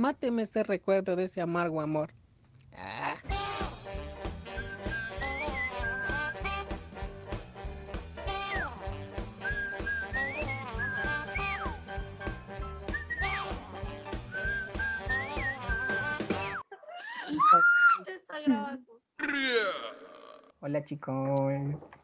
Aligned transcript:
Máteme 0.00 0.44
ese 0.44 0.62
recuerdo 0.62 1.14
de 1.14 1.24
ese 1.24 1.42
amargo 1.42 1.82
amor. 1.82 2.14
Ah. 2.78 3.16
Ya 18.06 18.14
está 18.14 18.40
grabando. 18.40 19.02
Hola 20.60 20.82
chicos. 20.84 21.52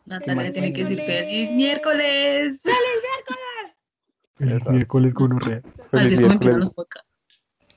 Natalia 0.04 0.52
tiene 0.52 0.74
que 0.74 0.82
decir 0.82 1.00
feliz 1.00 1.50
miércoles. 1.52 2.62
Feliz 4.36 4.66
miércoles 4.68 5.14
con 5.14 5.32
Urrea. 5.32 5.62
Así 5.92 6.14
es 6.14 6.20
como 6.20 6.34
empiezan 6.34 6.60
los 6.60 6.74
podcasts. 6.74 7.15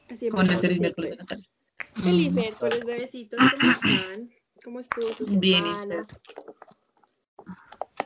Así 0.09 0.29
Con 0.29 0.41
el 0.41 0.57
feliz 0.57 0.79
miércoles 0.79 1.11
de 1.11 1.17
Natalia. 1.17 1.45
Feliz 1.93 2.33
miércoles, 2.33 2.85
bebecitos. 2.85 3.39
¿Cómo 3.39 3.71
están? 3.71 4.29
¿Cómo 4.63 4.79
estuvo 4.79 5.07
tu 5.11 5.25
semana? 5.25 5.39
Bien. 5.39 5.65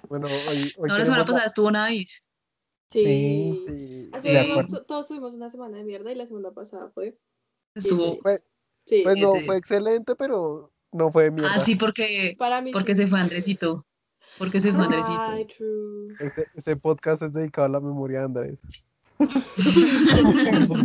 Bueno, 0.09 0.27
hoy, 0.27 0.71
hoy 0.77 0.87
No, 0.89 0.97
la 0.97 1.05
semana 1.05 1.25
pasada 1.25 1.45
estuvo 1.45 1.71
Nice. 1.71 2.21
Sí. 2.91 3.63
Sí, 3.67 4.09
Así 4.13 4.29
todos, 4.67 4.85
todos 4.85 5.07
tuvimos 5.07 5.33
una 5.33 5.49
semana 5.49 5.77
de 5.77 5.83
mierda 5.83 6.11
y 6.11 6.15
la 6.15 6.27
semana 6.27 6.51
pasada 6.51 6.91
fue. 6.93 7.17
Estuvo. 7.73 8.19
Pues, 8.19 8.43
Sí. 8.85 9.01
pues 9.03 9.15
no, 9.17 9.35
Ese- 9.35 9.45
fue 9.45 9.57
excelente, 9.57 10.13
pero 10.15 10.71
no 10.91 11.11
fue 11.11 11.23
de 11.23 11.31
mierda. 11.31 11.53
Ah, 11.55 11.59
sí, 11.59 11.75
porque, 11.75 12.35
Para 12.37 12.61
mí 12.61 12.71
porque 12.71 12.95
sí. 12.95 13.03
se 13.03 13.07
fue 13.07 13.19
Andresito. 13.19 13.85
Porque 14.37 14.59
se 14.61 14.73
fue 14.73 14.83
Andresito. 14.83 15.19
Ay, 15.21 15.45
true. 15.45 16.15
Este, 16.19 16.47
este 16.53 16.75
podcast 16.75 17.21
es 17.21 17.33
dedicado 17.33 17.65
a 17.65 17.69
la 17.69 17.79
memoria 17.79 18.19
de 18.19 18.25
Andrés. 18.25 18.59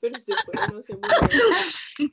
Pero 0.00 0.18
se 0.18 0.32
fue, 0.44 0.54
no 0.72 0.82
se 0.82 0.94
murió. 0.96 2.10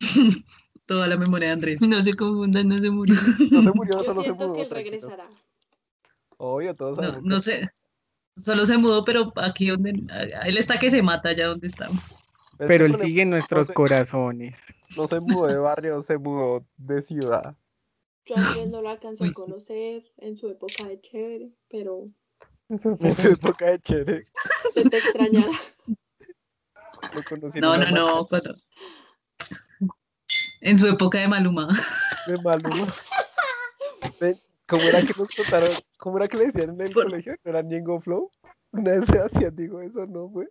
Toda 0.86 1.06
la 1.06 1.16
memoria 1.16 1.48
de 1.48 1.52
Andrés. 1.54 1.80
No 1.82 2.00
se 2.02 2.14
confundan, 2.14 2.68
no 2.68 2.78
se 2.78 2.90
murió. 2.90 3.14
No 3.50 3.62
se 3.62 3.72
murió, 3.72 3.98
Yo 3.98 4.04
solo 4.04 4.22
se 4.22 4.26
siento 4.28 4.44
mudó. 4.48 4.54
que 4.54 4.62
él 4.62 4.70
regresará. 4.70 5.28
Obvio, 6.38 6.74
todos 6.74 6.96
No, 6.98 7.02
sabemos. 7.04 7.24
no 7.24 7.40
sé. 7.40 7.68
Solo 8.36 8.64
se 8.66 8.76
mudó, 8.78 9.04
pero 9.04 9.32
aquí 9.36 9.68
donde. 9.68 9.90
Él 10.46 10.56
está 10.56 10.78
que 10.78 10.90
se 10.90 11.02
mata 11.02 11.32
ya 11.32 11.48
donde 11.48 11.66
está. 11.66 11.86
Es 11.86 12.66
Pero 12.66 12.86
él 12.86 12.96
sigue 12.96 13.22
en 13.22 13.30
nuestros 13.30 13.68
corazones. 13.68 14.56
No 14.96 15.06
se 15.08 15.20
mudó 15.20 15.46
de 15.48 15.58
barrio, 15.58 16.00
se 16.02 16.16
mudó 16.18 16.64
de 16.76 17.02
ciudad. 17.02 17.56
Yo 18.24 18.34
a 18.36 18.66
no 18.66 18.82
lo 18.82 18.90
alcancé 18.90 19.24
a 19.24 19.28
sí. 19.28 19.34
conocer 19.34 20.04
en 20.18 20.36
su 20.36 20.48
época 20.50 20.84
de 20.86 21.00
chévere, 21.00 21.50
pero 21.68 22.04
En 22.70 23.14
su 23.14 23.28
época 23.28 23.66
de 23.66 23.80
chévere. 23.80 24.22
se 24.72 24.88
te 24.90 24.98
en 25.18 25.44
No, 27.60 27.76
no, 27.76 27.90
no. 27.90 28.26
cuatro. 28.26 28.54
En 30.60 30.78
su 30.78 30.86
época 30.86 31.18
de 31.18 31.28
Maluma. 31.28 31.68
De 32.26 32.36
Maluma. 32.42 32.86
¿Cómo 34.66 34.82
era 34.82 35.00
que 35.00 35.14
nos 35.16 35.28
contaron? 35.34 35.70
¿Cómo 35.96 36.18
era 36.18 36.28
que 36.28 36.36
le 36.36 36.46
decían 36.50 36.70
en 36.74 36.80
el 36.82 36.92
Por- 36.92 37.04
colegio? 37.04 37.34
¿No 37.44 37.50
era 37.50 37.62
Ñengo 37.62 38.00
Flow? 38.00 38.30
Una 38.72 38.90
vez 38.92 39.06
se 39.06 39.18
hacían, 39.18 39.56
digo, 39.56 39.80
eso 39.80 40.04
no 40.06 40.28
fue. 40.28 40.48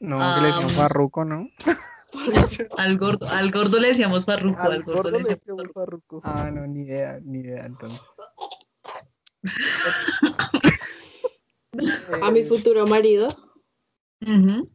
No, 0.00 0.18
que 0.34 0.40
le 0.42 0.46
decían 0.48 0.66
Ah. 0.66 0.76
farruco, 0.76 1.24
¿no? 1.24 1.48
Al 2.76 2.98
gordo, 2.98 3.26
al 3.28 3.50
gordo 3.50 3.80
le 3.80 3.88
decíamos 3.88 4.26
farruco. 4.26 4.60
Al, 4.60 4.72
Al 4.72 4.82
gordo, 4.82 4.96
gordo 5.02 5.10
le 5.12 5.18
decíamos 5.18 5.40
decíamos 5.40 5.64
farruco. 5.72 6.20
farruco. 6.20 6.46
Ah, 6.46 6.50
no, 6.50 6.66
ni 6.66 6.82
idea, 6.82 7.18
ni 7.24 7.38
idea 7.38 7.64
entonces. 7.64 8.00
A 12.22 12.30
mi 12.30 12.44
futuro 12.44 12.86
marido. 12.86 13.28
Sí, 14.20 14.68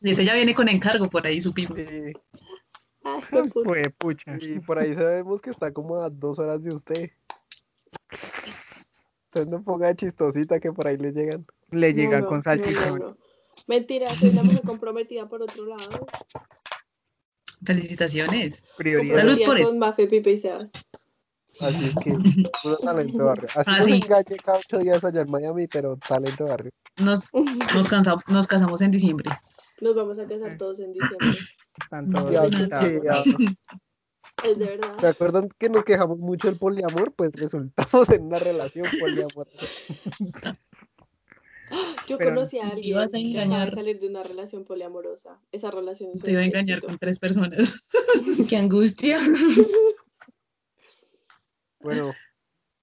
Y 0.00 0.10
ese 0.10 0.24
ya 0.24 0.34
viene 0.34 0.54
con 0.54 0.68
encargo, 0.68 1.08
por 1.08 1.26
ahí 1.26 1.40
supimos. 1.40 1.82
sí, 1.82 2.12
Ay, 3.02 3.82
pucha. 3.98 4.36
y 4.40 4.60
por 4.60 4.78
ahí 4.78 4.94
sabemos 4.94 5.40
que 5.40 5.50
está 5.50 5.72
como 5.72 5.96
a 6.00 6.10
dos 6.10 6.38
horas 6.38 6.62
de 6.62 6.74
usted. 6.74 7.10
Entonces 9.26 9.50
no 9.50 9.62
ponga 9.62 9.94
chistosita 9.94 10.60
que 10.60 10.72
por 10.72 10.86
ahí 10.86 10.96
le 10.96 11.12
llegan. 11.12 11.42
Le 11.70 11.90
No, 11.92 11.96
llega 11.96 12.20
no, 12.20 12.26
con 12.26 12.36
no, 12.38 12.42
salchichón. 12.42 12.98
no, 12.98 13.08
no. 13.10 13.18
Mentira, 13.66 14.08
soy 14.14 14.30
una 14.30 14.42
mujer 14.42 14.62
comprometida 14.62 15.28
por 15.28 15.42
otro 15.42 15.66
lado. 15.66 16.06
Felicitaciones. 17.64 18.66
Prioridad. 18.76 19.18
Salud 19.18 19.38
por 19.38 19.46
con 19.46 19.58
eso. 19.58 19.74
Mafe, 19.76 20.06
Pipe 20.06 20.32
y 20.32 20.36
Sebas. 20.36 20.70
Así 21.60 21.84
es 21.86 21.94
que, 21.96 22.10
puro 22.62 22.76
talento 22.78 23.18
de 23.18 23.24
barrio. 23.24 23.48
Así 23.54 23.62
Ah, 23.70 23.76
nos 23.78 23.86
sí. 23.86 23.92
engañé 23.94 24.36
cada 24.44 24.58
ocho 24.58 24.78
días 24.78 25.04
allá 25.04 25.20
en 25.22 25.30
Miami, 25.30 25.66
pero 25.66 25.96
talento 25.96 26.44
de 26.44 26.50
barrio. 26.50 26.72
Nos, 26.98 27.28
nos, 27.74 27.88
cansa- 27.88 28.22
nos 28.28 28.46
casamos 28.46 28.80
en 28.82 28.90
diciembre. 28.90 29.30
Nos 29.80 29.94
vamos 29.94 30.18
a 30.18 30.26
casar 30.26 30.56
todos 30.56 30.80
en 30.80 30.92
diciembre. 30.92 31.38
Están 31.82 32.10
todos 32.10 32.32
Ya. 32.32 33.22
Es 34.44 34.58
de 34.58 34.64
verdad. 34.66 34.98
¿Se 35.00 35.06
acuerdan 35.06 35.48
que 35.58 35.68
nos 35.70 35.84
quejamos 35.84 36.18
mucho 36.18 36.48
del 36.48 36.58
poliamor? 36.58 37.12
Pues 37.14 37.32
resultamos 37.32 38.08
en 38.10 38.24
una 38.26 38.38
relación 38.38 38.86
poliamor. 39.00 39.46
Yo 42.06 42.16
Pero 42.18 42.30
conocí 42.34 42.58
a 42.58 42.62
te 42.62 42.66
alguien 42.68 42.84
ibas 42.88 43.06
a 43.08 43.10
que 43.10 43.18
engañar. 43.18 43.74
salir 43.74 43.98
de 43.98 44.08
una 44.08 44.22
relación 44.22 44.64
poliamorosa. 44.64 45.40
Esa 45.52 45.70
relación 45.70 46.10
es 46.14 46.22
Te 46.22 46.30
iba 46.32 46.40
a 46.40 46.44
engañar 46.44 46.78
éxito. 46.78 46.86
con 46.86 46.98
tres 46.98 47.18
personas. 47.18 47.88
Qué 48.48 48.56
angustia. 48.56 49.18
Bueno, 51.86 52.12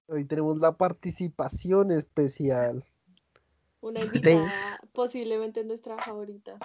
hoy 0.07 0.23
tenemos 0.23 0.57
la 0.59 0.77
participación 0.77 1.91
especial. 1.91 2.85
Una 3.81 3.99
invitada 3.99 4.49
posiblemente 4.93 5.65
nuestra 5.65 5.97
favorita. 5.97 6.57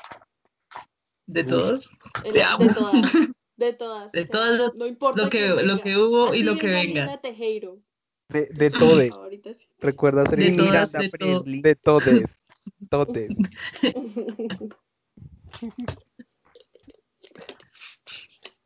De 1.27 1.43
todos. 1.43 1.91
El- 2.23 2.33
Te 2.33 2.39
de 2.39 2.43
amo. 2.45 2.67
todas. 2.73 3.13
De 3.57 3.73
todas. 3.73 4.13
De 4.13 4.21
o 4.21 4.25
sea, 4.25 4.31
todas 4.31 4.57
lo- 4.57 4.73
no 4.75 4.87
importa 4.87 5.25
Lo 5.25 5.31
que, 5.31 5.49
lo 5.49 5.81
que 5.81 5.97
hubo 5.97 6.33
y 6.33 6.45
lo 6.45 6.57
que 6.57 6.69
venga 6.69 7.21
Tejero. 7.21 7.81
De, 8.29 8.47
de 8.47 8.71
todes. 8.71 9.11
Ahorita 9.11 9.53
sí. 9.55 9.67
Recuerda 9.81 10.25
ser 10.27 10.39
De 10.39 10.53
todas, 10.57 10.93
de. 10.93 11.09
Presley. 11.11 11.61
de 11.63 11.75
todes. 11.75 12.45
Todes. 12.89 13.37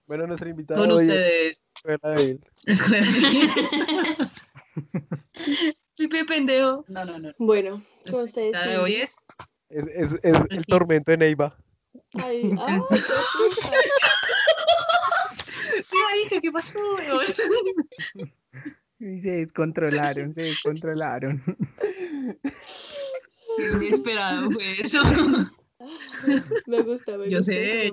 Bueno, 0.07 0.27
nuestra 0.27 0.51
invitada 0.51 0.79
Con 0.81 0.91
hoy 0.91 1.05
es 1.05 1.09
ustedes. 1.09 1.63
De 1.85 2.23
él. 2.31 2.45
Pipe 5.97 6.25
pendejo. 6.25 6.85
No, 6.89 7.05
no, 7.05 7.19
no. 7.19 7.33
Bueno, 7.39 7.83
con 8.11 8.23
ustedes. 8.23 8.53
La 8.53 8.67
de 8.67 8.79
hoy 8.79 8.95
es. 8.95 9.17
Es, 9.69 9.85
es, 9.87 10.13
es 10.23 10.37
el 10.51 10.65
tormento 10.67 11.11
de 11.11 11.19
Neiva. 11.19 11.57
Ay, 12.23 12.55
ay, 12.59 12.81
qué 12.91 12.97
puta. 12.99 13.71
Marica, 15.93 16.41
¿qué 16.41 16.53
pasó? 16.53 16.79
Y 18.99 19.19
se 19.19 19.31
descontrolaron, 19.31 20.35
se 20.35 20.43
descontrolaron. 20.43 21.43
Inesperado 23.59 24.51
fue 24.53 24.81
eso. 24.81 25.03
Me 26.67 26.83
gusta, 26.83 27.19
me 27.19 27.29
Yo 27.29 27.39
gusta 27.39 27.53
sé. 27.53 27.93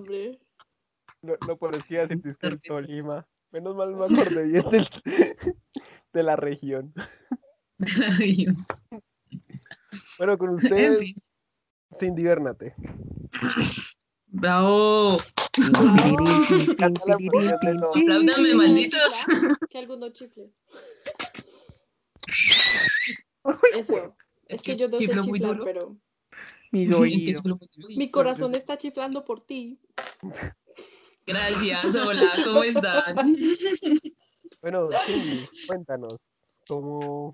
Lo, 1.22 1.35
lo 1.47 1.58
peor 1.58 1.75
es 1.75 1.84
que 1.85 1.96
iba 1.96 2.03
a 2.03 2.08
decir 2.08 2.38
que 2.38 2.47
el 2.47 2.62
Tolima. 2.62 3.28
Menos 3.51 3.75
mal 3.75 3.95
me 3.95 4.05
acordé 4.05 4.43
bien 4.43 4.69
del- 4.69 4.87
de 6.13 6.23
la 6.23 6.35
región. 6.35 6.93
De 7.77 7.91
la 7.97 8.09
región. 8.15 8.65
Bueno, 10.17 10.37
con 10.37 10.49
En 10.49 10.55
ustedes, 10.55 10.99
fin. 10.99 11.15
Cindy 11.97 12.23
Bernate. 12.23 12.75
Bravo. 14.27 15.17
Apláudame, 16.77 18.53
malditos. 18.55 19.25
Que 19.69 19.77
alguno 19.79 20.09
chifle. 20.09 20.51
Eso. 23.73 24.16
Es 24.45 24.61
que 24.61 24.75
yo 24.75 24.87
no 24.87 24.97
sé 24.97 25.07
chiflar, 25.07 25.25
duro. 25.57 25.63
pero 25.63 25.97
mi 26.71 28.11
corazón 28.11 28.53
está 28.55 28.77
chiflando 28.77 29.25
por 29.25 29.45
ti. 29.45 29.79
Gracias, 31.29 31.96
hola, 31.96 32.31
¿cómo 32.43 32.64
están? 32.64 33.16
Bueno, 34.61 34.90
Cindy, 35.05 35.47
cuéntanos. 35.67 36.17
¿Cómo, 36.67 37.34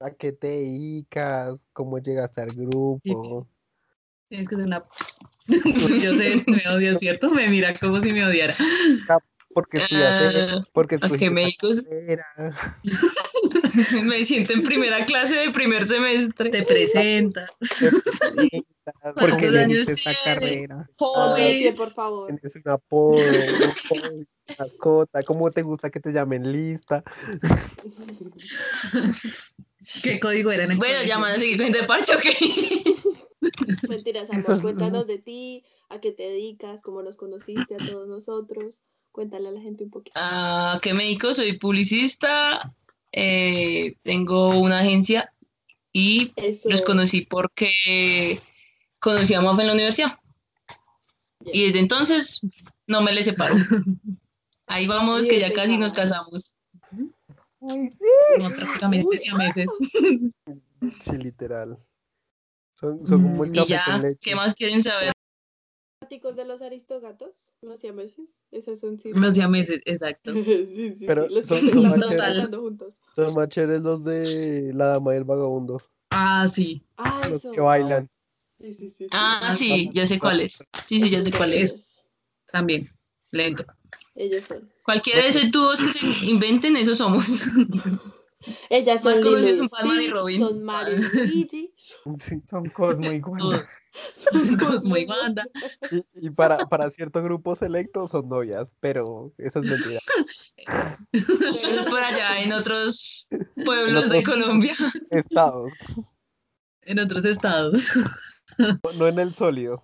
a 0.00 0.10
qué 0.10 0.32
te 0.32 0.46
dedicas? 0.46 1.66
¿Cómo 1.74 1.98
llegaste 1.98 2.40
al 2.40 2.52
grupo? 2.52 3.46
Tienes 4.30 4.48
que 4.48 4.56
ser 4.56 4.64
una... 4.64 4.84
Yo 6.02 6.16
sé, 6.16 6.44
me 6.46 6.56
odia, 6.74 6.98
¿cierto? 6.98 7.28
Me 7.30 7.50
mira 7.50 7.78
como 7.78 8.00
si 8.00 8.12
me 8.12 8.24
odiara. 8.24 8.54
¿Por 9.52 9.68
qué 9.68 9.78
estudiaste? 9.78 10.40
Ah, 10.40 10.64
¿Por 10.72 10.86
qué 10.86 10.94
¿a 10.94 11.08
qué 11.10 11.30
me? 11.30 11.54
Me 14.04 14.24
siento 14.24 14.52
en 14.52 14.62
primera 14.62 15.04
clase 15.04 15.34
de 15.36 15.50
primer 15.50 15.86
semestre. 15.88 16.50
Te 16.50 16.62
presenta. 16.64 17.46
¿Por 17.58 18.48
qué 18.50 18.62
¿Cuántos 19.14 19.50
le 19.52 19.60
años 19.60 19.88
esta 19.88 20.12
carrera? 20.24 20.76
De 20.76 20.84
Jóvenes. 20.96 21.76
por 21.76 21.90
favor. 21.92 22.26
Tienes 22.28 22.56
un 22.56 22.68
apodo, 22.70 23.16
un 23.16 23.72
hobby, 23.88 24.26
mascota, 24.58 25.22
¿cómo 25.22 25.50
te 25.50 25.62
gusta 25.62 25.90
que 25.90 26.00
te 26.00 26.12
llamen 26.12 26.52
lista? 26.52 27.02
¿Qué 30.02 30.18
código 30.20 30.50
era 30.50 30.64
en 30.64 30.72
el 30.72 30.78
Bueno, 30.78 30.94
colegio? 30.94 31.14
ya 31.14 31.20
van 31.20 31.32
a 31.32 31.36
seguir 31.36 31.56
con 31.58 31.66
este 31.66 31.84
parche, 31.84 32.12
¿ok? 32.14 32.24
Mentiras, 33.88 34.30
amor. 34.30 34.60
Cuéntanos 34.60 35.06
de 35.06 35.18
ti, 35.18 35.64
a 35.88 36.00
qué 36.00 36.12
te 36.12 36.24
dedicas, 36.24 36.82
cómo 36.82 37.02
nos 37.02 37.16
conociste 37.16 37.74
a 37.74 37.78
todos 37.78 38.08
nosotros. 38.08 38.80
Cuéntale 39.12 39.48
a 39.48 39.52
la 39.52 39.60
gente 39.60 39.84
un 39.84 39.90
poquito. 39.90 40.18
¿A 40.20 40.78
qué 40.82 40.92
me 40.92 41.04
dedico? 41.04 41.32
Soy 41.32 41.58
publicista, 41.58 42.74
eh, 43.16 43.96
tengo 44.02 44.50
una 44.58 44.80
agencia 44.80 45.32
y 45.92 46.32
Eso. 46.36 46.68
los 46.68 46.82
conocí 46.82 47.22
porque 47.22 48.38
conocí 49.00 49.32
a 49.34 49.40
Mafe 49.40 49.62
en 49.62 49.66
la 49.68 49.72
universidad. 49.74 50.18
Y 51.46 51.64
desde 51.66 51.78
entonces 51.78 52.40
no 52.86 53.00
me 53.00 53.12
le 53.12 53.22
separo. 53.22 53.54
Ahí 54.66 54.86
vamos, 54.86 55.24
que 55.26 55.40
ya 55.40 55.52
casi 55.52 55.78
nos 55.78 55.94
casamos. 55.94 56.56
Ay, 56.92 57.88
sí. 57.90 57.96
Somos 58.36 58.52
prácticamente 58.52 59.18
siameses. 59.18 59.70
Sí, 61.00 61.16
literal. 61.16 61.78
Son, 62.74 63.06
son 63.06 63.22
como 63.22 63.44
el 63.44 63.50
Mm, 63.50 63.54
Y 63.54 63.58
café 63.58 63.68
ya, 63.70 63.84
con 63.86 64.02
leche. 64.02 64.18
¿qué 64.20 64.34
más 64.34 64.54
quieren 64.54 64.82
saber? 64.82 65.12
¿Fanáticos 66.06 66.36
de 66.36 66.44
los 66.44 66.62
aristogatos? 66.62 67.32
¿Los 67.62 67.80
siameses? 67.80 68.36
Esas 68.52 68.78
son 68.78 68.96
sí. 68.96 69.10
Los 69.12 69.34
siameses, 69.34 69.80
exacto. 69.86 70.32
sí, 70.44 70.94
sí, 70.96 71.04
Pero 71.04 71.26
sí, 71.26 71.34
Los 71.34 71.46
son- 71.46 71.60
que 71.66 71.72
son 71.72 71.88
más 71.88 72.00
chéveres. 72.08 72.56
juntos. 72.56 72.94
Son 73.16 73.34
más 73.34 73.48
chéveres 73.48 73.82
los 73.82 74.04
de 74.04 74.70
la 74.72 74.86
dama 74.86 75.14
y 75.14 75.16
el 75.16 75.24
vagabundo. 75.24 75.82
Ah, 76.10 76.46
sí. 76.46 76.80
Ah, 76.96 77.22
Los 77.28 77.38
eso. 77.38 77.50
que 77.50 77.60
bailan. 77.60 78.08
Sí, 78.60 78.72
sí, 78.72 78.88
sí, 78.90 78.96
sí. 78.98 79.08
Ah, 79.10 79.52
sí, 79.58 79.90
ya 79.92 80.06
sé 80.06 80.20
cuál 80.20 80.42
es. 80.42 80.58
Sí, 80.86 81.00
sí, 81.00 81.10
ya 81.10 81.20
sé 81.24 81.32
cuál 81.32 81.52
es. 81.54 82.04
También, 82.52 82.88
lento. 83.32 83.64
Ellos 84.14 84.44
son. 84.44 84.70
Cualquiera 84.84 85.22
de 85.22 85.28
esos 85.28 85.50
dúos 85.50 85.80
que 85.80 85.90
se 85.90 86.06
inventen, 86.26 86.76
esos 86.76 86.98
somos. 86.98 87.26
Ellas 88.70 89.02
son 89.02 89.14
Lilo 89.14 89.68
son 89.68 90.02
y 90.02 90.08
Robin. 90.08 90.40
son 90.40 90.62
Mario 90.64 90.98
y 90.98 91.02
Luigi, 91.02 91.74
Sí. 92.20 92.42
Son 92.48 92.68
Cosmo 92.70 93.10
y 93.12 93.20
Wanda. 93.20 93.66
Son 94.14 94.56
Cosmo 94.56 94.96
y. 94.96 95.04
Wanda. 95.06 95.44
Y, 95.90 96.04
y 96.26 96.30
para, 96.30 96.58
para 96.68 96.90
cierto 96.90 97.22
grupo 97.22 97.54
selecto 97.54 98.06
son 98.08 98.28
novias, 98.28 98.74
pero 98.80 99.32
eso 99.38 99.60
es 99.60 99.66
mentira. 99.70 100.00
Pero 101.12 101.80
es 101.80 101.86
por 101.86 102.00
allá, 102.02 102.40
en 102.42 102.52
otros 102.52 103.28
pueblos 103.64 104.08
de 104.08 104.18
otros- 104.20 104.34
Colombia, 104.34 104.76
Estados, 105.10 105.72
en 106.82 106.98
otros 107.00 107.24
estados. 107.24 107.90
no- 108.58 108.92
no 108.94 109.08
en 109.08 109.18
el 109.18 109.34
sólido. 109.34 109.82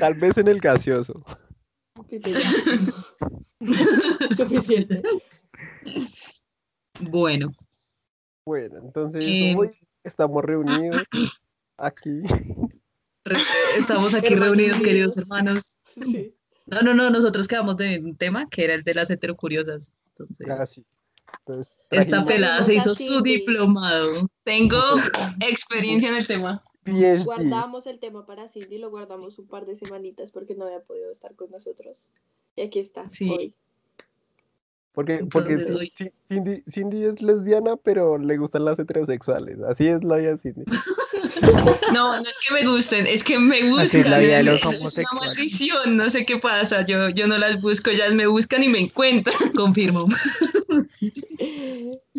Tal 0.00 0.14
vez 0.14 0.36
en 0.38 0.48
el 0.48 0.60
gaseoso. 0.60 1.22
Suficiente. 4.36 5.02
Bueno, 7.00 7.52
Bueno, 8.44 8.80
entonces 8.84 9.24
Eh, 9.24 9.54
hoy 9.56 9.70
estamos 10.02 10.44
reunidos 10.44 11.02
aquí. 11.76 12.22
estamos 13.78 14.14
aquí 14.14 14.32
Hermanos 14.32 14.56
reunidos, 14.56 14.82
queridos 14.82 15.16
hermanos. 15.16 15.78
Sí. 15.94 16.34
No, 16.66 16.82
no, 16.82 16.94
no, 16.94 17.10
nosotros 17.10 17.46
quedamos 17.46 17.76
de 17.76 18.00
un 18.00 18.16
tema 18.16 18.48
que 18.48 18.64
era 18.64 18.74
el 18.74 18.82
de 18.82 18.94
las 18.94 19.10
heterocuriosas. 19.10 19.94
Entonces, 20.08 20.46
Casi. 20.46 20.84
Entonces, 21.40 21.72
esta 21.90 22.24
pelada 22.24 22.64
se 22.64 22.74
hizo 22.74 22.94
su 22.94 23.20
diplomado. 23.22 24.28
Tengo 24.44 24.80
experiencia 25.40 26.08
en 26.08 26.16
el 26.16 26.26
tema. 26.26 26.62
PhD, 26.84 27.24
Guardamos 27.24 27.86
el 27.86 27.98
tema 27.98 28.26
para 28.26 28.48
Cindy, 28.48 28.78
lo 28.78 28.90
guardamos 28.90 29.38
un 29.38 29.46
par 29.46 29.66
de 29.66 29.74
semanitas 29.74 30.30
porque 30.30 30.54
no 30.54 30.66
había 30.66 30.80
podido 30.80 31.10
estar 31.10 31.34
con 31.34 31.50
nosotros. 31.50 32.10
Y 32.56 32.62
aquí 32.62 32.78
está, 32.78 33.08
Sí. 33.10 33.28
hoy. 33.30 33.54
Porque, 34.92 35.26
porque 35.30 35.54
Entonces, 35.54 35.74
hoy- 35.74 35.92
Cindy, 36.28 36.62
Cindy 36.70 37.04
es 37.06 37.20
lesbiana, 37.20 37.76
pero 37.76 38.16
le 38.16 38.36
gustan 38.36 38.64
las 38.64 38.78
heterosexuales. 38.78 39.60
Así 39.62 39.88
es 39.88 40.04
la 40.04 40.16
vida 40.18 40.36
de 40.36 40.38
Cindy. 40.38 40.64
No, 41.92 42.20
no 42.20 42.28
es 42.28 42.38
que 42.46 42.54
me 42.54 42.66
gusten, 42.66 43.06
es 43.06 43.22
que 43.22 43.38
me 43.38 43.56
Así 43.80 43.98
es 43.98 44.08
la 44.08 44.18
de 44.18 44.42
los 44.44 44.62
una 44.64 45.20
maldición, 45.20 45.96
no 45.96 46.08
sé 46.08 46.24
qué 46.24 46.38
pasa. 46.38 46.86
Yo, 46.86 47.10
yo 47.10 47.26
no 47.26 47.36
las 47.38 47.60
busco, 47.60 47.90
ellas 47.90 48.14
me 48.14 48.26
buscan 48.26 48.62
y 48.62 48.68
me 48.68 48.78
encuentran. 48.78 49.36
Confirmo. 49.54 50.06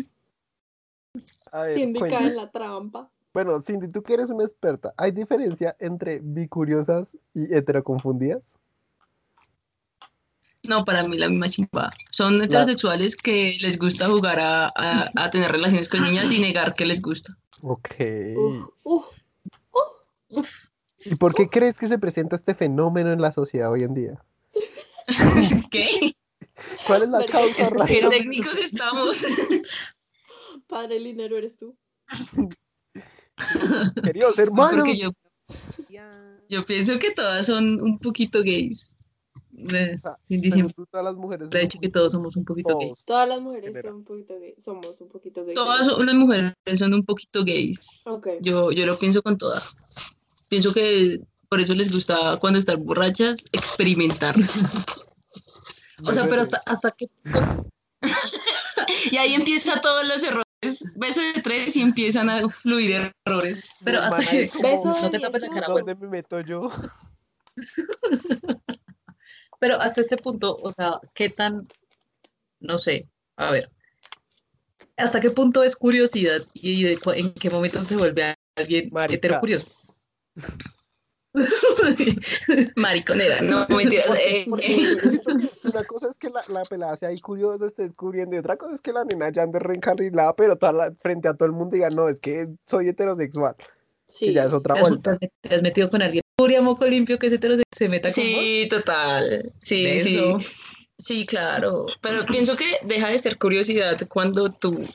Ver, 1.52 1.72
Cindy 1.72 2.00
cae 2.00 2.26
en 2.26 2.36
la 2.36 2.50
trampa. 2.50 3.10
Bueno, 3.36 3.60
Cindy, 3.60 3.88
tú 3.88 4.02
que 4.02 4.14
eres 4.14 4.30
una 4.30 4.44
experta, 4.44 4.94
¿hay 4.96 5.10
diferencia 5.10 5.76
entre 5.78 6.20
bicuriosas 6.22 7.06
y 7.34 7.54
heteroconfundidas? 7.54 8.42
No, 10.62 10.86
para 10.86 11.06
mí 11.06 11.18
la 11.18 11.28
misma 11.28 11.50
chimba. 11.50 11.90
Son 12.10 12.40
heterosexuales 12.40 13.14
que 13.14 13.58
les 13.60 13.78
gusta 13.78 14.08
jugar 14.08 14.40
a, 14.40 14.68
a- 14.74 15.10
a 15.14 15.30
tener 15.30 15.52
relaciones 15.52 15.86
con 15.86 16.02
niñas 16.02 16.32
y 16.32 16.40
negar 16.40 16.74
que 16.74 16.86
les 16.86 17.02
gusta. 17.02 17.36
Ok. 17.60 17.90
Uf, 18.38 19.04
uf, 20.30 20.68
¿Y 21.04 21.14
por 21.16 21.34
qué 21.34 21.46
crees 21.50 21.76
que 21.76 21.88
se 21.88 21.98
presenta 21.98 22.36
este 22.36 22.54
fenómeno 22.54 23.12
en 23.12 23.20
la 23.20 23.32
sociedad 23.32 23.70
hoy 23.70 23.82
en 23.82 23.92
día? 23.92 24.24
¿Qué? 25.70 26.16
¿Cuál 26.86 27.02
es 27.02 27.08
la 27.10 27.26
causa 27.26 27.70
¿Qué 27.86 28.00
técnicos 28.08 28.56
estamos? 28.56 29.26
padre 30.68 30.98
Linero 31.00 31.36
eres 31.36 31.58
tú. 31.58 31.76
Queridos 34.02 34.38
hermanos. 34.38 34.86
Yo, 34.96 35.10
yo 36.48 36.66
pienso 36.66 36.98
que 36.98 37.10
todas 37.12 37.46
son 37.46 37.80
un 37.80 37.98
poquito 37.98 38.42
gays. 38.42 38.90
Eh, 39.72 39.94
O 39.94 39.98
sea, 39.98 40.16
Sin 40.22 40.42
todas 40.90 41.04
las 41.04 41.14
mujeres. 41.14 41.48
le 41.50 41.58
he 41.58 41.62
son 41.62 41.68
dicho 41.68 41.78
que 41.80 41.86
un 41.86 41.92
todos 41.92 42.12
somos 42.12 42.36
un 42.36 42.44
poquito 42.44 42.68
Todos. 42.74 42.84
gays. 42.84 43.04
Todas 43.06 43.28
las 43.28 43.40
mujeres 43.40 43.74
son 43.82 43.94
un 43.94 44.04
poquito 44.04 44.38
gay. 44.38 44.54
Somos 44.58 45.00
un 45.00 45.08
poquito 45.08 45.44
gays. 45.44 45.54
Todas 45.54 45.86
son- 45.86 46.04
las 46.06 46.14
mujeres 46.14 46.54
son 46.78 46.92
un 46.94 47.04
poquito 47.04 47.44
gays. 47.44 48.00
Yo, 48.42 48.70
yo 48.72 48.86
lo 48.86 48.98
pienso 48.98 49.22
con 49.22 49.38
todas. 49.38 49.74
Pienso 50.50 50.72
que 50.74 51.20
por 51.48 51.60
eso 51.60 51.74
les 51.74 51.90
gusta 51.92 52.36
cuando 52.38 52.58
están 52.58 52.84
borrachas 52.84 53.44
experimentar. 53.52 54.34
O 56.04 56.12
sea, 56.12 56.26
pero 56.28 56.42
hasta, 56.42 56.60
hasta 56.66 56.90
que... 56.90 57.06
y 59.10 59.16
ahí 59.16 59.32
empieza 59.34 59.80
todos 59.80 60.06
los 60.06 60.22
errores. 60.22 60.45
Beso 60.60 61.20
de 61.20 61.42
tres 61.42 61.76
y 61.76 61.82
empiezan 61.82 62.30
a 62.30 62.48
fluir 62.48 63.12
errores. 63.26 63.68
Pero 63.84 64.00
hasta 64.00 64.24
que... 64.24 64.50
Beso 64.62 64.88
No 64.88 65.00
de 65.02 65.10
te 65.10 65.18
tapes 65.20 65.42
la 65.42 65.48
diez, 65.48 65.54
cara, 65.54 65.66
¿no? 65.68 65.72
güey. 65.74 65.84
¿Dónde 65.84 65.94
me 65.94 66.08
meto 66.08 66.40
yo? 66.40 66.70
Pero 69.58 69.80
hasta 69.80 70.00
este 70.00 70.16
punto, 70.16 70.56
o 70.62 70.70
sea, 70.72 71.00
¿qué 71.14 71.30
tan, 71.30 71.66
no 72.60 72.78
sé, 72.78 73.08
a 73.36 73.50
ver, 73.50 73.70
hasta 74.96 75.20
qué 75.20 75.30
punto 75.30 75.62
es 75.64 75.76
curiosidad 75.76 76.42
y 76.54 76.82
de 76.82 76.98
en 77.14 77.32
qué 77.32 77.50
momento 77.50 77.80
se 77.82 77.96
vuelve 77.96 78.34
alguien 78.56 78.90
Marica. 78.92 79.16
heterocurioso? 79.16 79.66
Mariconera, 82.76 83.40
no 83.42 83.66
mentiras. 83.68 84.12
eh, 84.18 84.46
eh, 84.62 84.96
Una 85.64 85.84
cosa 85.84 86.08
es 86.08 86.16
que 86.16 86.30
la, 86.30 86.42
la 86.48 86.62
pelada 86.62 86.96
sea 86.96 87.08
ahí 87.10 87.18
curiosa, 87.20 87.66
esté 87.66 87.82
descubriendo, 87.84 88.36
y 88.36 88.38
otra 88.38 88.56
cosa 88.56 88.74
es 88.74 88.80
que 88.80 88.92
la 88.92 89.04
nena 89.04 89.30
ya 89.30 89.42
ande 89.42 89.58
reencarrilada, 89.58 90.34
pero 90.34 90.56
toda 90.56 90.72
la- 90.72 90.92
frente 91.00 91.28
a 91.28 91.34
todo 91.34 91.46
el 91.46 91.52
mundo 91.52 91.74
diga, 91.74 91.90
no, 91.90 92.08
es 92.08 92.20
que 92.20 92.48
soy 92.66 92.88
heterosexual. 92.88 93.54
Sí. 94.08 94.26
Y 94.26 94.32
ya 94.34 94.44
es 94.44 94.52
otra 94.52 94.74
¿Te 94.74 94.80
has, 94.80 94.88
vuelta. 94.88 95.18
te 95.40 95.54
has- 95.54 95.62
metido 95.62 95.90
con 95.90 96.02
alguien? 96.02 96.22
Furia 96.38 96.60
moco 96.60 96.84
limpio 96.86 97.18
que 97.18 97.28
es 97.28 97.32
heterosexual, 97.32 97.64
se 97.76 97.88
meta 97.88 98.08
con 98.12 98.24
vos. 98.24 98.32
Sí, 98.34 98.66
total. 98.70 99.52
Sí, 99.62 100.00
sí. 100.00 100.32
Sí, 100.98 101.26
claro. 101.26 101.86
Pero 102.00 102.24
pienso 102.26 102.56
que 102.56 102.64
deja 102.84 103.08
de 103.10 103.18
ser 103.18 103.38
curiosidad 103.38 103.98
cuando 104.08 104.50
tú, 104.50 104.86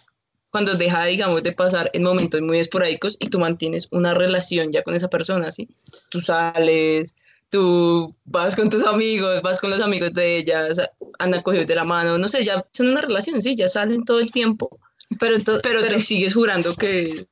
cuando 0.51 0.75
deja, 0.75 1.05
digamos, 1.05 1.43
de 1.43 1.53
pasar 1.53 1.89
en 1.93 2.03
momentos 2.03 2.41
muy 2.41 2.59
esporádicos 2.59 3.15
y 3.19 3.29
tú 3.29 3.39
mantienes 3.39 3.87
una 3.91 4.13
relación 4.13 4.71
ya 4.71 4.83
con 4.83 4.93
esa 4.95 5.09
persona, 5.09 5.51
¿sí? 5.51 5.69
Tú 6.09 6.21
sales, 6.21 7.15
tú 7.49 8.13
vas 8.25 8.55
con 8.55 8.69
tus 8.69 8.83
amigos, 8.83 9.41
vas 9.41 9.59
con 9.59 9.69
los 9.69 9.81
amigos 9.81 10.13
de 10.13 10.37
ellas, 10.37 10.79
andan 11.19 11.41
cogidos 11.41 11.67
de 11.67 11.75
la 11.75 11.83
mano, 11.85 12.17
no 12.17 12.27
sé, 12.27 12.43
ya 12.43 12.65
son 12.73 12.89
una 12.89 13.01
relación, 13.01 13.41
sí, 13.41 13.55
ya 13.55 13.67
salen 13.69 14.03
todo 14.03 14.19
el 14.19 14.31
tiempo. 14.31 14.77
Pero, 15.19 15.37
ento- 15.37 15.59
Pero, 15.63 15.81
te 15.83 16.01
sigues 16.01 16.33
jurando 16.33 16.75
que 16.75 17.25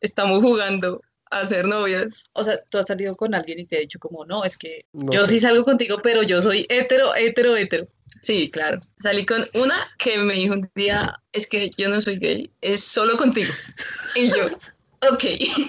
estamos 0.00 0.42
jugando 0.42 1.00
a 1.40 1.46
ser 1.46 1.66
novias. 1.66 2.12
o 2.32 2.44
sea, 2.44 2.58
tú 2.70 2.78
has 2.78 2.86
salido 2.86 3.16
con 3.16 3.34
alguien 3.34 3.58
y 3.58 3.66
te 3.66 3.76
ha 3.76 3.80
dicho 3.80 3.98
como, 3.98 4.24
no, 4.24 4.44
es 4.44 4.56
que 4.56 4.84
No 4.92 5.10
yo 5.12 5.26
sé. 5.26 5.34
sí 5.34 5.40
salgo 5.40 5.64
contigo, 5.64 5.98
pero 6.02 6.22
yo 6.22 6.40
soy 6.42 6.66
hetero, 6.68 7.14
hetero, 7.14 7.56
hetero. 7.56 7.86
Sí, 8.22 8.50
claro. 8.50 8.80
Salí 9.00 9.26
con 9.26 9.44
una 9.54 9.76
que 9.98 10.16
me 10.18 10.34
dijo 10.34 10.54
un 10.54 10.70
día, 10.74 11.20
es 11.32 11.46
que 11.46 11.70
yo 11.76 11.88
no 11.90 12.00
soy 12.00 12.16
gay, 12.18 12.50
es 12.62 12.82
solo 12.82 13.16
contigo. 13.18 13.52
Y 14.16 14.28
yo, 14.28 14.46
ok, 15.12 15.24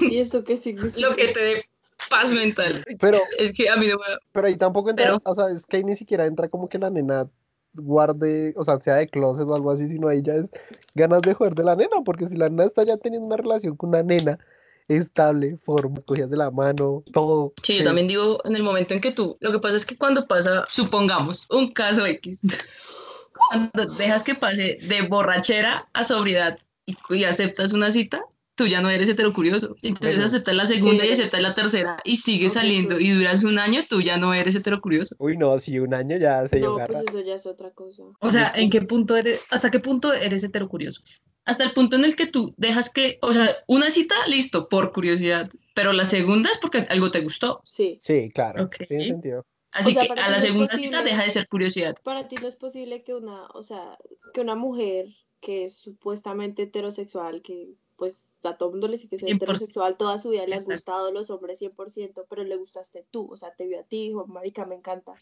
¿Y 0.09 0.17
esto 0.19 0.43
qué 0.43 0.55
significa? 0.57 1.07
lo 1.09 1.15
que 1.15 1.27
te 1.29 1.39
dé 1.41 1.65
paz 2.09 2.31
mental. 2.33 2.83
Pero, 2.99 3.17
Es 3.39 3.51
que 3.51 3.69
a 3.69 3.75
mí 3.75 3.87
no 3.87 3.95
me... 3.97 4.05
pero 4.31 4.47
ahí 4.47 4.55
tampoco 4.55 4.89
entra, 4.91 5.05
Pero- 5.05 5.21
o 5.25 5.35
sea, 5.35 5.49
es 5.49 5.65
que 5.65 5.77
ahí 5.77 5.83
ni 5.83 5.95
siquiera 5.95 6.25
entra 6.25 6.47
como 6.47 6.69
que 6.69 6.77
la 6.77 6.89
nena 6.89 7.27
guarde, 7.73 8.53
o 8.55 8.63
sea, 8.63 8.79
sea 8.79 8.95
de 8.95 9.07
closet 9.09 9.45
o 9.47 9.55
algo 9.55 9.71
así, 9.71 9.87
sino 9.89 10.07
ahí 10.07 10.21
ya 10.23 10.35
es 10.35 10.45
ganas 10.93 11.21
de 11.23 11.33
joder 11.33 11.55
de 11.55 11.63
la 11.63 11.75
nena, 11.75 11.97
porque 12.05 12.27
si 12.29 12.37
la 12.37 12.47
nena 12.49 12.65
está 12.65 12.83
ya 12.83 12.95
teniendo 12.97 13.25
una 13.27 13.37
relación 13.37 13.75
con 13.75 13.89
una 13.89 14.01
nena 14.03 14.39
estable, 14.87 15.57
forma, 15.63 16.01
cogías 16.01 16.29
de 16.29 16.37
la 16.37 16.51
mano, 16.51 17.03
todo. 17.11 17.53
Sí, 17.63 17.79
yo 17.79 17.83
también 17.83 18.07
digo 18.07 18.39
en 18.45 18.55
el 18.55 18.63
momento 18.63 18.93
en 18.93 19.01
que 19.01 19.11
tú, 19.11 19.37
lo 19.39 19.51
que 19.51 19.59
pasa 19.59 19.77
es 19.77 19.85
que 19.85 19.97
cuando 19.97 20.27
pasa, 20.27 20.65
supongamos, 20.69 21.45
un 21.49 21.71
caso 21.71 22.05
X, 22.05 22.39
cuando 23.33 23.93
dejas 23.95 24.23
que 24.23 24.35
pase 24.35 24.77
de 24.81 25.01
borrachera 25.07 25.87
a 25.93 26.03
sobriedad 26.03 26.59
y, 26.85 26.97
y 27.09 27.23
aceptas 27.23 27.73
una 27.73 27.91
cita, 27.91 28.25
tú 28.55 28.67
ya 28.67 28.81
no 28.81 28.89
eres 28.89 29.09
heterocurioso. 29.09 29.75
Entonces 29.81 30.19
aceptas 30.21 30.55
la 30.55 30.65
segunda 30.65 31.05
y 31.05 31.11
aceptas 31.11 31.41
la 31.41 31.53
tercera 31.53 31.97
y 32.03 32.17
sigues 32.17 32.53
saliendo 32.53 32.97
sí. 32.97 33.07
y 33.07 33.11
duras 33.11 33.43
un 33.43 33.59
año, 33.59 33.83
tú 33.87 34.01
ya 34.01 34.17
no 34.17 34.33
eres 34.33 34.55
heterocurioso. 34.55 35.15
Uy, 35.19 35.37
no, 35.37 35.59
si 35.59 35.79
un 35.79 35.93
año 35.93 36.17
ya 36.17 36.47
se 36.47 36.59
No, 36.59 36.77
pues 36.77 37.03
eso 37.07 37.21
ya 37.21 37.35
es 37.35 37.45
otra 37.45 37.71
cosa. 37.71 38.03
O 38.19 38.31
sea, 38.31 38.51
¿en 38.55 38.69
qué 38.69 38.81
punto 38.81 39.15
eres, 39.15 39.41
hasta 39.49 39.69
qué 39.69 39.79
punto 39.79 40.13
eres 40.13 40.43
heterocurioso? 40.43 41.01
Hasta 41.45 41.63
el 41.63 41.73
punto 41.73 41.95
en 41.95 42.05
el 42.05 42.15
que 42.15 42.27
tú 42.27 42.53
dejas 42.57 42.89
que, 42.89 43.19
o 43.21 43.31
sea, 43.31 43.55
una 43.67 43.91
cita, 43.91 44.15
listo, 44.27 44.67
por 44.67 44.91
curiosidad, 44.91 45.49
pero 45.73 45.93
la 45.93 46.05
segunda 46.05 46.49
es 46.51 46.57
porque 46.57 46.85
algo 46.89 47.11
te 47.11 47.21
gustó. 47.21 47.61
Sí. 47.63 47.99
Sí, 48.01 48.31
claro, 48.33 48.69
tiene 48.87 49.05
sentido. 49.05 49.45
Así 49.71 49.93
sea, 49.93 50.05
que 50.05 50.13
a 50.13 50.29
la 50.29 50.37
no 50.37 50.41
segunda 50.41 50.77
cita 50.77 51.03
deja 51.03 51.23
de 51.23 51.29
ser 51.29 51.47
curiosidad. 51.47 51.95
Para 52.01 52.27
ti 52.27 52.37
no 52.41 52.47
es 52.47 52.55
posible 52.55 53.03
que 53.03 53.13
una, 53.13 53.47
o 53.47 53.61
sea, 53.61 53.97
que 54.33 54.41
una 54.41 54.55
mujer 54.55 55.07
que 55.41 55.65
es 55.65 55.75
supuestamente 55.75 56.63
heterosexual, 56.63 57.41
que 57.41 57.73
pues 57.97 58.25
a 58.43 58.57
todo 58.57 58.71
mundo 58.71 58.87
le 58.87 58.93
dice 58.93 59.07
que 59.07 59.17
es 59.17 59.23
100%. 59.23 59.35
heterosexual 59.35 59.97
toda 59.97 60.17
su 60.17 60.29
vida, 60.29 60.45
le 60.47 60.55
han 60.55 60.63
gustado 60.63 61.11
los 61.11 61.29
hombres 61.29 61.61
100%, 61.61 62.25
pero 62.29 62.43
le 62.43 62.55
gustaste 62.55 63.05
tú, 63.11 63.31
o 63.31 63.35
sea, 63.35 63.53
te 63.53 63.65
vio 63.65 63.79
a 63.79 63.83
ti, 63.83 64.07
dijo, 64.07 64.25
marica, 64.27 64.65
me 64.65 64.75
encanta. 64.75 65.13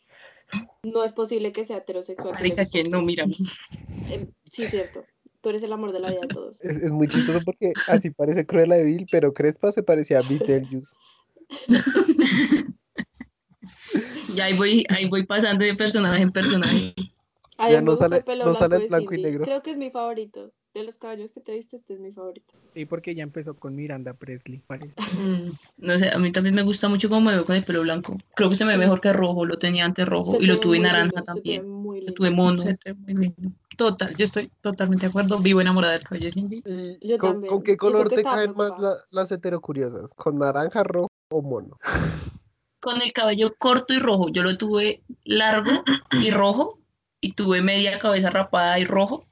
No 0.84 1.04
es 1.04 1.14
posible 1.14 1.52
que 1.52 1.66
sea 1.66 1.78
heterosexual. 1.78 2.34
Marica, 2.34 2.66
que 2.66 2.84
no, 2.84 3.02
mira. 3.02 3.26
Eh, 4.10 4.28
Sí, 4.54 4.68
cierto. 4.68 5.04
Tú 5.44 5.50
eres 5.50 5.62
el 5.64 5.74
amor 5.74 5.92
de 5.92 6.00
la 6.00 6.10
vida 6.10 6.22
de 6.22 6.30
todos. 6.30 6.62
Es, 6.64 6.78
es 6.78 6.92
muy 6.94 7.10
chistoso 7.10 7.42
porque 7.44 7.74
así 7.90 8.10
parece 8.12 8.46
Cruella 8.46 8.76
de 8.78 8.86
Vil, 8.86 9.08
pero 9.12 9.34
Crespa 9.34 9.74
se 9.74 9.84
parecía 9.84 10.20
a 10.20 10.22
Beetlejuice. 10.24 10.96
Y 14.36 14.40
ahí 14.42 14.54
voy, 14.58 14.84
ahí 14.90 15.08
voy 15.08 15.26
pasando 15.28 15.64
de 15.64 15.76
personaje 15.76 16.24
en 16.24 16.32
personaje. 16.32 16.96
A 17.60 17.70
Ya 17.70 17.82
me 17.82 17.86
no 17.86 17.96
sale- 17.96 18.18
el 18.18 18.24
pelo 18.24 18.46
no 18.46 18.56
sale 18.56 18.88
blanco 18.88 19.14
y 19.14 19.22
negro. 19.22 19.44
Creo 19.46 19.62
que 19.62 19.72
es 19.72 19.78
mi 19.78 19.92
favorito. 19.92 20.52
De 20.74 20.84
los 20.84 20.98
caballos 20.98 21.32
que 21.32 21.40
te 21.40 21.52
he 21.52 21.56
visto, 21.56 21.78
este 21.78 21.94
es 21.94 22.00
mi 22.00 22.12
favorito. 22.12 22.56
Sí, 22.74 22.86
porque 22.86 23.14
ya 23.14 23.22
empezó 23.22 23.54
con 23.54 23.76
Miranda 23.76 24.14
Presley, 24.14 24.60
parece. 24.66 24.94
Mm, 25.20 25.52
No 25.78 26.00
sé, 26.00 26.10
a 26.10 26.18
mí 26.18 26.32
también 26.32 26.56
me 26.56 26.64
gusta 26.64 26.90
mucho 26.90 27.10
cómo 27.10 27.22
me 27.22 27.34
veo 27.34 27.46
con 27.46 27.56
el 27.56 27.64
pelo 27.64 27.82
blanco. 27.82 28.18
Creo 28.36 28.50
que 28.50 28.56
se 28.56 28.66
me 28.66 28.72
ve 28.72 28.78
Sí. 28.78 28.80
mejor 28.80 29.00
que 29.00 29.14
rojo, 29.14 29.46
lo 29.46 29.60
tenía 29.60 29.86
antes 29.86 30.08
rojo 30.08 30.32
Se 30.32 30.44
y 30.44 30.48
lo 30.48 30.56
ve 30.56 30.60
tuve 30.60 30.80
naranja 30.80 31.04
lindo, 31.18 31.24
también. 31.24 31.70
muy 31.70 32.02
Lo 32.02 32.14
tuve 32.14 32.32
mono. 32.32 32.58
Se 32.58 32.76
te- 32.76 32.96
muy 32.96 33.14
bien. 33.14 33.36
Total, 33.78 34.16
yo 34.16 34.26
estoy 34.26 34.50
totalmente 34.62 35.06
de 35.06 35.10
acuerdo. 35.10 35.40
Vivo 35.42 35.62
enamorada 35.62 35.94
del 35.94 36.04
cabello 36.04 36.26
de 36.26 36.32
Cindy. 36.32 36.64
¿Y 37.00 37.08
Yo 37.08 37.18
con, 37.20 37.34
también. 37.34 37.54
con 37.54 37.60
Y 37.62 37.64
qué 37.64 37.78
color 37.78 38.10
te 38.10 38.24
caen 38.24 38.56
más 38.56 38.80
la- 38.80 38.98
las 39.12 39.32
heterocuriosas? 39.32 40.10
¿Con 40.16 40.40
naranja, 40.40 40.82
rojo 40.84 41.08
o 41.32 41.42
mono? 41.44 41.78
Con 42.80 43.02
el 43.02 43.14
cabello 43.14 43.54
corto 43.60 43.94
y 43.94 44.00
rojo. 44.00 44.30
Yo 44.30 44.42
lo 44.42 44.58
tuve 44.58 45.04
largo 45.24 45.84
y 46.24 46.32
rojo 46.32 46.80
y 47.22 47.34
tuve 47.34 47.62
media 47.62 48.00
cabeza 48.00 48.32
rapada 48.32 48.80
y 48.80 48.86
rojo. 48.86 49.26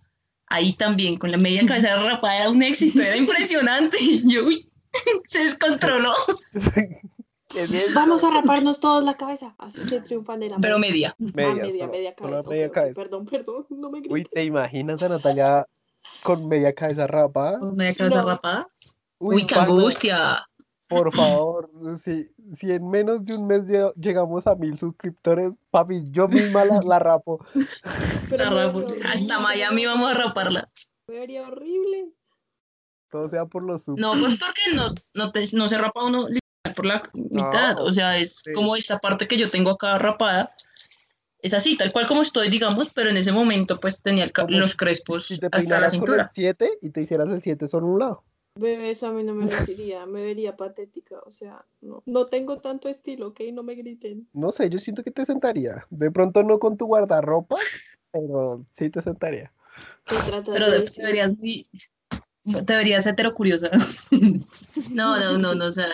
Ahí 0.53 0.73
también, 0.73 1.17
con 1.17 1.31
la 1.31 1.37
media 1.37 1.65
cabeza 1.65 1.95
rapada 2.03 2.37
era 2.39 2.49
un 2.49 2.61
éxito, 2.61 3.01
era 3.01 3.15
impresionante. 3.15 3.97
Y 4.01 4.29
yo, 4.31 4.45
uy, 4.45 4.69
se 5.25 5.45
descontroló. 5.45 6.11
¿Qué 7.47 7.63
es? 7.63 7.93
Vamos 7.93 8.23
a 8.23 8.29
raparnos 8.31 8.79
todos 8.79 9.03
la 9.03 9.15
cabeza. 9.15 9.55
Así 9.57 9.83
se 9.85 9.99
triunfan 10.01 10.39
de 10.39 10.49
la 10.49 10.57
Pero 10.57 10.79
media. 10.79 11.15
Ah, 11.19 11.23
media, 11.33 11.65
solo- 11.65 11.87
media 11.91 12.15
cabeza. 12.15 12.49
media 12.49 12.71
cabeza. 12.71 12.95
Perdón, 12.95 13.25
perdón, 13.25 13.65
no 13.69 13.89
me 13.89 13.99
Uy, 13.99 14.07
grites. 14.09 14.31
¿te 14.31 14.43
imaginas 14.45 15.01
a 15.03 15.09
Natalia 15.09 15.65
con 16.23 16.47
media 16.47 16.73
cabeza 16.73 17.07
rapada? 17.07 17.59
Con 17.59 17.75
media 17.75 17.93
cabeza 17.95 18.21
No. 18.21 18.27
rapada. 18.29 18.67
Uy, 19.19 19.45
qué 19.45 19.53
pana, 19.55 19.67
angustia. 19.67 20.47
Por 20.91 21.15
favor, 21.15 21.69
si, 22.03 22.29
si 22.57 22.71
en 22.71 22.89
menos 22.89 23.23
de 23.23 23.35
un 23.35 23.47
mes 23.47 23.61
lle- 23.61 23.93
llegamos 23.95 24.45
a 24.45 24.55
mil 24.55 24.77
suscriptores, 24.77 25.55
papi, 25.69 26.03
yo 26.11 26.27
misma 26.27 26.65
la, 26.65 26.81
la 26.85 26.99
rapo. 26.99 27.45
Pero 28.29 28.51
La 28.51 28.65
rapo. 28.67 28.83
Hasta 29.05 29.39
Miami 29.39 29.85
vamos 29.85 30.11
a 30.11 30.13
raparla. 30.13 30.69
Me 31.07 31.19
vería 31.19 31.47
horrible. 31.47 32.09
Todo 33.09 33.27
sea 33.29 33.45
por 33.45 33.63
los 33.63 33.83
sub. 33.85 33.97
No, 33.97 34.11
pues 34.19 34.37
porque 34.37 34.61
no, 34.75 34.93
no, 35.13 35.31
te- 35.31 35.43
no 35.53 35.69
se 35.69 35.77
rapa 35.77 36.03
uno 36.03 36.27
por 36.75 36.85
la 36.85 37.01
mitad. 37.13 37.79
O 37.79 37.93
sea, 37.93 38.17
es 38.17 38.41
sí. 38.43 38.51
como 38.53 38.75
esta 38.75 38.99
parte 38.99 39.27
que 39.27 39.37
yo 39.37 39.49
tengo 39.49 39.71
acá 39.71 39.97
rapada. 39.97 40.53
Es 41.41 41.53
así, 41.53 41.75
tal 41.75 41.91
cual 41.91 42.05
como 42.07 42.21
estoy, 42.21 42.49
digamos, 42.49 42.89
pero 42.93 43.09
en 43.09 43.17
ese 43.17 43.31
momento 43.31 43.79
pues 43.79 44.01
tenía 44.03 44.25
el 44.25 44.31
los 44.49 44.75
crespos 44.75 45.25
Si 45.27 45.39
te 45.39 45.47
hasta 45.47 45.57
la 45.57 45.61
peinaras 45.61 45.91
con 45.93 46.01
el 46.01 46.05
cintura. 46.05 46.31
7 46.33 46.71
y 46.81 46.89
te 46.91 47.01
hicieras 47.01 47.29
el 47.29 47.41
7 47.41 47.67
solo 47.67 47.87
un 47.87 47.99
lado. 47.99 48.23
Bebé, 48.55 48.89
eso 48.89 49.07
a 49.07 49.11
mí 49.11 49.23
no 49.23 49.33
me 49.33 49.43
gustaría, 49.75 50.05
me 50.05 50.21
vería 50.21 50.57
patética, 50.57 51.19
o 51.25 51.31
sea, 51.31 51.65
no, 51.81 52.03
no 52.05 52.27
tengo 52.27 52.57
tanto 52.57 52.89
estilo, 52.89 53.29
¿ok? 53.29 53.41
No 53.53 53.63
me 53.63 53.75
griten. 53.75 54.27
No 54.33 54.51
sé, 54.51 54.69
yo 54.69 54.79
siento 54.79 55.03
que 55.03 55.11
te 55.11 55.25
sentaría. 55.25 55.85
De 55.89 56.11
pronto 56.11 56.43
no 56.43 56.59
con 56.59 56.77
tu 56.77 56.85
guardarropa, 56.85 57.55
pero 58.11 58.65
sí 58.73 58.89
te 58.89 59.01
sentaría. 59.01 59.51
¿Qué 60.05 60.15
tratas 60.15 60.53
Pero 60.53 60.69
de 60.69 60.81
te 60.81 61.03
verías 61.03 61.37
muy. 61.37 61.67
Te 62.65 62.75
verías 62.75 63.05
heterocuriosa. 63.05 63.69
No, 64.89 65.19
no, 65.19 65.37
no, 65.37 65.53
no, 65.53 65.65
o 65.65 65.71
sea, 65.71 65.87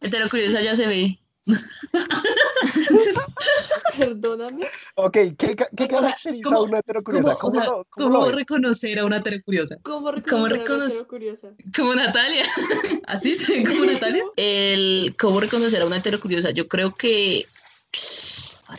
heterocuriosa 0.00 0.60
ya 0.60 0.76
se 0.76 0.86
ve. 0.86 1.18
Perdóname. 3.98 4.66
Ok, 4.96 5.12
¿qué, 5.12 5.36
qué 5.36 5.54
O 5.54 5.56
sea, 5.76 5.88
caracteriza 5.88 6.42
¿cómo- 6.44 6.58
a 6.58 6.62
una 6.62 6.78
heterocuriosa? 6.78 7.34
¿Cómo, 7.34 7.34
o 7.34 7.38
¿Cómo, 7.38 7.50
sea, 7.52 7.64
lo, 7.64 7.86
cómo 7.90 8.20
¿cómo 8.20 8.32
reconocer 8.32 8.98
a 8.98 9.04
una 9.04 9.18
heterocuriosa? 9.18 9.76
¿Cómo 9.82 10.12
reconocer 10.12 10.70
a 10.70 10.74
una 10.74 10.86
heterocuriosa? 10.86 11.48
Como 11.76 11.94
Natalia. 11.94 12.44
¿Así 13.06 13.36
como 13.66 13.84
Natalia? 13.84 14.24
El 14.36 15.14
cómo 15.18 15.40
reconocer 15.40 15.82
a 15.82 15.86
una 15.86 15.98
heterocuriosa. 15.98 16.50
Yo 16.50 16.68
creo 16.68 16.94
que 16.94 17.46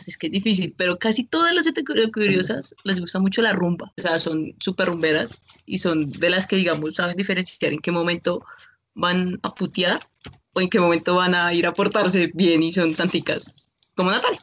es 0.06 0.16
que 0.18 0.26
es 0.26 0.32
difícil, 0.32 0.74
pero 0.76 0.98
casi 0.98 1.24
todas 1.24 1.54
las 1.54 1.66
heterocuriosas 1.66 2.74
les 2.84 3.00
gusta 3.00 3.18
mucho 3.18 3.42
la 3.42 3.52
rumba. 3.52 3.92
O 3.96 4.02
sea, 4.02 4.18
son 4.18 4.54
súper 4.58 4.88
rumberas 4.88 5.40
y 5.64 5.78
son 5.78 6.10
de 6.10 6.30
las 6.30 6.46
que, 6.46 6.56
digamos, 6.56 6.96
saben 6.96 7.16
diferenciar 7.16 7.72
en 7.72 7.80
qué 7.80 7.90
momento 7.90 8.44
van 8.94 9.38
a 9.42 9.54
putear 9.54 10.06
o 10.56 10.60
en 10.62 10.70
qué 10.70 10.80
momento 10.80 11.14
van 11.14 11.34
a 11.34 11.52
ir 11.52 11.66
a 11.66 11.72
portarse 11.72 12.30
bien 12.32 12.62
y 12.62 12.72
son 12.72 12.96
santicas. 12.96 13.54
Como 13.94 14.10
Natalia. 14.10 14.40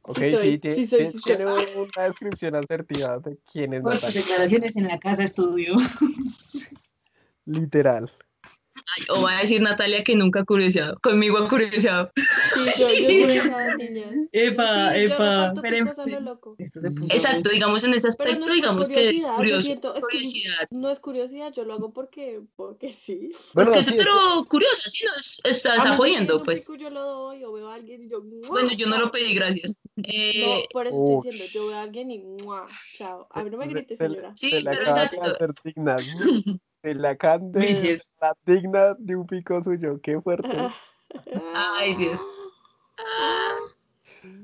Ok, 0.00 0.18
Sí 0.18 0.30
soy, 0.30 0.60
sí, 0.62 0.74
sí 0.74 0.86
soy, 0.86 1.06
sí 1.08 1.18
tiene 1.24 1.44
una 1.44 2.04
descripción 2.04 2.56
asertiva 2.56 3.18
de 3.18 3.36
quién 3.52 3.74
es 3.74 3.82
Natalia. 3.82 4.20
declaraciones 4.20 4.76
en 4.76 4.88
la 4.88 4.98
casa 4.98 5.22
estudio. 5.22 5.76
Literal. 7.44 8.10
Ay, 8.74 9.04
o 9.10 9.22
va 9.22 9.36
a 9.36 9.40
decir 9.40 9.60
Natalia 9.60 10.02
que 10.04 10.16
nunca 10.16 10.40
ha 10.40 10.44
curioseado. 10.44 10.98
Conmigo 11.00 11.36
ha 11.36 11.48
curioseado. 11.50 12.10
Sí, 12.74 12.80
yo, 12.80 12.88
yo. 13.34 14.26
Epa, 14.32 14.92
Sí, 14.92 15.00
epa. 15.00 15.52
pero- 15.60 16.20
loco. 16.20 16.54
Esto 16.58 16.80
se 16.80 16.90
puso- 16.90 17.12
Exacto, 17.14 17.50
digamos 17.50 17.84
en 17.84 17.94
ese 17.94 18.08
aspecto, 18.08 18.38
no 18.46 18.52
digamos 18.52 18.88
que 18.88 19.10
es 19.10 19.26
curioso. 19.26 19.62
siento, 19.62 19.88
es 19.94 19.94
que 19.96 20.00
curiosidad. 20.16 20.68
no 20.70 20.90
es 20.90 21.00
curiosidad, 21.00 21.52
yo 21.52 21.64
lo 21.64 21.74
hago 21.74 21.92
porque, 21.92 22.40
porque 22.56 22.90
sí. 22.90 23.30
Bueno, 23.54 23.70
Porque 23.70 23.80
es 23.80 23.86
sí, 23.86 23.92
es 23.92 23.96
que- 23.98 24.04
pero 24.04 24.44
curiosa, 24.46 24.82
sí, 24.90 25.04
no, 25.04 25.12
es- 25.18 25.40
está, 25.44 25.76
está 25.76 25.96
jodiendo, 25.96 26.42
pues. 26.42 26.60
pico, 26.62 26.74
yo 26.76 26.90
lo 26.90 27.02
doy, 27.02 27.44
o 27.44 27.52
veo 27.52 27.68
a 27.68 27.74
alguien 27.74 28.04
y 28.04 28.08
yo, 28.08 28.22
¡mua! 28.22 28.48
Bueno, 28.48 28.70
yo 28.72 28.86
no 28.86 28.98
lo 28.98 29.10
pedí, 29.10 29.34
gracias. 29.34 29.72
No, 29.96 30.04
Eh, 30.06 30.64
por 30.72 30.86
eso 30.86 30.96
estoy 30.98 31.30
diciendo, 31.32 31.52
yo 31.52 31.66
veo 31.68 31.76
a 31.76 31.82
alguien 31.82 32.10
y 32.10 32.18
¡mua! 32.18 32.66
Chao. 32.96 33.26
A 33.30 33.42
mí 33.44 33.50
no 33.50 33.58
me 33.58 33.66
grites, 33.68 33.98
se- 33.98 34.06
señora. 34.08 34.32
sí, 34.36 34.50
se 34.50 34.62
pero 34.62 34.82
exacto. 34.82 35.16
de 37.40 37.60
Vicios. 37.60 38.12
la 38.20 38.36
digna 38.44 38.94
de 38.98 39.16
un 39.16 39.26
pico 39.26 39.62
suyo. 39.62 39.98
Qué 40.02 40.20
fuerte. 40.20 40.48
Ay, 41.54 41.94
Dios. 41.96 42.20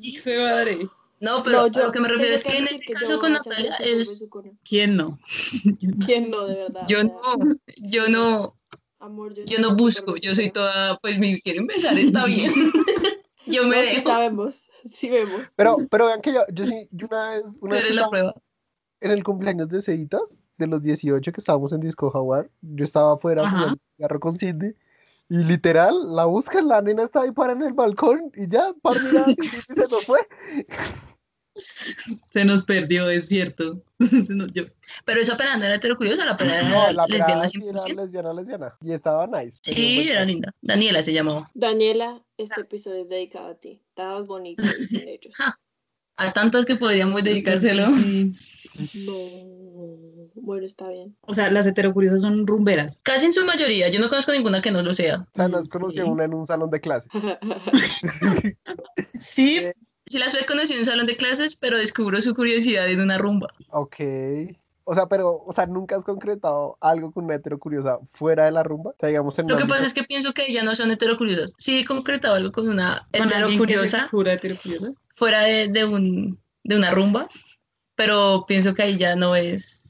Hijo 0.01 0.31
de 0.31 0.39
madre. 0.39 0.89
No, 1.21 1.43
pero 1.43 1.59
No, 1.59 1.65
a 1.65 1.69
yo 1.69 1.83
lo 1.85 1.93
que 1.93 2.01
me 2.01 2.09
refiero 2.09 2.35
es 2.35 2.43
que 2.45 2.57
en 2.57 2.69
este 2.69 2.95
yo 2.95 2.95
caso 2.95 3.19
con 3.19 3.33
Natalia 3.33 3.75
es. 3.81 4.31
¿Quién 4.65 4.97
no? 4.97 5.19
¿Quién 6.07 6.31
no, 6.31 6.47
de 6.47 6.55
verdad? 6.57 6.87
Yo 6.89 7.05
no, 7.05 7.37
yo 7.77 8.09
no, 8.09 8.57
Amor, 9.01 9.35
yo, 9.35 9.59
no 9.61 9.75
busco, 9.77 10.17
yo 10.17 10.35
soy 10.35 10.51
toda, 10.51 10.99
pues 10.99 11.19
me 11.19 11.41
quieren 11.41 11.67
besar, 11.67 11.99
está 11.99 12.27
bien. 12.27 12.53
Yo 13.47 13.65
me 13.65 13.83
No, 13.83 13.91
sí 13.91 14.01
sabemos, 14.03 14.69
sí 14.85 15.09
vemos. 15.09 15.49
Pero, 15.57 15.79
pero 15.91 16.07
vean 16.07 16.21
que 16.21 16.33
yo, 16.33 16.43
yo 16.53 16.67
sí, 16.67 16.89
yo 16.93 17.09
una 17.11 17.31
vez, 17.31 17.45
una 17.61 17.75
vez 17.77 17.95
la 17.95 18.07
prueba. 18.07 18.35
en 19.01 19.11
el 19.11 19.25
cumpleaños 19.25 19.69
de 19.71 19.83
Ceitas, 19.83 20.45
de 20.59 20.67
los 20.69 20.83
18 20.83 21.33
que 21.33 21.41
estábamos 21.41 21.73
en 21.73 21.81
Disco 21.81 22.11
Jaguar, 22.11 22.51
yo 22.61 22.85
estaba 22.85 23.15
afuera 23.15 23.43
Ajá. 23.43 23.57
fumando 23.57 23.81
cigarro 23.97 24.21
con 24.21 24.39
Cindy, 24.39 24.75
y 25.31 25.39
literal, 25.39 26.15
la 26.15 26.27
buscan, 26.27 26.69
la 26.69 26.83
nena 26.83 27.05
estaba 27.05 27.25
ahí 27.25 27.31
para 27.33 27.53
en 27.55 27.63
el 27.63 27.73
balcón, 27.73 28.31
y 28.37 28.49
ya, 28.49 28.73
para 28.83 29.01
mirar, 29.01 29.31
y 29.31 29.35
se 29.63 29.75
nos 29.77 30.05
fue. 30.05 30.21
Se 32.31 32.45
nos 32.45 32.65
perdió, 32.65 33.09
es 33.11 33.29
cierto. 33.29 33.83
Nos- 33.99 34.53
yo- 34.53 34.65
Pero 35.05 35.21
esa 35.21 35.37
pera 35.37 35.57
no 35.57 35.65
era 35.65 35.75
heterocuriosa, 35.77 36.25
la 36.25 36.37
pera 36.37 36.63
No, 36.69 36.85
era 36.85 36.93
la 36.93 37.07
lesbiana 37.07 37.49
sí 37.49 37.59
era 37.67 37.81
100%. 37.81 37.97
lesbiana, 37.97 38.33
lesbiana, 38.33 38.77
y 38.83 38.93
estaba 38.93 39.27
nice. 39.27 39.59
Sí, 39.63 40.09
era 40.09 40.25
linda. 40.25 40.53
Daniela 40.63 41.03
se 41.03 41.13
llamaba. 41.13 41.51
Daniela, 41.55 42.23
este 42.37 42.61
episodio 42.63 43.03
es 43.03 43.09
dedicado 43.09 43.49
a 43.49 43.55
ti. 43.55 43.83
Estabas 43.89 44.27
bonito, 44.29 44.63
dicen 44.79 45.09
ellos. 45.09 45.35
A 46.17 46.33
tantas 46.33 46.67
que 46.67 46.77
podríamos 46.77 47.23
dedicárselo. 47.25 47.87
Sí. 48.73 49.07
No. 49.07 50.31
Bueno, 50.43 50.65
está 50.67 50.89
bien. 50.89 51.17
O 51.23 51.35
sea, 51.35 51.51
las 51.51 51.67
heterocuriosas 51.67 52.21
son 52.23 52.47
rumberas. 52.47 53.01
Casi 53.03 53.27
en 53.27 53.33
su 53.33 53.45
mayoría. 53.45 53.89
Yo 53.89 54.01
no 54.01 54.09
conozco 54.09 54.33
ninguna 54.33 54.63
que 54.63 54.71
no 54.71 54.83
lo 54.83 54.95
sea. 54.95 55.27
O 55.33 55.37
sea, 55.37 55.49
nos 55.49 55.69
conoció 55.69 56.05
Sí. 56.05 56.11
una 56.11 56.25
en 56.25 56.35
un 56.35 56.47
salón 56.47 56.71
de 56.71 56.81
clase. 56.81 57.09
Sí, 59.21 59.61
Si 60.07 60.19
la 60.19 60.29
Sue 60.31 60.45
conoció 60.47 60.75
en 60.75 60.81
un 60.81 60.87
salón 60.87 61.07
de 61.07 61.17
clases, 61.17 61.55
pero 61.57 61.79
descubrió 61.79 62.21
su 62.21 62.35
curiosidad 62.35 62.89
en 62.89 63.01
una 63.01 63.19
rumba. 63.19 63.49
Ok. 63.69 63.97
O 64.85 64.95
sea, 64.95 65.07
pero, 65.07 65.45
o 65.47 65.53
sea, 65.53 65.67
nunca 65.67 65.97
has 65.97 66.03
concretado 66.05 66.77
algo 66.81 67.13
con 67.13 67.25
una 67.27 67.37
hetero 67.37 67.59
curiosa 67.61 67.99
fuera 68.13 68.47
de 68.47 68.51
la 68.51 68.63
rumba. 68.65 68.91
O 68.91 68.97
sea, 68.99 69.09
digamos 69.09 69.39
en 69.39 69.47
Lo 69.47 69.57
que 69.57 69.67
pasa 69.67 69.87
es 69.87 69.95
que 69.95 70.03
pienso 70.03 70.33
que 70.33 70.53
ya 70.53 70.65
no 70.65 70.75
son 70.75 70.91
heterocuriosas. 70.91 71.55
Sí 71.59 71.79
he 71.81 71.85
concretado 71.85 72.35
algo 72.35 72.51
con 72.51 72.69
una 72.69 73.07
Con 73.13 73.23
alguien 73.23 73.29
que 73.31 73.39
se 73.39 73.45
heterocuriosa 73.75 74.09
heterocuriosa. 74.33 74.93
fuera 75.15 75.43
de, 75.43 75.69
de 75.69 75.85
un, 75.85 76.41
de 76.65 76.77
una 76.77 76.91
rumba, 76.91 77.29
pero 78.01 78.47
pienso 78.49 78.73
que 78.73 78.83
ahí 78.83 78.97
ya 78.97 79.15
no 79.15 79.37
es 79.37 79.85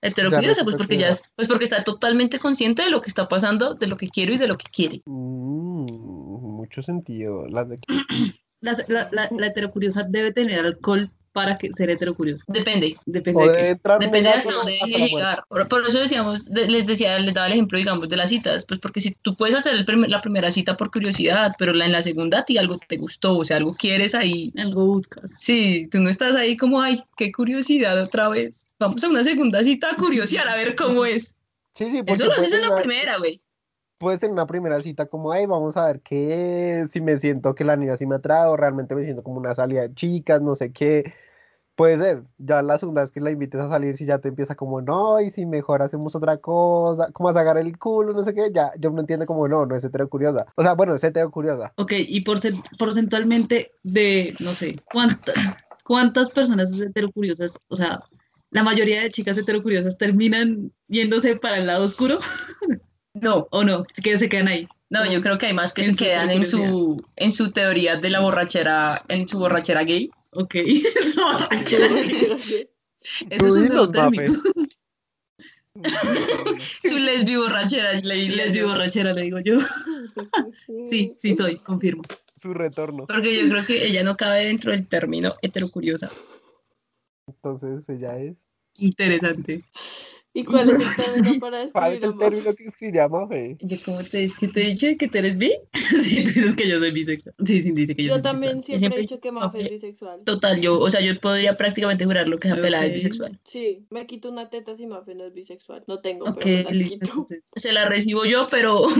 heterocuriosa, 0.00 0.62
pues 0.62 0.76
porque 0.76 0.98
ya, 0.98 1.18
pues 1.34 1.48
porque 1.48 1.64
está 1.64 1.82
totalmente 1.82 2.38
consciente 2.38 2.82
de 2.82 2.90
lo 2.90 3.02
que 3.02 3.08
está 3.08 3.26
pasando, 3.26 3.74
de 3.74 3.88
lo 3.88 3.96
que 3.96 4.08
quiero 4.08 4.32
y 4.32 4.38
de 4.38 4.46
lo 4.46 4.56
que 4.56 4.70
quiere. 4.70 5.02
Mm, 5.04 5.86
mucho 6.58 6.80
sentido. 6.84 7.48
Las 7.48 7.68
de... 7.68 7.80
La, 8.60 8.72
la, 8.88 9.08
la, 9.12 9.28
la 9.30 9.46
heterocuriosa 9.48 10.04
debe 10.04 10.32
tener 10.32 10.60
alcohol 10.60 11.12
para 11.36 11.54
que 11.56 11.70
ser 11.74 11.90
heterocuriosa. 11.90 12.42
Depende. 12.48 12.96
Depende 13.04 13.42
O 13.42 13.46
de 13.46 13.52
qué. 13.58 13.64
Depende 14.00 14.22
de 14.22 14.28
hasta 14.30 14.52
dónde 14.54 14.72
deje 14.72 15.08
llegar. 15.08 15.44
Por, 15.50 15.68
por 15.68 15.86
eso 15.86 16.00
decíamos, 16.00 16.46
de- 16.46 16.66
les 16.66 16.86
decía, 16.86 17.18
les 17.18 17.34
daba 17.34 17.46
el 17.48 17.52
ejemplo, 17.52 17.76
digamos, 17.76 18.08
de 18.08 18.16
las 18.16 18.30
citas, 18.30 18.64
pues 18.64 18.80
porque 18.80 19.02
si 19.02 19.10
tú 19.20 19.34
puedes 19.36 19.54
hacer 19.54 19.74
el 19.74 19.84
primer- 19.84 20.08
la 20.08 20.22
primera 20.22 20.50
cita 20.50 20.78
por 20.78 20.90
curiosidad, 20.90 21.52
pero 21.58 21.74
la, 21.74 21.84
en 21.84 21.92
la 21.92 22.00
segunda 22.00 22.38
a 22.38 22.44
ti 22.46 22.56
algo 22.56 22.78
te 22.88 22.96
gustó, 22.96 23.36
o 23.36 23.44
sea, 23.44 23.58
algo 23.58 23.74
quieres 23.74 24.14
ahí. 24.14 24.50
Algo 24.56 24.86
buscas. 24.86 25.34
Sí, 25.38 25.88
tú 25.92 26.00
no 26.00 26.08
estás 26.08 26.34
ahí 26.36 26.56
como, 26.56 26.80
ay, 26.80 27.04
qué 27.18 27.30
curiosidad 27.30 28.02
otra 28.02 28.30
vez. 28.30 28.66
Vamos 28.78 29.04
a 29.04 29.08
una 29.10 29.22
segunda 29.22 29.62
cita 29.62 29.90
a 29.90 29.96
curiosear 29.96 30.48
a 30.48 30.56
ver 30.56 30.74
cómo 30.74 31.04
es. 31.04 31.34
Sí, 31.74 31.90
sí, 31.90 32.00
Eso 32.06 32.24
lo 32.24 32.32
haces 32.32 32.54
en 32.54 32.62
la 32.62 32.68
una- 32.68 32.76
primera, 32.76 33.18
güey. 33.18 33.42
puede 33.98 34.18
ser 34.18 34.30
una 34.30 34.46
primera 34.46 34.80
cita 34.82 35.06
como, 35.06 35.32
ay, 35.32 35.46
vamos 35.46 35.76
a 35.78 35.86
ver 35.86 36.00
qué 36.00 36.80
es, 36.82 36.90
si 36.92 37.00
me 37.00 37.18
siento 37.18 37.54
que 37.54 37.64
la 37.64 37.76
niña 37.76 37.96
sí 37.96 38.04
me 38.06 38.16
atrae 38.16 38.46
o 38.46 38.54
realmente 38.56 38.94
me 38.94 39.04
siento 39.04 39.22
como 39.22 39.38
una 39.38 39.54
salida 39.54 39.82
de 39.82 39.94
chicas, 39.94 40.40
no 40.42 40.54
sé 40.54 40.70
qué. 40.72 41.14
Puede 41.76 41.98
ser, 41.98 42.22
ya 42.38 42.62
la 42.62 42.78
segunda 42.78 43.02
vez 43.02 43.10
que 43.10 43.20
la 43.20 43.30
invites 43.30 43.60
a 43.60 43.68
salir, 43.68 43.96
si 43.98 44.06
ya 44.06 44.18
te 44.18 44.28
empieza 44.28 44.54
como, 44.54 44.80
no, 44.80 45.20
y 45.20 45.30
si 45.30 45.44
mejor 45.44 45.82
hacemos 45.82 46.14
otra 46.16 46.38
cosa, 46.38 47.10
como 47.12 47.28
a 47.28 47.34
sacar 47.34 47.58
el 47.58 47.78
culo, 47.78 48.14
no 48.14 48.22
sé 48.22 48.34
qué, 48.34 48.50
ya, 48.52 48.72
yo 48.78 48.90
no 48.90 49.00
entiendo 49.00 49.26
como, 49.26 49.46
no, 49.46 49.66
no 49.66 49.76
es 49.76 49.84
hetero 49.84 50.08
curiosa. 50.08 50.46
O 50.56 50.62
sea, 50.62 50.72
bueno, 50.72 50.94
es 50.94 51.04
hetero 51.04 51.30
curiosa. 51.30 51.74
Ok, 51.76 51.92
y 51.98 52.24
porcent- 52.24 52.64
porcentualmente 52.78 53.72
de, 53.82 54.34
no 54.40 54.52
sé, 54.52 54.80
¿cuántas, 54.90 55.34
cuántas 55.84 56.30
personas 56.30 56.72
heterocuriosas, 56.80 57.58
o 57.68 57.76
sea, 57.76 58.00
la 58.52 58.62
mayoría 58.62 59.02
de 59.02 59.10
chicas 59.10 59.36
heterocuriosas 59.36 59.98
terminan 59.98 60.72
yéndose 60.88 61.36
para 61.36 61.58
el 61.58 61.66
lado 61.66 61.84
oscuro 61.84 62.18
No, 63.14 63.48
o 63.50 63.64
no, 63.64 63.82
que 64.02 64.18
se 64.18 64.28
quedan 64.28 64.48
ahí. 64.48 64.68
no, 64.90 65.04
yo 65.10 65.20
creo 65.22 65.38
que 65.38 65.46
hay 65.46 65.52
más 65.54 65.72
que 65.72 65.82
En 65.82 65.96
se 65.96 66.04
quedan 66.04 66.30
en 66.30 66.44
su, 66.46 67.02
en 67.16 67.32
su 67.32 67.50
teoría 67.50 67.96
de 67.96 68.10
la 68.10 68.20
borrachera, 68.20 69.02
en 69.08 69.26
su 69.26 69.38
borrachera 69.38 69.84
gay. 69.84 70.10
Ok. 70.36 70.54
Eso- 73.30 73.46
es 73.46 73.56
un 73.70 73.92
término. 73.92 73.92
Mafe. 73.92 74.28
Su 76.84 76.98
lesbi 76.98 77.36
borrachera, 77.36 77.92
le 78.00 78.14
diría 78.14 78.46
Les 78.46 78.54
yo. 78.54 78.68
borrachera, 78.68 79.12
le 79.12 79.22
digo 79.22 79.38
yo. 79.40 79.58
Sí, 80.88 81.12
sí 81.20 81.34
soy, 81.34 81.56
confirmo. 81.56 82.02
Su 82.40 82.54
retorno. 82.54 83.06
Porque 83.06 83.36
yo 83.42 83.48
creo 83.50 83.64
que 83.64 83.86
ella 83.86 84.02
no 84.02 84.16
cabe 84.16 84.44
dentro 84.46 84.72
del 84.72 84.86
término 84.86 85.34
heterocuriosa. 85.42 86.10
Entonces, 87.26 87.84
ella 87.88 88.18
es. 88.18 88.36
Interesante. 88.78 89.62
¿Y 90.36 90.44
cuál 90.44 90.68
es 90.68 90.76
el 90.76 90.96
término 91.24 91.40
para 91.40 91.66
¿Cuál 91.72 91.92
es 91.94 92.02
el 92.02 92.18
término 92.18 92.54
que 92.54 92.64
escribiría 92.66 93.08
Mafe? 93.08 93.56
Yo 93.60 93.76
como 93.84 94.02
te 94.04 94.24
es 94.24 94.34
que 94.36 94.48
te 94.48 94.62
he 94.62 94.66
dicho 94.74 94.86
que 94.98 95.08
tú 95.08 95.16
eres 95.18 95.38
bi. 95.38 95.50
Sí, 96.02 96.22
tú 96.24 96.30
dices 96.32 96.54
que 96.54 96.68
yo 96.68 96.78
soy 96.78 96.90
bisexual. 96.90 97.34
Sí, 97.46 97.62
sí, 97.62 97.72
dice 97.72 97.94
que 97.96 98.02
yo, 98.02 98.08
Yo 98.08 98.14
soy 98.14 98.22
también 98.22 98.58
bisexual. 98.58 98.78
siempre 98.78 98.78
siempre 98.78 98.98
he 98.98 99.02
dicho 99.02 99.20
que 99.20 99.32
Mafe 99.32 99.62
es 99.64 99.70
bisexual. 99.70 100.20
Total, 100.24 100.60
yo, 100.60 100.78
o 100.78 100.90
sea, 100.90 101.00
yo 101.00 101.18
podría 101.20 101.56
prácticamente 101.56 102.04
jurar 102.04 102.28
lo 102.28 102.38
que 102.38 102.48
esa 102.48 102.56
pelada 102.60 102.84
es 102.86 102.92
bisexual. 102.92 103.40
Sí, 103.44 103.86
me 103.88 104.06
quito 104.06 104.30
una 104.30 104.50
teta 104.50 104.76
si 104.76 104.86
Mafe 104.86 105.14
no 105.14 105.24
es 105.24 105.32
bisexual. 105.32 105.84
No 105.86 106.00
tengo, 106.00 106.26
Ok, 106.26 106.38
pero 106.42 106.56
me 106.56 106.64
la 106.64 106.70
listo. 106.72 106.98
quito. 106.98 107.10
entonces. 107.12 107.42
Se 107.54 107.72
la 107.72 107.86
recibo 107.88 108.24
yo, 108.26 108.48
pero 108.50 108.86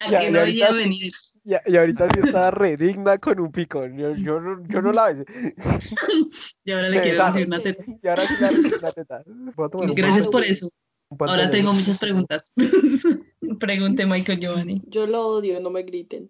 a 0.00 0.10
Ya, 0.10 0.20
que 0.20 0.30
no 0.30 0.46
iba 0.46 0.66
a 0.68 0.72
venir 0.72 1.06
eso. 1.06 1.33
Y, 1.44 1.52
y 1.72 1.76
ahorita 1.76 2.08
sí 2.08 2.20
está 2.24 2.50
re 2.50 2.76
digna 2.76 3.18
con 3.18 3.38
un 3.38 3.52
picón. 3.52 3.98
Yo, 3.98 4.12
yo, 4.14 4.40
no, 4.40 4.66
yo 4.66 4.82
no 4.82 4.92
la 4.92 5.12
besé. 5.12 5.24
Y 6.64 6.72
ahora 6.72 6.88
le 6.88 7.02
quiero 7.02 7.26
decir 7.26 7.46
una 7.46 7.60
teta. 7.60 7.84
Y 8.02 8.08
ahora 8.08 8.26
sí 8.26 8.34
la 8.80 8.92
teta. 8.92 9.22
Un 9.26 9.94
Gracias 9.94 10.26
por 10.28 10.42
eso. 10.42 10.70
Ahora 11.18 11.50
tengo 11.50 11.72
muchas 11.72 11.98
preguntas. 11.98 12.52
Pregunte 13.60 14.06
Michael 14.06 14.40
Giovanni. 14.40 14.82
Yo 14.86 15.06
lo 15.06 15.26
odio, 15.26 15.60
no 15.60 15.70
me 15.70 15.82
griten. 15.82 16.28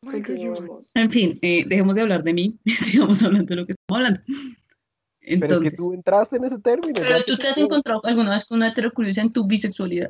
En 0.95 1.11
fin, 1.11 1.39
eh, 1.43 1.65
dejemos 1.67 1.97
de 1.97 2.03
hablar 2.03 2.23
de 2.23 2.33
mí. 2.35 2.59
Sigamos 2.67 3.23
hablando 3.23 3.47
de 3.47 3.57
lo 3.57 3.67
que 3.67 3.73
estamos 3.73 3.99
hablando. 3.99 4.21
Pero 4.27 5.37
es 5.37 5.43
Entonces, 5.43 5.71
que 5.71 5.77
tú 5.77 5.95
entraste 5.95 6.37
en 6.37 6.45
ese 6.45 6.59
término. 6.59 6.95
Pero 6.95 7.25
tú 7.25 7.37
te 7.37 7.49
has 7.49 7.57
encontrado 7.57 8.05
alguna 8.05 8.33
vez 8.33 8.45
con 8.45 8.57
una 8.57 8.69
heterocuriosa 8.69 9.23
en 9.23 9.33
tu 9.33 9.47
bisexualidad. 9.47 10.09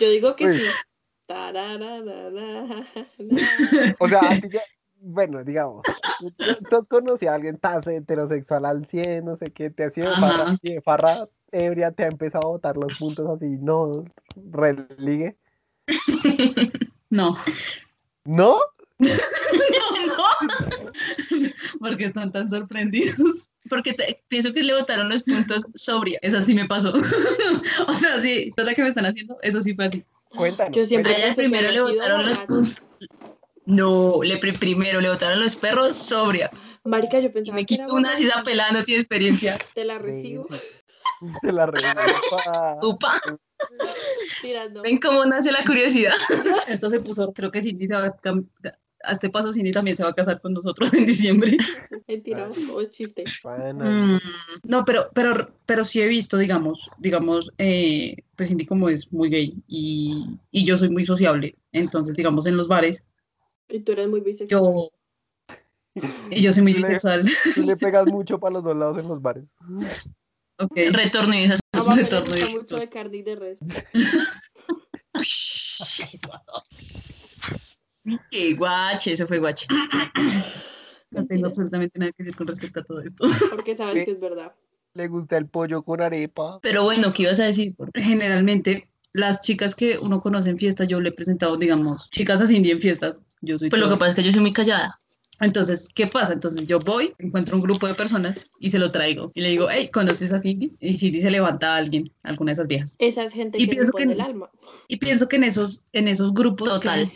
Yo 0.00 0.10
digo 0.10 0.36
que 0.36 0.46
Uy. 0.46 0.58
sí. 0.58 0.64
O 3.98 4.08
sea, 4.08 4.30
a 4.30 4.40
ti 4.40 4.48
ya- 4.50 4.60
bueno, 4.96 5.44
digamos, 5.44 5.84
tú, 6.68 6.76
has 6.76 6.88
conocido 6.88 7.32
a 7.32 7.34
alguien 7.34 7.58
tan 7.58 7.82
heterosexual 7.88 8.64
al 8.64 8.86
100, 8.86 9.24
no 9.24 9.36
sé 9.36 9.46
qué, 9.46 9.70
te 9.70 9.84
ha 9.84 9.90
sido 9.90 10.08
Ajá. 10.12 10.56
farra, 10.82 11.28
ebria, 11.52 11.90
te 11.92 12.04
ha 12.04 12.08
empezado 12.08 12.46
a 12.46 12.50
botar 12.50 12.76
los 12.76 12.96
puntos 12.98 13.28
así, 13.28 13.46
no, 13.60 14.04
religue. 14.50 15.36
no. 17.10 17.36
¿No? 18.24 18.58
Porque 21.78 22.04
están 22.04 22.32
tan 22.32 22.48
sorprendidos. 22.48 23.50
Porque 23.68 23.92
te- 23.92 24.22
pienso 24.28 24.52
que 24.52 24.62
le 24.62 24.74
botaron 24.74 25.08
los 25.08 25.22
puntos 25.22 25.64
sobria. 25.74 26.18
Eso 26.22 26.40
sí 26.40 26.54
me 26.54 26.66
pasó. 26.66 26.92
o 27.88 27.92
sea, 27.94 28.20
sí, 28.20 28.52
toda 28.56 28.74
que 28.74 28.82
me 28.82 28.88
están 28.88 29.06
haciendo, 29.06 29.36
eso 29.42 29.60
sí 29.60 29.74
fue 29.74 29.86
así. 29.86 30.04
Cuéntanos. 30.36 30.76
Yo 30.76 30.84
siempre 30.84 31.14
A 31.14 31.16
ella 31.16 31.26
pensé 31.26 31.42
que 31.42 31.48
primero 31.48 31.72
le 31.72 31.80
botaron 31.82 32.26
los. 32.26 32.38
No, 33.66 34.22
le 34.22 34.36
pri- 34.38 34.52
primero 34.52 35.00
le 35.00 35.08
botaron 35.08 35.40
los 35.40 35.56
perros 35.56 35.96
sobria. 35.96 36.50
Marica, 36.84 37.18
yo 37.18 37.26
Y 37.26 37.30
pensaba 37.30 37.56
me 37.56 37.64
que 37.64 37.74
era 37.76 37.84
quito 37.84 37.96
una 37.96 38.16
si 38.16 38.24
esa 38.24 38.34
borracha. 38.36 38.50
pelada 38.50 38.72
no 38.72 38.84
tiene 38.84 39.00
experiencia. 39.00 39.58
Te 39.74 39.84
la 39.84 39.94
Sí, 39.94 40.00
recibo. 40.02 40.46
sí. 40.50 40.56
Te 41.42 41.52
la 41.52 41.66
pa. 42.30 42.78
Upa, 42.82 43.22
Tirando. 44.42 44.82
ven 44.82 44.98
cómo 44.98 45.24
nace 45.24 45.50
la 45.50 45.64
curiosidad. 45.64 46.14
Esto 46.68 46.90
se 46.90 47.00
puso, 47.00 47.32
creo 47.32 47.50
que 47.50 47.62
va 47.94 48.14
a, 49.06 49.12
este 49.12 49.30
paso 49.30 49.52
Cindy 49.52 49.72
también 49.72 49.96
se 49.96 50.02
va 50.04 50.10
a 50.10 50.14
casar 50.14 50.40
con 50.40 50.52
nosotros 50.52 50.92
en 50.94 51.06
diciembre. 51.06 51.56
Mentira, 52.08 52.48
o 52.72 52.80
es 52.80 52.90
chiste. 52.90 53.24
Bueno, 53.42 53.84
Mm, 53.84 54.18
no, 54.64 54.84
pero, 54.84 55.08
pero, 55.14 55.54
pero 55.66 55.84
sí 55.84 56.00
he 56.00 56.06
visto, 56.08 56.36
digamos, 56.38 56.90
digamos, 56.98 57.50
eh, 57.58 58.16
pues 58.36 58.48
Cindy 58.48 58.66
como 58.66 58.88
es 58.88 59.12
muy 59.12 59.28
gay 59.30 59.54
y, 59.68 60.38
y 60.50 60.64
yo 60.64 60.76
soy 60.78 60.88
muy 60.88 61.04
sociable, 61.04 61.54
entonces, 61.72 62.14
digamos, 62.16 62.46
en 62.46 62.56
los 62.56 62.68
bares, 62.68 63.02
Y 63.68 63.80
tú 63.80 63.92
eres 63.92 64.08
muy 64.08 64.20
bisexual. 64.20 64.60
yo, 64.62 64.90
y 66.30 66.42
yo 66.42 66.52
soy 66.52 66.62
muy 66.62 66.72
Tú 66.72 66.78
le- 66.80 66.86
bisexual. 66.88 67.24
tú 67.54 67.62
le 67.62 67.76
pegas 67.80 68.06
mucho 68.06 68.38
para 68.38 68.54
los 68.54 68.64
dos 68.64 68.76
lados 68.76 68.98
en 68.98 69.08
los 69.08 69.20
bares. 69.22 69.44
Ok. 70.58 70.76
Retorno 70.92 71.34
y 71.34 71.44
esas 71.44 71.60
le 71.72 72.02
retorno 72.02 72.36
gusta 72.36 72.38
y 72.38 72.42
mucho 72.42 72.58
esto. 72.60 72.76
de 72.78 72.88
Cardi 72.88 73.22
de 73.22 73.36
Red. 73.36 73.58
Qué 78.30 78.54
guache, 78.54 79.12
eso 79.12 79.26
fue 79.26 79.38
guache. 79.38 79.66
No 81.10 81.24
tengo 81.26 81.46
absolutamente 81.46 81.96
nada 81.96 82.10
que 82.10 82.24
decir 82.24 82.36
con 82.36 82.48
respecto 82.48 82.80
a 82.80 82.82
todo 82.82 83.00
esto. 83.00 83.24
porque 83.50 83.76
sabes 83.76 84.04
que 84.04 84.10
es 84.10 84.18
verdad. 84.20 84.52
Le 84.94 85.06
gusta 85.06 85.36
el 85.36 85.46
pollo 85.46 85.82
con 85.84 86.00
arepa. 86.00 86.58
Pero 86.60 86.82
bueno, 86.82 87.12
¿qué 87.12 87.22
ibas 87.22 87.38
a 87.38 87.44
decir? 87.44 87.74
Generalmente, 87.94 88.88
las 89.12 89.40
chicas 89.40 89.76
que 89.76 89.96
uno 89.98 90.20
conoce 90.20 90.50
en 90.50 90.58
fiesta, 90.58 90.82
yo 90.84 91.00
le 91.00 91.10
he 91.10 91.12
presentado, 91.12 91.56
digamos, 91.56 92.10
chicas 92.10 92.40
a 92.42 92.48
Cindy 92.48 92.72
en 92.72 92.80
fiestas. 92.80 93.20
Yo 93.42 93.58
soy 93.58 93.70
Pues 93.70 93.78
lo 93.80 93.86
toda- 93.86 93.96
que 93.96 94.00
pasa 94.00 94.08
es 94.10 94.14
que 94.16 94.22
yo 94.24 94.32
soy 94.32 94.40
muy 94.40 94.52
callada. 94.52 95.00
Entonces, 95.40 95.88
¿qué 95.94 96.06
pasa? 96.08 96.32
Entonces 96.32 96.66
yo 96.66 96.78
voy, 96.80 97.12
encuentro 97.18 97.56
un 97.56 97.62
grupo 97.62 97.86
de 97.86 97.94
personas 97.94 98.48
y 98.58 98.70
se 98.70 98.78
lo 98.80 98.90
traigo. 98.90 99.30
Y 99.34 99.40
le 99.40 99.50
digo, 99.50 99.68
hey, 99.70 99.90
¿conoces 99.92 100.32
a 100.32 100.40
Cindy? 100.40 100.72
Y 100.80 100.92
Cindy 100.94 101.20
se 101.20 101.30
levanta 101.30 101.74
a 101.74 101.76
alguien, 101.76 102.10
alguna 102.24 102.50
de 102.50 102.52
esas 102.54 102.66
viejas. 102.68 102.96
Esa 102.98 103.22
es 103.24 103.32
gente 103.32 103.58
Y 103.58 103.62
que 103.62 103.66
me 103.66 103.72
pienso 103.72 103.92
pone 103.92 104.06
que- 104.06 104.12
el 104.14 104.20
alma. 104.20 104.50
Y 104.88 104.96
pienso 104.96 105.28
que 105.28 105.36
en 105.36 105.44
esos, 105.44 105.82
en 105.92 106.06
esos 106.08 106.32
grupos... 106.34 106.68
Total. 106.68 107.08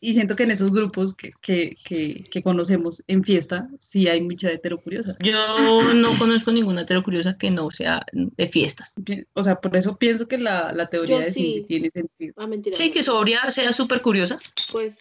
Y 0.00 0.14
siento 0.14 0.36
que 0.36 0.44
en 0.44 0.50
esos 0.52 0.72
grupos 0.72 1.14
que, 1.14 1.32
que, 1.40 1.76
que, 1.84 2.24
que 2.30 2.42
conocemos 2.42 3.02
en 3.06 3.24
fiesta, 3.24 3.68
sí 3.78 4.08
hay 4.08 4.20
mucha 4.22 4.50
heterocuriosa. 4.50 5.16
Yo 5.20 5.92
no 5.94 6.10
conozco 6.18 6.52
ninguna 6.52 6.82
heterocuriosa 6.82 7.36
que 7.36 7.50
no 7.50 7.70
sea 7.70 8.04
de 8.12 8.46
fiestas. 8.48 8.94
O 9.34 9.42
sea, 9.42 9.56
por 9.60 9.76
eso 9.76 9.96
pienso 9.96 10.28
que 10.28 10.38
la, 10.38 10.72
la 10.72 10.86
teoría 10.88 11.18
Yo 11.18 11.24
de 11.24 11.32
Cindy 11.32 11.54
sí. 11.60 11.64
tiene 11.66 11.90
sentido. 11.92 12.34
Ah, 12.36 12.46
mentira. 12.46 12.76
Sí, 12.76 12.88
no. 12.88 12.92
que 12.94 13.02
sobria 13.02 13.50
sea 13.50 13.72
súper 13.72 14.00
curiosa. 14.00 14.38
Pues, 14.72 14.94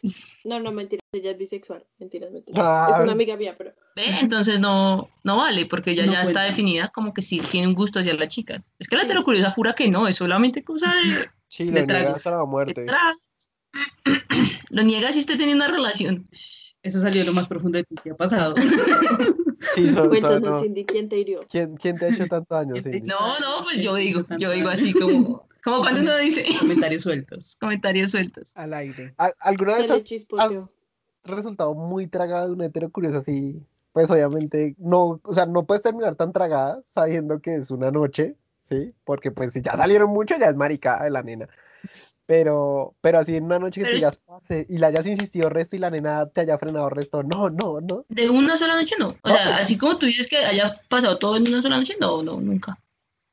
no, 0.44 0.60
no, 0.60 0.72
mentira. 0.72 1.00
Ella 1.14 1.32
es 1.32 1.38
bisexual. 1.38 1.86
Mentiras, 2.00 2.32
mentiras. 2.32 2.60
Ah. 2.64 2.88
Es 2.96 3.04
una 3.04 3.12
amiga 3.14 3.38
mía, 3.38 3.56
pero. 3.58 3.72
¿Ve? 3.96 4.04
Entonces 4.22 4.60
no, 4.60 5.10
no 5.24 5.38
vale, 5.38 5.66
porque 5.68 5.92
ella 5.92 6.06
No 6.08 6.14
ya 6.14 6.22
está 6.24 6.42
definida 6.44 6.88
como 6.90 7.14
que 7.14 7.22
sí 7.22 7.40
tiene 7.52 7.68
un 7.68 7.76
gusto 7.76 8.00
hacia 8.00 8.16
las 8.16 8.28
chicas. 8.30 8.72
Es 8.80 8.88
que 8.88 8.96
la 8.96 9.02
Sí. 9.04 9.08
heterocuriosa 9.08 9.52
jura 9.52 9.74
que 9.74 9.88
no, 9.90 10.08
es 10.08 10.16
solamente 10.18 10.64
cosa 10.64 10.88
de, 10.92 11.30
Sí, 11.48 11.70
De 11.70 11.84
tragos. 11.84 12.16
hasta 12.16 12.32
la 12.32 12.38
de 12.40 12.46
muerte. 12.48 12.86
tra- 12.86 13.14
lo 14.70 14.84
niega 14.84 15.12
si 15.12 15.20
esté 15.20 15.38
teniendo 15.38 15.66
una 15.66 15.74
relación. 15.74 16.28
Eso 16.82 17.00
salió 17.00 17.22
de 17.22 17.26
lo 17.28 17.34
más 17.34 17.48
profundo 17.48 17.78
de 17.78 17.86
ti. 17.86 17.96
¿Qué 18.04 18.12
ha 18.12 18.16
pasado? 18.16 18.56
Sí, 19.76 19.88
so- 19.90 20.04
so- 20.04 20.10
Cuéntanos, 20.10 20.42
no. 20.56 20.62
Cindy, 20.62 20.84
¿quién 20.86 21.08
te 21.10 21.18
hirió? 21.18 21.42
¿Quién, 21.50 21.76
quién 21.78 21.98
te 21.98 22.06
ha 22.06 22.10
hecho 22.10 22.28
tanto 22.28 22.54
daño, 22.56 22.74
¿Quién 22.74 22.84
te 22.84 22.92
Cindy? 22.92 23.08
No, 23.08 23.40
no, 23.40 23.64
pues 23.64 23.78
yo 23.80 23.96
digo, 23.96 24.24
yo 24.38 24.52
digo 24.52 24.70
así 24.70 24.92
como, 24.94 25.48
como 25.64 25.80
cuando 25.80 26.02
uno 26.02 26.18
dice 26.18 26.46
Comentarios 26.60 27.02
sueltos. 27.04 27.56
comentarios 27.60 28.12
sueltos. 28.12 28.52
Al 28.56 28.74
aire. 28.74 29.14
¿Al- 29.18 29.34
¿Alguna 29.40 29.78
vez 29.78 29.86
¿Quién 30.04 30.22
le 30.38 30.56
has 30.58 31.38
resultado 31.38 31.74
muy 31.74 32.08
tragada 32.08 32.48
de 32.48 32.54
un 32.54 32.62
hetero 32.62 32.90
curioso 32.92 33.20
así? 33.20 33.62
Pues 33.94 34.12
obviamente 34.12 34.76
no, 34.78 35.22
o 35.24 35.34
sea, 35.34 35.46
no 35.46 35.66
puedes 35.66 35.82
terminar 35.84 36.16
tan 36.16 36.34
tragada 36.34 36.82
sabiendo 36.84 37.40
que 37.40 37.56
es 37.56 37.72
una 37.72 37.92
noche, 37.92 38.36
¿sí? 38.68 38.94
Porque 39.06 39.32
pues 39.32 39.54
si 39.54 39.62
ya 39.62 39.78
salieron 39.78 40.10
mucho, 40.10 40.36
ya 40.38 40.48
es 40.48 40.56
maricada 40.58 41.06
de 41.06 41.12
la 41.12 41.24
nena. 41.24 41.48
Pero, 42.26 42.96
pero 43.02 43.20
así 43.20 43.36
en 43.36 43.44
una 43.44 43.60
noche 43.60 43.82
que 43.82 43.88
Pero 43.88 44.00
te 44.00 44.06
hayas 44.06 44.66
y 44.70 44.78
la 44.78 44.88
hayas 44.88 45.06
insistido 45.08 45.50
resto 45.50 45.76
y 45.76 45.80
la 45.80 45.90
nena 45.90 46.26
te 46.28 46.42
haya 46.42 46.58
frenado 46.58 46.90
resto, 46.90 47.22
no, 47.22 47.50
no, 47.50 47.82
no. 47.82 48.06
De 48.08 48.30
una 48.30 48.56
sola 48.56 48.76
noche 48.76 48.96
no. 48.98 49.08
O 49.08 49.30
No, 49.30 49.36
sea, 49.36 49.46
pues- 49.48 49.60
así 49.62 49.78
como 49.78 49.98
tú 49.98 50.06
dices 50.06 50.28
que 50.28 50.38
haya 50.38 50.74
pasado 50.88 51.18
todo 51.18 51.36
en 51.36 51.48
una 51.48 51.62
sola 51.62 51.78
noche, 51.78 51.96
no, 52.00 52.24
no, 52.24 52.40
nunca. 52.40 52.78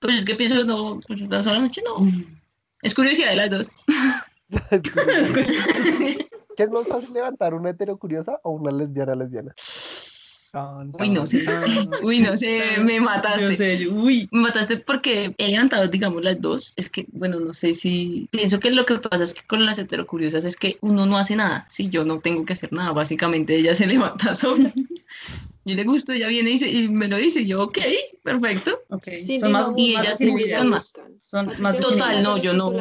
Pues 0.00 0.18
es 0.18 0.24
que 0.24 0.34
pienso, 0.34 0.64
no, 0.64 0.98
pues 1.06 1.20
una 1.20 1.42
sola 1.42 1.60
noche 1.60 1.82
no. 1.86 2.04
Es 2.82 2.94
curiosidad 2.94 3.30
de 3.30 3.36
las 3.36 3.50
dos. 3.50 3.70
¿Qué 6.56 6.64
es 6.64 6.70
más 6.70 6.88
fácil 6.88 7.12
levantar 7.12 7.54
una 7.54 7.70
hetero 7.70 7.96
curiosa 7.96 8.40
o 8.42 8.50
una 8.50 8.72
lesbiana 8.72 9.14
lesbiana? 9.14 9.54
Uy, 10.98 11.08
no 11.10 11.26
sé. 11.26 11.44
Uy, 12.02 12.20
no 12.20 12.36
sé, 12.36 12.78
me 12.82 13.00
mataste. 13.00 13.50
Yo 13.50 13.56
sé, 13.56 13.78
yo- 13.78 13.92
uy. 13.92 14.28
Me 14.32 14.40
mataste 14.42 14.76
porque 14.78 15.34
he 15.38 15.48
levantado, 15.48 15.86
digamos, 15.88 16.22
las 16.22 16.40
dos. 16.40 16.72
Es 16.76 16.90
que, 16.90 17.06
bueno, 17.12 17.38
no 17.40 17.54
sé 17.54 17.74
si. 17.74 18.28
Pienso 18.30 18.58
que 18.60 18.70
lo 18.70 18.84
que 18.84 18.96
pasa 18.98 19.24
es 19.24 19.34
que 19.34 19.42
con 19.46 19.64
las 19.64 19.78
heterocuriosas 19.78 20.44
es 20.44 20.56
que 20.56 20.76
uno 20.80 21.06
no 21.06 21.18
hace 21.18 21.36
nada. 21.36 21.66
Si 21.70 21.88
yo 21.88 22.04
no 22.04 22.20
tengo 22.20 22.44
que 22.44 22.52
hacer 22.54 22.72
nada, 22.72 22.92
básicamente 22.92 23.54
ella 23.56 23.74
se 23.74 23.86
levanta 23.86 24.34
sola. 24.34 24.72
Yo 25.64 25.74
le 25.74 25.84
gusto, 25.84 26.12
ella 26.12 26.26
viene 26.28 26.50
y, 26.52 26.58
se- 26.58 26.70
y 26.70 26.88
me 26.88 27.06
lo 27.06 27.16
dice. 27.18 27.44
Yo, 27.46 27.62
ok, 27.64 27.78
perfecto. 28.22 28.80
Ok. 28.88 29.04
Cindy, 29.22 29.40
Son 29.40 29.52
más, 29.52 29.68
no 29.68 29.74
y 29.76 29.90
ellas 29.90 30.18
sí 30.18 30.24
las 30.26 30.32
buscan 30.34 30.68
más. 30.68 30.92
Son 31.18 31.46
más 31.58 31.80
Total, 31.80 32.22
no, 32.22 32.38
yo 32.38 32.54
no-. 32.54 32.72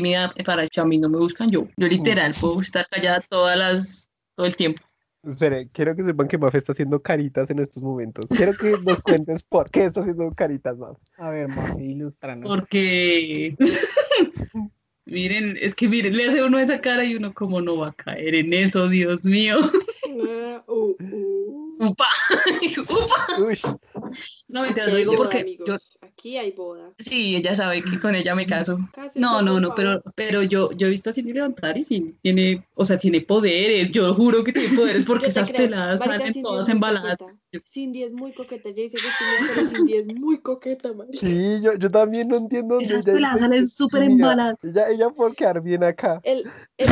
Mira, 0.00 0.34
para 0.44 0.64
eso 0.64 0.82
a 0.82 0.84
mí 0.84 0.98
no 0.98 1.08
me 1.08 1.18
buscan 1.18 1.50
yo. 1.50 1.68
Yo 1.76 1.86
literal 1.86 2.34
puedo 2.40 2.60
estar 2.60 2.86
callada 2.88 3.20
todas 3.28 3.56
las, 3.56 4.10
todo 4.34 4.46
el 4.46 4.56
tiempo. 4.56 4.82
Espere, 5.26 5.68
quiero 5.72 5.96
que 5.96 6.04
sepan 6.04 6.28
que 6.28 6.38
Mafe 6.38 6.58
está 6.58 6.72
haciendo 6.72 7.02
caritas 7.02 7.50
en 7.50 7.58
estos 7.58 7.82
momentos. 7.82 8.26
Quiero 8.28 8.52
que 8.52 8.78
nos 8.84 9.02
cuentes 9.02 9.42
por 9.42 9.68
qué 9.70 9.86
está 9.86 10.00
haciendo 10.00 10.30
caritas, 10.30 10.78
Mafe. 10.78 11.00
A 11.18 11.30
ver, 11.30 11.48
Mafe, 11.48 11.82
ilústranos. 11.82 12.48
Porque. 12.48 13.56
miren, 15.04 15.56
es 15.60 15.74
que 15.74 15.88
miren, 15.88 16.16
le 16.16 16.28
hace 16.28 16.44
uno 16.44 16.60
esa 16.60 16.80
cara 16.80 17.04
y 17.04 17.16
uno, 17.16 17.34
como 17.34 17.60
no 17.60 17.76
va 17.76 17.88
a 17.88 17.92
caer 17.92 18.36
en 18.36 18.52
eso, 18.52 18.88
Dios 18.88 19.24
mío? 19.24 19.56
Ah, 19.60 20.64
uh, 20.68 20.94
uh. 21.00 21.65
¡Upa! 21.78 22.06
¡Upa! 22.88 23.42
Uy, 23.42 23.58
No, 24.48 24.62
Aquí 24.62 24.74
te 24.74 24.86
lo 24.86 24.94
digo 24.96 25.12
boda, 25.12 25.24
porque 25.24 25.40
amigos. 25.40 25.66
yo, 25.68 25.76
Aquí 26.06 26.38
hay 26.38 26.52
boda. 26.52 26.90
Sí, 26.98 27.36
ella 27.36 27.54
sabe 27.54 27.82
que 27.82 28.00
con 28.00 28.14
ella 28.14 28.34
me 28.34 28.46
caso. 28.46 28.78
No, 29.14 29.42
no, 29.42 29.60
no, 29.60 29.74
pero, 29.74 30.02
pero 30.14 30.42
yo, 30.42 30.70
yo 30.72 30.86
he 30.86 30.90
visto 30.90 31.10
a 31.10 31.12
Cindy 31.12 31.32
levantar 31.32 31.76
y 31.76 31.82
sí 31.82 32.16
tiene, 32.22 32.66
o 32.74 32.84
sea, 32.84 32.96
tiene 32.96 33.20
poderes, 33.20 33.90
yo 33.90 34.14
juro 34.14 34.42
que 34.42 34.52
tiene 34.52 34.74
poderes 34.74 35.04
porque 35.06 35.26
esas 35.26 35.48
creo. 35.50 35.66
peladas 35.66 36.00
Marica, 36.00 36.18
salen 36.26 36.42
todas 36.42 36.68
embaladas. 36.68 37.18
Cindy 37.64 38.02
es 38.02 38.12
muy 38.12 38.32
coqueta. 38.32 38.68
Ella 38.68 38.82
dice 38.82 38.98
tímida, 38.98 39.38
pero 39.46 39.62
Cindy 39.62 39.94
es 39.94 40.06
muy 40.06 40.38
coqueta, 40.38 40.92
sí, 41.12 41.60
yo, 41.62 41.74
yo 41.74 41.90
también 41.90 42.28
no 42.28 42.36
entiendo 42.36 42.76
dónde 42.76 42.88
Esas 42.90 43.06
ella 43.06 43.14
peladas 43.14 43.34
dice 43.34 43.48
salen 43.48 43.68
súper 43.68 44.02
embaladas. 44.02 44.56
Ella, 44.62 44.88
ella 44.88 45.10
por 45.10 45.34
quedar 45.34 45.60
bien 45.62 45.84
acá. 45.84 46.20
El, 46.22 46.44
el 46.78 46.88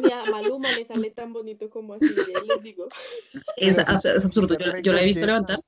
ni 0.00 0.10
a 0.10 0.24
Maluma 0.26 0.72
le 0.72 0.84
sale 0.84 1.10
tan 1.10 1.32
bonito 1.32 1.68
como 1.70 1.94
así, 1.94 2.14
ya 2.14 2.40
les 2.40 2.62
digo. 2.62 2.88
Es, 3.56 3.78
es 3.78 4.24
absurdo, 4.24 4.56
yo, 4.58 4.66
la- 4.66 4.80
yo 4.80 4.92
la 4.92 5.02
he 5.02 5.04
visto 5.04 5.26
coqueta. 5.26 5.26
levantar 5.26 5.60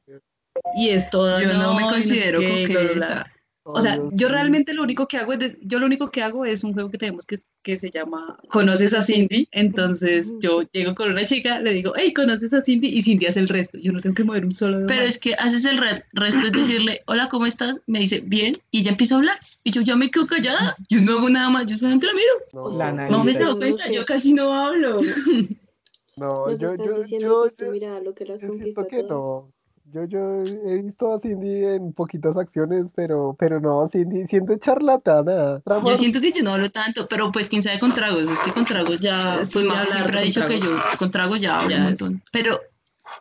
y 0.77 0.91
es 0.91 1.09
toda, 1.11 1.41
Yo 1.43 1.53
no 1.55 1.75
me 1.75 1.83
y 1.83 1.85
sé 1.85 1.95
considero 1.95 2.41
qué, 2.41 2.67
bla, 2.67 2.83
bla, 2.83 2.93
bla. 2.93 3.33
O 3.69 3.81
sea, 3.81 3.99
yo 4.13 4.29
realmente 4.29 4.73
lo 4.75 4.83
único 4.85 5.09
que 5.09 5.17
hago 5.17 5.33
es, 5.33 5.39
de- 5.41 5.59
yo 5.61 5.81
lo 5.81 5.87
único 5.87 6.11
que 6.13 6.23
hago 6.23 6.45
es 6.45 6.63
un 6.63 6.73
juego 6.73 6.89
que 6.89 6.99
tenemos 6.99 7.27
que, 7.27 7.37
que 7.63 7.77
se 7.77 7.91
llama 7.91 8.39
¿Conoces 8.49 8.95
a 8.95 9.01
Cindy? 9.01 9.49
Entonces 9.51 10.33
yo 10.41 10.63
llego 10.71 10.95
con 10.95 11.11
una 11.11 11.25
chica, 11.25 11.59
le 11.61 11.73
digo, 11.73 11.93
hey, 11.97 12.13
¿conoces 12.15 12.55
a 12.55 12.61
Cindy? 12.61 12.87
Y 12.89 13.03
Cindy 13.03 13.27
hace 13.27 13.41
el 13.41 13.49
resto. 13.49 13.77
Yo 13.79 13.91
no 13.93 14.01
tengo 14.01 14.15
que 14.15 14.23
mover 14.23 14.45
un 14.45 14.53
solo 14.53 14.77
dedo 14.79 14.87
Pero 14.89 15.03
más. 15.03 15.11
es 15.15 15.19
que 15.19 15.35
haces 15.35 15.65
el 15.65 15.79
re- 15.79 16.05
resto 16.13 16.47
es 16.47 16.53
decirle, 16.53 17.03
hola, 17.07 17.29
¿cómo 17.29 17.47
estás? 17.47 17.81
Me 17.87 17.99
dice, 17.99 18.23
bien, 18.25 18.57
y 18.71 18.81
ella 18.83 18.91
empieza 18.93 19.17
a 19.17 19.19
hablar. 19.19 19.39
Y 19.65 19.73
yo 19.73 19.81
ya 19.83 19.97
me 19.97 20.11
quedo 20.13 20.29
callada. 20.29 20.77
Yo 20.89 21.01
no 21.01 21.19
hago 21.19 21.29
nada 21.29 21.51
más, 21.51 21.67
yo 21.67 21.77
solamente 21.77 22.07
la 22.07 22.13
miro. 22.15 22.33
No, 22.53 22.79
La 22.79 22.93
No 23.11 23.25
me 23.25 23.35
se 23.35 23.41
da 23.43 23.55
cuenta, 23.57 23.91
yo 23.91 24.05
casi 24.07 24.33
no 24.33 24.55
hablo. 24.55 24.99
no, 26.17 26.47
Nos 26.51 26.61
yo, 26.61 26.71
están 26.71 26.87
yo, 26.87 26.95
diciendo 27.03 27.27
yo, 27.29 27.43
que 27.43 27.49
es 27.49 27.57
tu 27.57 27.65
yo, 27.65 27.71
mirada 27.73 28.01
lo 28.01 28.15
que 28.15 28.25
las 28.27 28.41
yo 28.41 28.49
conquista 28.49 28.85
siento 28.85 28.89
que 28.89 29.03
todas. 29.03 29.11
no. 29.11 29.56
Yo, 29.93 30.05
yo 30.05 30.43
he 30.43 30.83
visto 30.83 31.15
a 31.15 31.21
Cindy 31.21 31.65
en 31.65 31.93
poquitas 31.93 32.37
acciones, 32.37 32.93
pero, 32.95 33.37
pero 33.39 33.61
no, 33.61 33.89
Cindy 33.89 34.27
siente 34.27 34.59
charlatana. 34.59 35.63
Yo 35.85 35.97
siento 35.97 36.21
que 36.21 36.33
yo 36.33 36.43
no 36.43 36.55
hablo 36.55 36.71
tanto, 36.71 37.07
pero 37.09 37.31
pues 37.31 37.49
quién 37.49 37.63
sabe 37.63 37.79
con 37.79 37.95
tragos. 37.95 38.25
Es 38.25 38.41
que 38.41 38.53
con 38.53 38.65
tragos 38.65 39.01
ya, 39.01 39.45
Sí, 39.45 39.61
pues 39.61 39.67
hablar 39.71 39.89
siempre 39.89 40.19
ha 40.19 40.21
con 40.21 40.27
dicho 40.27 40.41
que 40.43 40.59
tragos. 40.59 40.65
yo 40.93 40.99
con 40.99 41.11
tragos 41.13 41.41
ya 41.41 41.61
hablo 41.61 41.71
Ya 41.71 41.77
un 41.77 41.83
es. 41.93 42.01
montón. 42.03 42.23
Pero 42.33 42.61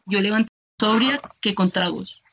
yo 0.07 0.21
levanto 0.21 0.49
sobria 0.79 1.19
que 1.39 1.53
con 1.53 1.69
tragos. 1.69 2.23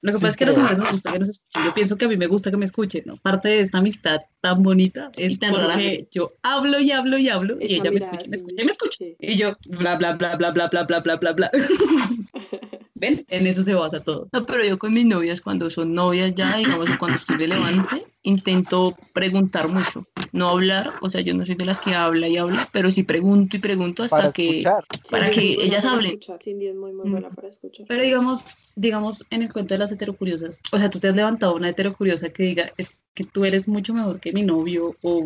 Lo 0.00 0.12
que 0.12 0.18
Sí, 0.18 0.22
pasa 0.22 0.28
es 0.30 0.36
que 0.36 0.44
a 0.44 0.46
las 0.48 0.56
mujeres 0.58 0.78
nos 0.78 0.92
gusta 0.92 1.12
que 1.12 1.18
nos 1.20 1.28
escuchen. 1.28 1.64
Yo 1.64 1.74
pienso 1.74 1.96
que 1.96 2.04
a 2.04 2.08
mí 2.08 2.16
me 2.16 2.26
gusta 2.26 2.50
que 2.50 2.56
me 2.56 2.64
escuchen, 2.64 3.02
¿no? 3.06 3.16
Parte 3.16 3.48
de 3.48 3.60
esta 3.60 3.78
amistad 3.78 4.20
tan 4.40 4.62
bonita 4.62 5.10
es 5.16 5.34
Y 5.34 5.36
tan 5.38 5.54
rara. 5.54 5.66
porque 5.74 6.08
yo 6.12 6.32
hablo 6.42 6.78
y 6.80 6.90
hablo 6.92 7.16
y 7.16 7.28
hablo 7.28 7.56
y 7.60 7.74
ella 7.74 7.90
me 7.90 7.98
escucha, 7.98 8.26
y 8.26 8.28
me 8.28 8.36
escucha 8.36 8.62
y 8.62 8.64
me 8.64 8.72
escucha. 8.72 8.96
Sí. 8.98 9.16
Y 9.20 9.36
yo, 9.36 9.56
bla, 9.66 9.96
bla, 9.96 10.14
bla, 10.14 10.36
bla, 10.36 10.50
bla, 10.50 10.68
bla, 10.68 10.82
bla, 10.84 11.00
bla, 11.00 11.16
bla, 11.16 11.32
bla. 11.32 11.50
¿Ven? 13.00 13.24
En 13.28 13.46
eso 13.46 13.62
se 13.64 13.74
basa 13.74 14.00
todo. 14.00 14.28
No, 14.32 14.44
pero 14.46 14.64
yo 14.64 14.78
con 14.78 14.92
mis 14.92 15.06
novias, 15.06 15.40
cuando 15.40 15.70
son 15.70 15.94
novias 15.94 16.34
ya, 16.34 16.56
digamos, 16.56 16.88
cuando 16.98 17.16
estoy 17.16 17.36
de 17.36 17.48
levante, 17.48 18.04
intento 18.22 18.96
preguntar 19.12 19.68
mucho, 19.68 20.02
no 20.32 20.48
hablar, 20.50 20.92
o 21.00 21.10
sea, 21.10 21.20
yo 21.20 21.34
no 21.34 21.46
soy 21.46 21.54
de 21.54 21.64
las 21.64 21.78
que 21.80 21.94
habla 21.94 22.28
y 22.28 22.36
habla, 22.36 22.68
pero 22.72 22.90
sí 22.90 23.02
pregunto 23.04 23.56
y 23.56 23.60
pregunto 23.60 24.02
hasta 24.02 24.16
para 24.16 24.32
que... 24.32 24.48
escuchar. 24.58 24.84
Para 25.10 25.30
que 25.30 25.40
ellas 25.40 25.84
para 25.84 25.96
hablen. 25.96 26.12
escuchar. 26.12 26.38
Cindy 26.42 26.66
es 26.68 26.74
muy, 26.74 26.92
muy 26.92 27.06
Mm. 27.08 27.12
buena 27.12 27.30
para 27.30 27.48
escuchar. 27.48 27.86
Pero 27.88 28.02
digamos, 28.02 28.44
digamos, 28.76 29.24
en 29.30 29.42
el 29.42 29.52
cuento 29.52 29.74
de 29.74 29.78
las 29.78 29.92
heterocuriosas, 29.92 30.60
o 30.72 30.78
sea, 30.78 30.90
tú 30.90 30.98
te 30.98 31.08
has 31.08 31.16
levantado 31.16 31.54
una 31.54 31.68
heterocuriosa 31.68 32.28
que 32.30 32.42
diga, 32.42 32.72
es 32.76 33.00
que 33.14 33.24
tú 33.24 33.44
eres 33.44 33.68
mucho 33.68 33.94
mejor 33.94 34.20
que 34.20 34.32
mi 34.32 34.42
novio, 34.42 34.96
o 35.02 35.24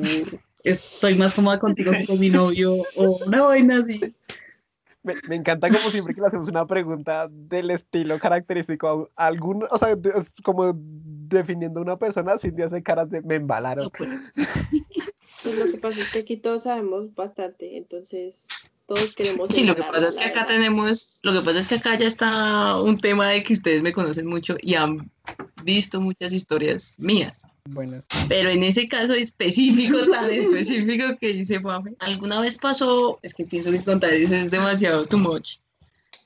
estoy 0.65 1.15
más 1.17 1.35
cómoda 1.35 1.59
contigo 1.59 1.93
que 1.93 2.07
con 2.07 2.19
mi 2.21 2.31
novio, 2.31 2.77
o 2.97 3.19
una 3.27 3.43
vaina 3.43 3.79
así. 3.81 4.01
Me, 5.03 5.15
me 5.29 5.37
encanta 5.37 5.69
como 5.69 5.91
siempre 5.91 6.15
que 6.15 6.21
le 6.21 6.29
hacemos 6.29 6.49
una 6.49 6.67
pregunta 6.67 7.29
del 7.29 7.71
estilo 7.71 8.19
característico 8.19 9.11
algún, 9.17 9.65
o 9.69 9.79
sea, 9.79 9.97
como 10.45 10.73
definiendo 10.75 11.81
a 11.81 11.83
una 11.83 11.97
persona, 11.97 12.39
Cindy 12.39 12.63
hace 12.63 12.83
caras 12.83 13.11
de 13.11 13.23
me 13.23 13.37
embalaron. 13.37 13.91
Pues, 13.97 14.11
Pues 15.43 15.59
lo 15.59 15.67
que 15.67 15.79
pasa 15.79 16.01
es 16.01 16.13
que 16.13 16.21
aquí 16.21 16.37
todos 16.37 16.65
sabemos 16.65 17.15
bastante, 17.15 17.77
entonces 17.77 18.47
todos 18.87 19.15
queremos. 19.15 19.51
Sí, 19.51 19.65
lo 19.65 19.75
que 19.75 19.83
pasa 19.83 20.09
es 20.09 20.17
que 20.17 20.25
acá 20.25 20.41
verdad. 20.41 20.55
tenemos, 20.55 21.21
lo 21.23 21.33
que 21.33 21.41
pasa 21.41 21.59
es 21.59 21.67
que 21.67 21.75
acá 21.77 21.97
ya 21.97 22.07
está 22.07 22.81
un 22.81 22.99
tema 22.99 23.29
de 23.29 23.43
que 23.43 23.53
ustedes 23.53 23.83
me 23.83 23.93
conocen 23.93 24.27
mucho 24.27 24.57
y 24.61 24.75
han 24.75 25.11
visto 25.65 26.01
muchas 26.01 26.33
historias 26.33 26.95
mías. 26.99 27.47
Buenas. 27.65 28.05
Pero 28.29 28.51
en 28.51 28.63
ese 28.63 28.89
caso 28.89 29.15
específico, 29.15 30.07
tan 30.11 30.31
específico 30.31 31.17
que 31.21 31.33
dice 31.33 31.61
Mafe, 31.61 31.95
alguna 32.01 32.41
vez 32.41 32.57
pasó, 32.57 33.19
es 33.23 33.35
que 33.35 33.45
pienso 33.45 33.71
que 33.71 33.85
contar 33.85 34.13
eso 34.13 34.35
es 34.35 34.51
demasiado 34.51 35.07
too 35.07 35.19
much. 35.19 35.59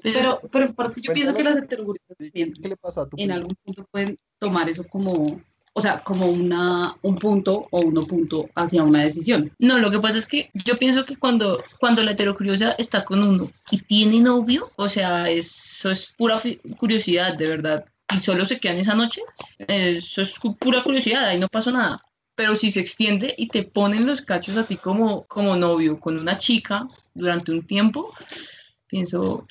Pero, 0.03 0.41
pero 0.53 0.67
aparte 0.67 1.01
yo 1.01 1.13
pienso 1.13 1.35
que 1.35 1.43
las 1.43 1.55
Cuéntanos. 1.55 1.73
heterocuriosas 1.73 2.17
¿Qué, 2.19 2.31
bien, 2.31 2.53
qué 2.55 2.69
le 2.69 2.77
pasó 2.77 3.03
a 3.03 3.09
tu 3.09 3.17
en 3.19 3.33
algún 3.33 3.57
punto 3.65 3.85
pueden 3.91 4.19
tomar 4.39 4.69
eso 4.69 4.85
como, 4.85 5.41
o 5.77 5.81
sea, 5.83 6.03
como 6.03 6.25
una, 6.25 6.97
un 7.03 7.19
punto 7.19 7.69
o 7.71 7.81
uno 7.81 8.03
punto 8.05 8.49
hacia 8.55 8.83
una 8.83 9.05
decisión. 9.05 9.53
No, 9.59 9.79
lo 9.79 9.91
que 9.91 10.01
pasa 10.01 10.17
es 10.17 10.25
que 10.25 10.51
yo 10.55 10.75
pienso 10.75 11.05
que 11.05 11.17
cuando, 11.17 11.63
cuando 11.79 12.03
la 12.03 12.13
heterocuriosa 12.13 12.75
está 12.79 13.05
con 13.05 13.23
uno 13.23 13.51
y 13.71 13.83
tiene 13.83 14.21
novio, 14.21 14.71
o 14.77 14.89
sea, 14.89 15.29
eso 15.29 15.91
es 15.91 16.15
pura 16.17 16.41
curiosidad, 16.79 17.37
de 17.37 17.47
verdad, 17.47 17.85
y 18.17 18.23
solo 18.23 18.47
se 18.47 18.59
quedan 18.59 18.79
esa 18.79 18.95
noche, 18.95 19.21
eso 19.69 20.23
es 20.23 20.33
pura 20.59 20.83
curiosidad, 20.83 21.27
ahí 21.27 21.39
no 21.39 21.49
pasó 21.49 21.71
nada. 21.71 22.01
Pero 22.35 22.57
si 22.57 22.71
se 22.71 22.81
extiende 22.81 23.35
y 23.37 23.49
te 23.49 23.63
ponen 23.63 24.07
los 24.07 24.23
cachos 24.23 24.57
a 24.57 24.65
ti 24.65 24.77
como, 24.77 25.27
como 25.27 25.57
novio 25.57 26.01
con 26.01 26.17
una 26.17 26.39
chica 26.39 26.87
durante 27.13 27.53
un 27.53 27.67
tiempo, 27.67 28.15
pienso, 28.87 29.45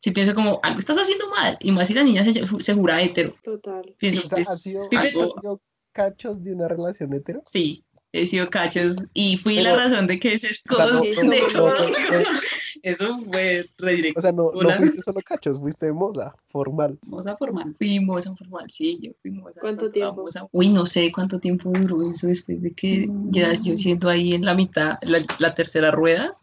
si 0.00 0.10
pienso 0.10 0.34
como, 0.34 0.58
algo 0.62 0.78
estás 0.80 0.96
haciendo 0.98 1.28
mal, 1.28 1.56
y 1.60 1.70
más 1.72 1.86
si 1.88 1.94
la 1.94 2.02
niña 2.02 2.24
se, 2.24 2.42
se 2.60 2.74
jura 2.74 3.00
hetero. 3.02 3.34
Total. 3.44 3.94
Pienso, 3.98 4.26
O 4.26 4.28
sea, 4.28 4.36
pues, 4.38 4.48
¿ha 4.50 4.56
sido, 4.56 4.88
algo- 4.90 5.34
ha 5.36 5.40
sido 5.40 5.60
cachos 5.92 6.42
de 6.42 6.52
una 6.54 6.66
relación 6.68 7.12
hetero? 7.14 7.42
Sí, 7.46 7.84
he 8.12 8.26
sido 8.26 8.50
cachos 8.50 8.96
y 9.14 9.36
fui 9.36 9.56
Pero- 9.56 9.70
la 9.70 9.76
razón 9.76 10.06
de 10.06 10.18
que 10.18 10.32
esas 10.32 10.62
cosas 10.66 10.92
no- 10.94 11.00
de 11.02 11.10
no- 11.22 11.30
Eso 12.82 13.18
fue 13.18 13.68
redirecto. 13.76 14.18
o 14.20 14.22
sea, 14.22 14.32
no, 14.32 14.50
fuiste 14.78 15.02
solo 15.02 15.20
cachos, 15.22 15.58
fuiste 15.58 15.92
moza, 15.92 16.34
formal. 16.48 16.98
Vamos 17.02 17.26
a 17.26 17.36
formar. 17.36 17.66
Fui 17.74 18.00
moza 18.00 18.34
formal, 18.34 18.70
sí, 18.70 18.98
yo 19.02 19.12
fui 19.20 19.30
moza. 19.32 19.60
¿Cuánto 19.60 19.90
tiempo? 19.90 20.22
moza. 20.22 20.46
Uy, 20.50 20.68
no 20.70 20.86
sé 20.86 21.12
cuánto 21.12 21.38
tiempo 21.38 21.70
duró 21.70 22.10
eso 22.10 22.26
después 22.26 22.62
de 22.62 22.72
que 22.72 23.06
ya 23.28 23.52
yo 23.52 23.76
siendo 23.76 24.08
ahí 24.08 24.32
en 24.32 24.46
la 24.46 24.54
mitad, 24.54 24.96
la, 25.02 25.20
la 25.40 25.54
tercera 25.54 25.90
rueda, 25.90 26.34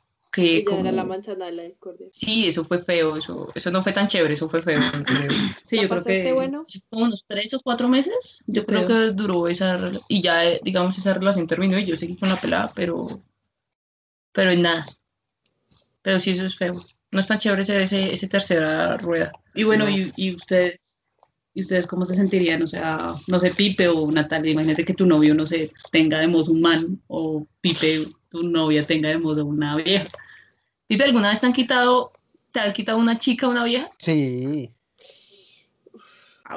que 0.43 0.58
Ella 0.58 0.80
era 0.80 0.91
la 0.91 1.02
como- 1.02 1.13
manzana 1.13 1.45
de 1.47 1.52
la 1.54 1.63
discordia. 1.63 2.08
Sí, 2.12 2.47
eso 2.47 2.63
fue 2.63 2.78
feo, 2.78 3.17
eso, 3.17 3.47
eso 3.56 3.71
no 3.71 3.82
fue 3.82 3.91
tan 3.91 4.08
chévere, 4.08 4.36
eso 4.36 4.47
fue 4.47 4.62
feo, 4.62 4.80
creo. 5.04 5.32
Sí, 5.67 5.78
¿La 5.78 5.82
yo 5.84 5.89
creo 5.89 6.04
que 6.04 6.34
bueno? 6.34 6.65
Fue 6.89 7.02
unos 7.02 7.26
tres 7.28 7.54
o 7.56 7.60
cuatro 7.60 7.88
meses, 7.89 8.43
yo 8.45 8.62
Yo 8.62 8.65
creo 8.67 8.86
creo. 8.86 9.00
que 9.10 9.13
duró 9.15 9.47
esa, 9.47 9.91
y 10.08 10.21
ya, 10.21 10.45
eh, 10.45 10.62
digamos, 10.63 10.97
esa 10.97 11.13
relación 11.15 11.47
terminó 11.47 11.78
y 11.80 11.86
yo 11.86 11.95
seguí 11.95 12.15
con 12.17 12.30
la 12.30 12.36
pelada, 12.39 12.71
pero, 12.76 13.19
pero 14.32 14.52
en 14.52 14.62
nada. 14.62 14.86
Pero 16.02 16.19
sí, 16.19 16.32
eso 16.32 16.45
es 16.45 16.56
feo. 16.56 16.80
No 17.12 17.19
es 17.19 17.28
tan 17.28 17.39
chévere 17.39 17.63
ese, 17.63 17.82
ese, 17.82 18.13
ese 18.13 18.28
tercera 18.28 18.95
rueda. 18.97 19.32
Y 19.56 19.63
bueno, 19.63 19.86
No. 19.86 19.91
y, 19.91 20.12
y 20.15 20.36
ustedes, 20.36 20.80
¿y 21.54 21.62
ustedes 21.62 21.88
cómo 21.88 22.06
se 22.06 22.15
sentirían? 22.15 22.62
O 22.62 22.67
sea, 22.67 23.13
no 23.28 23.39
sé, 23.39 23.52
Pipe 23.52 23.88
o 23.88 24.12
Natalia, 24.12 24.52
imagínate 24.52 24.86
que 24.86 24.93
tu 24.93 25.06
novio, 25.06 25.34
no 25.34 25.45
sé, 25.45 25.71
tenga 25.91 26.19
de 26.19 26.28
mozo 26.28 26.52
un 26.52 26.62
man, 26.62 27.02
o 27.08 27.45
Pipe, 27.62 28.06
tu 28.30 28.43
novia 28.43 28.86
tenga 28.86 29.10
de 29.10 29.17
mozo 29.17 29.45
una 29.45 29.76
vieja. 29.78 30.08
Pipe, 30.88 31.04
¿alguna 31.04 31.30
vez 31.30 31.39
te 31.39 31.45
han 31.45 31.54
quitado, 31.54 32.13
te 32.52 32.60
han 32.60 32.73
quitado 32.73 32.97
una 32.97 33.17
chica, 33.17 33.47
una 33.47 33.63
vieja? 33.63 33.89
Sí. 33.97 34.71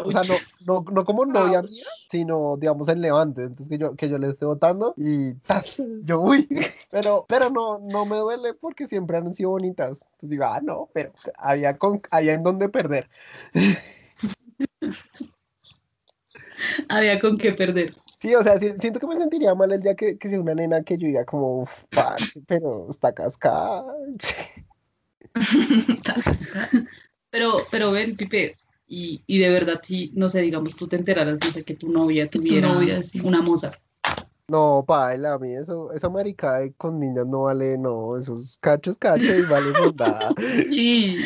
O 0.05 0.12
sea, 0.12 0.23
no, 0.23 0.35
no, 0.64 0.85
no 0.93 1.05
como 1.05 1.27
novia 1.27 1.62
mía, 1.62 1.85
sino, 2.11 2.57
digamos, 2.57 2.87
en 2.88 3.01
Levante. 3.01 3.43
Entonces, 3.43 3.69
que 3.69 3.79
yo, 3.79 3.97
que 3.97 4.09
yo 4.09 4.19
le 4.19 4.29
esté 4.29 4.45
votando 4.45 4.95
y 4.97 5.35
¡tas! 5.35 5.83
yo, 6.05 6.21
uy. 6.21 6.49
Pero, 6.90 7.25
pero 7.29 7.51
no, 7.51 7.79
no 7.79 8.05
me 8.05 8.16
duele 8.16 8.53
porque 8.53 8.88
siempre 8.88 9.16
han 9.16 9.33
sido 9.33 9.51
bonitas. 9.51 10.03
Entonces 10.03 10.31
digo, 10.31 10.45
ah, 10.45 10.61
no, 10.61 10.88
pero 10.93 11.12
había, 11.38 11.79
con, 11.79 12.03
había 12.11 12.35
en 12.35 12.43
dónde 12.43 12.69
perder. 12.69 13.09
Había 16.88 17.21
con 17.21 17.38
qué 17.38 17.53
perder. 17.53 17.95
Sí, 18.21 18.35
o 18.35 18.43
sea, 18.43 18.59
si- 18.59 18.75
siento 18.79 19.01
que 19.01 19.07
me 19.07 19.17
sentiría 19.17 19.55
mal 19.55 19.73
el 19.73 19.81
día 19.81 19.95
que, 19.95 20.19
que 20.19 20.29
sea 20.29 20.41
una 20.41 20.55
nena 20.55 20.83
que 20.83 20.99
yo 20.99 21.07
diga 21.07 21.25
como, 21.25 21.63
"Uf, 21.63 21.71
parce, 21.91 22.41
pero 22.47 22.89
está 22.91 23.13
cascada. 23.15 23.95
Pero, 27.31 27.65
pero 27.71 27.93
ven, 27.93 28.17
Pipe, 28.17 28.57
y, 28.87 29.23
y 29.27 29.39
de 29.39 29.49
verdad, 29.49 29.81
sí, 29.83 30.13
no 30.15 30.29
sé, 30.29 30.43
digamos, 30.43 30.77
tú 30.77 30.87
te 30.87 30.97
enteraras 30.97 31.39
de 31.39 31.65
que 31.65 31.75
tu 31.75 31.89
novia 31.89 32.29
tu 32.29 32.39
tuviera 32.41 32.73
novia, 32.73 33.03
sí. 33.03 33.21
una 33.25 33.41
moza. 33.41 33.73
No, 34.49 34.85
paila, 34.85 35.35
a 35.35 35.39
mí 35.39 35.55
eso, 35.55 35.93
esa 35.93 36.09
maricada 36.09 36.59
de 36.59 36.73
con 36.73 36.99
niñas 36.99 37.25
no 37.25 37.43
vale, 37.43 37.79
no, 37.79 38.17
esos 38.17 38.59
cachos, 38.61 38.99
cachos 38.99 39.39
y 39.39 39.43
vale 39.49 39.73
mondada. 39.77 40.35
Sí, 40.71 41.25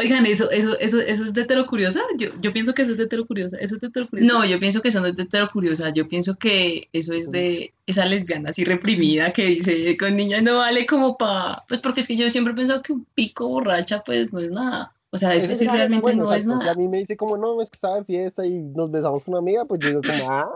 Oigan, 0.00 0.24
eso, 0.24 0.50
eso, 0.50 0.78
eso, 0.78 0.98
eso 1.00 1.24
es 1.24 1.34
de 1.34 1.42
hetero 1.42 1.66
curiosa. 1.66 2.00
Yo, 2.16 2.30
yo 2.40 2.52
pienso 2.52 2.74
que 2.74 2.82
eso 2.82 2.92
es 2.92 2.96
de 2.98 3.04
hetero 3.04 3.26
curiosa. 3.26 3.58
Eso 3.58 3.74
es 3.74 3.80
de 3.82 3.88
hetero 3.88 4.08
curiosa. 4.08 4.32
no, 4.32 4.44
yo 4.46 4.58
pienso 4.58 4.80
que 4.80 4.88
eso 4.88 5.00
no 5.00 5.06
es 5.06 5.16
de 5.16 5.24
hetero 5.24 5.48
curiosa, 5.50 5.90
yo 5.90 6.08
pienso 6.08 6.36
que 6.36 6.88
eso 6.92 7.12
es 7.12 7.30
de 7.30 7.74
esa 7.86 8.06
lesbiana 8.06 8.50
así 8.50 8.64
reprimida 8.64 9.32
que 9.32 9.46
dice 9.46 9.96
con 9.96 10.16
niñas 10.16 10.42
no 10.42 10.58
vale 10.58 10.86
como 10.86 11.18
pa, 11.18 11.64
pues 11.68 11.80
porque 11.80 12.00
es 12.02 12.08
que 12.08 12.16
yo 12.16 12.30
siempre 12.30 12.52
he 12.52 12.56
pensado 12.56 12.82
que 12.82 12.92
un 12.92 13.04
pico 13.14 13.48
borracha 13.48 14.02
pues 14.04 14.32
no 14.32 14.38
es 14.38 14.50
nada, 14.50 14.92
o 15.12 15.18
sea, 15.18 15.34
eso 15.34 15.46
Eso 15.52 15.56
sí 15.58 15.64
es 15.66 15.72
realmente 15.72 16.02
Bueno, 16.02 16.24
no 16.24 16.32
es 16.32 16.38
exacto, 16.42 16.60
Si 16.60 16.68
a 16.68 16.70
nada. 16.70 16.74
mí 16.80 16.88
me 16.88 16.98
dice 16.98 17.16
como, 17.16 17.36
no, 17.36 17.60
es 17.60 17.68
que 17.68 17.74
estaba 17.76 17.96
de 17.96 18.04
fiesta 18.04 18.46
y 18.46 18.62
nos 18.62 18.90
besamos 18.90 19.24
con 19.24 19.34
una 19.34 19.40
amiga, 19.40 19.64
pues 19.64 19.80
yo 19.80 19.88
digo 19.88 20.02
como, 20.02 20.30
ah, 20.30 20.48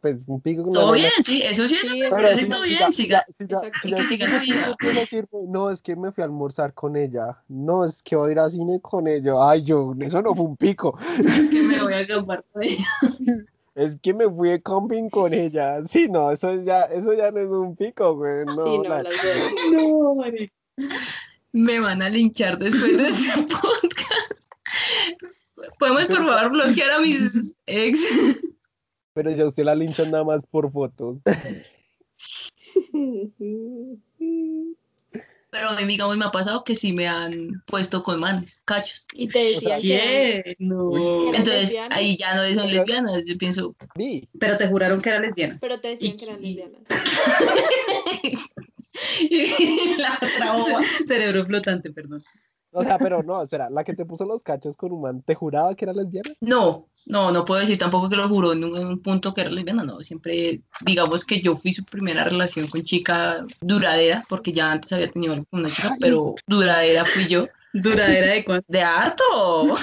pues 0.00 0.16
un 0.26 0.40
pico 0.40 0.62
con 0.62 0.70
una 0.70 0.80
Todo 0.80 0.92
bien, 0.92 1.10
sí, 1.22 1.42
eso 1.42 1.68
sí 1.68 1.76
es 1.76 1.86
Sí, 1.86 2.02
pero 2.10 2.34
si- 2.34 2.48
todo 2.48 2.62
bien, 2.62 2.92
siga. 2.92 3.24
es 3.38 4.08
siga 4.08 4.26
no, 5.48 5.70
es 5.70 5.82
que 5.82 5.94
me 5.94 6.10
fui 6.10 6.22
a 6.22 6.24
almorzar 6.24 6.74
con 6.74 6.96
ella, 6.96 7.38
no, 7.48 7.84
es 7.84 8.02
que 8.02 8.16
voy 8.16 8.30
a 8.30 8.32
ir 8.32 8.38
al 8.40 8.50
cine 8.50 8.80
con 8.80 9.06
ella, 9.06 9.32
ay, 9.38 9.62
yo, 9.62 9.94
eso 10.00 10.20
no 10.20 10.34
fue 10.34 10.44
un 10.46 10.56
pico, 10.56 10.98
que 11.50 11.62
me 11.62 11.80
voy 11.80 11.94
a 11.94 11.98
acampar 11.98 12.42
con 12.52 12.62
ella. 12.64 12.86
es 13.76 13.96
que 14.00 14.14
me 14.14 14.28
fui 14.28 14.50
de 14.50 14.62
camping 14.62 15.08
con 15.10 15.32
ella, 15.32 15.80
sí, 15.88 16.08
no, 16.08 16.30
eso 16.32 16.60
ya, 16.62 16.82
eso 16.82 17.14
ya 17.14 17.30
no 17.30 17.38
es 17.38 17.48
un 17.48 17.76
pico, 17.76 18.16
güey, 18.16 18.44
no, 18.46 18.64
Sí, 18.64 18.78
no, 18.78 18.82
la-. 18.82 19.02
No, 19.72 20.14
marica. 20.16 20.52
Me 21.56 21.80
van 21.80 22.02
a 22.02 22.10
linchar 22.10 22.58
después 22.58 22.98
de 22.98 23.08
este 23.08 23.32
podcast. 23.48 24.52
Podemos 25.78 26.04
por 26.04 26.18
favor 26.18 26.50
bloquear 26.50 26.90
a 26.90 27.00
mis 27.00 27.56
ex. 27.64 27.98
pero 29.14 29.30
ya 29.30 29.46
usted 29.46 29.64
la 29.64 29.74
linchan 29.74 30.10
nada 30.10 30.22
más 30.24 30.40
por 30.50 30.70
fotos. 30.70 31.16
Pero 35.50 35.74
digamos 35.86 36.16
me 36.18 36.26
ha 36.26 36.30
pasado 36.30 36.62
que 36.62 36.74
sí 36.74 36.92
me 36.92 37.08
han 37.08 37.62
puesto 37.66 38.02
con 38.02 38.20
manes, 38.20 38.60
cachos. 38.66 39.06
Y 39.14 39.28
te 39.28 39.38
decían 39.38 39.80
que 39.80 39.94
eran- 39.94 40.42
¿Quién? 40.42 40.56
No. 40.58 40.90
¿Eran 40.94 41.34
Entonces 41.36 41.62
lesbianas? 41.62 41.98
ahí 41.98 42.16
ya 42.18 42.34
no 42.34 42.54
son 42.60 42.70
lesbianas, 42.70 43.22
yo 43.24 43.38
pienso, 43.38 43.74
Vi, 43.94 44.28
Pero 44.38 44.58
te 44.58 44.68
juraron 44.68 45.00
que 45.00 45.08
era 45.08 45.20
lesbiana. 45.20 45.56
pero 45.58 45.80
te 45.80 45.88
decían 45.88 46.12
Y- 46.12 46.16
que 46.18 46.24
eran 46.26 46.44
y- 46.44 46.54
lesbianas. 46.54 46.82
y 49.20 49.96
la 49.98 50.18
otra 50.20 50.52
boba. 50.56 50.80
Cerebro 51.06 51.44
flotante, 51.44 51.90
perdón. 51.90 52.22
o 52.72 52.82
sea, 52.82 52.98
pero 52.98 53.22
no, 53.22 53.42
espera, 53.42 53.70
la 53.70 53.84
que 53.84 53.94
te 53.94 54.04
puso 54.04 54.24
los 54.24 54.42
cachos 54.42 54.76
con 54.76 54.92
un 54.92 55.02
man, 55.02 55.22
¿te 55.22 55.34
juraba 55.34 55.74
que 55.74 55.84
era 55.84 55.92
lesbiana? 55.92 56.30
No, 56.40 56.88
no, 57.06 57.30
no 57.30 57.44
puedo 57.44 57.60
decir 57.60 57.78
tampoco 57.78 58.08
que 58.08 58.16
lo 58.16 58.28
juró 58.28 58.52
en 58.52 58.64
un, 58.64 58.76
en 58.76 58.86
un 58.86 59.02
punto 59.02 59.32
que 59.32 59.42
era 59.42 59.50
lesbiana, 59.50 59.84
no, 59.84 60.00
siempre 60.00 60.62
digamos 60.84 61.24
que 61.24 61.40
yo 61.40 61.56
fui 61.56 61.72
su 61.72 61.84
primera 61.84 62.24
relación 62.24 62.66
con 62.66 62.82
chica 62.82 63.44
duradera, 63.60 64.24
porque 64.28 64.52
ya 64.52 64.72
antes 64.72 64.92
había 64.92 65.10
tenido 65.10 65.34
algo 65.34 65.46
con 65.50 65.60
una 65.60 65.70
chica, 65.70 65.96
pero 66.00 66.34
duradera 66.46 67.04
fui 67.04 67.26
yo. 67.26 67.46
Duradera 67.82 68.32
de 68.32 68.44
cuánto. 68.44 68.64
De 68.68 68.80
harto, 68.82 69.24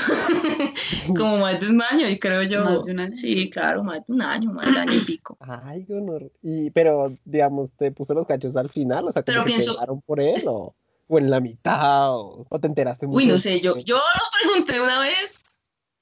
como 1.15 1.38
más 1.38 1.60
de 1.60 1.67
un 1.67 1.82
año, 1.82 2.08
y 2.08 2.17
creo 2.19 2.43
yo. 2.43 2.63
Más 2.63 2.84
de 2.86 2.91
un 2.91 2.99
año. 2.99 3.15
Sí, 3.15 3.49
claro, 3.49 3.84
más 3.84 4.06
de 4.06 4.13
un 4.13 4.21
año, 4.21 4.51
más 4.51 4.71
de 4.73 4.79
año 4.79 4.93
y 4.93 4.99
pico. 5.01 5.38
Ay, 5.39 5.86
honor. 5.89 6.32
Y, 6.41 6.69
pero, 6.71 7.15
digamos, 7.25 7.69
te 7.77 7.91
puso 7.91 8.13
los 8.13 8.25
cachos 8.25 8.56
al 8.56 8.69
final, 8.69 9.08
o 9.08 9.12
sea, 9.12 9.23
Pero 9.23 9.43
pienso- 9.45 9.73
quedaron 9.75 10.01
por 10.01 10.19
él, 10.19 10.41
o, 10.47 10.75
o 11.08 11.17
en 11.19 11.29
la 11.29 11.39
mitad, 11.39 12.15
o, 12.15 12.45
o 12.49 12.60
te 12.60 12.67
enteraste 12.67 13.06
Uy, 13.06 13.23
mucho 13.25 13.36
no 13.36 13.39
sé, 13.39 13.60
yo 13.62 13.75
lo 13.75 14.01
pregunté 14.41 14.82
una 14.82 14.99
vez 14.99 15.42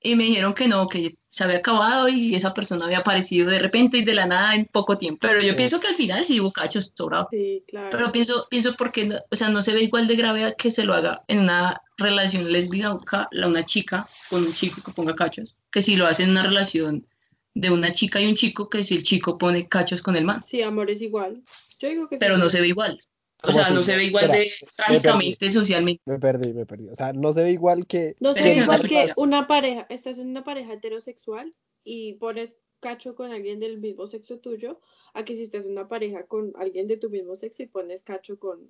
y 0.04 0.16
me 0.16 0.24
dijeron 0.26 0.54
que 0.54 0.68
no, 0.68 0.88
que 0.88 1.16
se 1.30 1.44
había 1.46 1.58
acabado 1.58 2.10
y 2.10 2.36
esa 2.36 2.54
persona 2.54 2.86
había 2.86 2.98
aparecido 3.00 3.50
de 3.50 3.60
repente 3.60 3.98
y 4.00 4.04
de 4.04 4.14
la 4.14 4.26
nada 4.26 4.54
en 4.56 4.66
poco 4.66 4.98
tiempo. 4.98 5.20
Pero 5.22 5.42
yo 5.42 5.52
Sí. 5.52 5.56
pienso 5.56 5.80
que 5.80 5.88
al 5.88 5.94
final 5.96 6.26
sí 6.26 6.40
hubo 6.42 6.52
cachos 6.52 6.92
sobrado. 6.94 7.28
Sí, 7.32 7.64
claro. 7.68 7.88
Pero 7.92 8.12
pienso, 8.12 8.48
pienso 8.50 8.76
porque, 8.76 9.06
no- 9.06 9.20
o 9.30 9.36
sea, 9.36 9.48
no 9.50 9.62
se 9.62 9.74
ve 9.74 9.84
igual 9.84 10.08
de 10.08 10.16
grave 10.18 10.56
que 10.58 10.72
se 10.72 10.84
lo 10.84 10.94
haga 10.94 11.24
en 11.28 11.40
una 11.40 11.82
relación 11.98 12.52
lésbica, 12.52 13.30
la- 13.32 13.48
una 13.48 13.66
chica 13.66 14.08
con 14.30 14.44
un 14.44 14.54
chico 14.54 14.82
que 14.84 14.92
ponga 14.92 15.16
cachos, 15.16 15.56
que 15.72 15.82
si 15.82 15.96
lo 15.96 16.06
hace 16.08 16.24
en 16.24 16.32
una 16.32 16.44
relación 16.44 17.06
de 17.54 17.70
una 17.70 17.94
chica 17.94 18.20
y 18.22 18.28
un 18.28 18.36
chico, 18.36 18.70
que 18.70 18.84
si 18.84 18.96
el 18.96 19.04
chico 19.04 19.38
pone 19.38 19.68
cachos 19.68 20.02
con 20.02 20.16
el 20.16 20.24
man. 20.26 20.42
Sí, 20.44 20.62
amor 20.62 20.90
es 20.90 21.02
igual. 21.02 21.42
Yo 21.80 21.90
digo 21.90 22.08
que 22.10 22.16
sí. 22.16 22.20
Pero 22.20 22.38
no 22.38 22.50
se 22.50 22.60
ve 22.62 22.68
igual. 22.68 23.02
O 23.44 23.48
¿Cómo 23.48 23.54
sea, 23.54 23.64
así? 23.66 23.74
no 23.74 23.84
se 23.84 23.96
ve 23.98 24.04
igual 24.06 24.26
Espera, 24.26 24.40
de 24.40 24.52
trágicamente, 24.76 25.52
socialmente. 25.52 26.02
Me 26.06 26.20
perdí, 26.20 26.54
me 26.54 26.66
perdí. 26.66 26.90
O 26.90 26.96
sea, 26.96 27.12
no 27.14 27.34
se 27.34 27.44
ve 27.44 27.52
igual 27.52 27.88
que... 27.88 28.16
No 28.20 28.34
que 28.34 28.56
no 28.56 28.70
te 28.70 28.78
porque 28.78 29.04
escuchas. 29.06 29.18
una 29.18 29.48
pareja, 29.48 29.88
estás 29.90 30.20
en 30.20 30.30
una 30.30 30.44
pareja 30.44 30.74
heterosexual 30.74 31.56
y 31.84 32.14
pones 32.14 32.56
cacho 32.80 33.16
con 33.16 33.32
alguien 33.32 33.60
del 33.60 33.80
mismo 33.80 34.08
sexo 34.08 34.40
tuyo, 34.40 34.80
a 35.14 35.24
que 35.26 35.36
si 35.36 35.44
estás 35.44 35.66
en 35.66 35.72
una 35.72 35.88
pareja 35.88 36.26
con 36.28 36.54
alguien 36.56 36.88
de 36.88 36.98
tu 36.98 37.10
mismo 37.10 37.36
sexo 37.36 37.64
y 37.64 37.68
pones 37.68 38.02
cacho 38.04 38.40
con, 38.40 38.70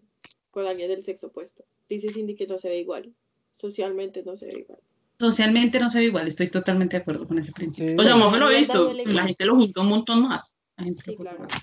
con 0.52 0.66
alguien 0.68 0.90
del 0.90 1.04
sexo 1.04 1.28
opuesto. 1.28 1.66
Dice 1.90 2.10
Cindy 2.10 2.36
que 2.36 2.48
no 2.48 2.58
se 2.58 2.70
ve 2.70 2.78
igual. 2.80 3.14
Socialmente 3.58 4.24
no 4.24 4.38
se 4.38 4.48
ve 4.48 4.60
igual. 4.60 4.80
Socialmente 5.20 5.80
no 5.80 5.90
se 5.90 6.00
ve 6.00 6.06
igual, 6.06 6.28
estoy 6.28 6.50
totalmente 6.50 6.98
de 6.98 7.02
acuerdo 7.02 7.28
con 7.28 7.38
ese 7.40 7.52
principio. 7.52 7.92
Sí, 7.92 7.96
O 8.00 8.04
sea, 8.04 8.16
Mafe 8.16 8.38
lo 8.38 8.48
Mierda 8.48 8.58
visto. 8.58 8.94
La 9.06 9.24
gente 9.26 9.46
lo 9.46 9.56
juzga 9.56 9.82
un 9.84 9.90
montón 9.90 10.24
más. 10.24 10.56
La 10.78 10.86
gente 10.86 11.04
Sí, 11.04 11.12
lo 11.12 11.18
claro. 11.18 11.40
más. 11.44 11.62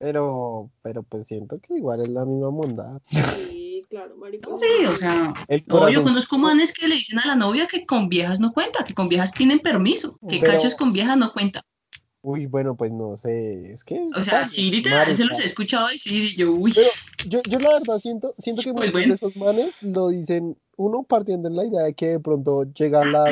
Pero, 0.00 0.70
pero 0.80 1.02
pues 1.02 1.26
siento 1.26 1.60
que 1.60 1.76
igual 1.76 2.00
es 2.00 2.08
la 2.08 2.24
misma 2.24 2.50
mondad. 2.50 3.02
Sí, 3.10 3.84
claro, 3.90 4.16
maricón. 4.16 4.58
Sí, 4.58 4.86
o 4.86 4.96
sea, 4.96 5.34
El 5.46 5.62
yo 5.92 6.02
conozco 6.02 6.38
manes 6.38 6.72
que 6.72 6.88
le 6.88 6.94
dicen 6.96 7.18
a 7.18 7.26
la 7.26 7.34
novia 7.36 7.66
que 7.66 7.84
con 7.84 8.08
viejas 8.08 8.40
no 8.40 8.50
cuenta, 8.52 8.82
que 8.82 8.94
con 8.94 9.10
viejas 9.10 9.30
tienen 9.30 9.58
permiso, 9.60 10.18
que 10.26 10.40
Pero- 10.40 10.52
cachos 10.52 10.74
con 10.74 10.94
viejas 10.94 11.18
no 11.18 11.30
cuenta. 11.30 11.62
Uy, 12.22 12.46
bueno, 12.46 12.74
pues 12.76 12.92
no 12.92 13.16
sé, 13.16 13.72
es 13.72 13.84
que... 13.84 13.98
O 14.14 14.24
sea, 14.24 14.44
sí, 14.44 14.70
literal, 14.70 15.14
se 15.14 15.24
los 15.24 15.38
he 15.38 15.44
escuchado 15.44 15.88
y 15.92 16.34
yo, 16.36 16.50
uy. 16.52 16.72
Pero 16.74 16.88
yo, 17.26 17.40
yo 17.48 17.58
la 17.58 17.78
verdad 17.78 17.98
siento, 17.98 18.34
siento 18.38 18.62
que 18.62 18.72
Pues 18.72 18.88
muchos 18.88 18.92
bueno. 18.92 19.08
de 19.08 19.14
esos 19.14 19.36
manes 19.36 19.82
lo 19.82 20.08
dicen, 20.08 20.56
uno 20.76 21.02
partiendo 21.02 21.48
en 21.48 21.56
la 21.56 21.64
idea 21.64 21.82
de 21.82 21.94
que 21.94 22.08
de 22.08 22.20
pronto 22.20 22.64
llega 22.74 23.04
la 23.04 23.24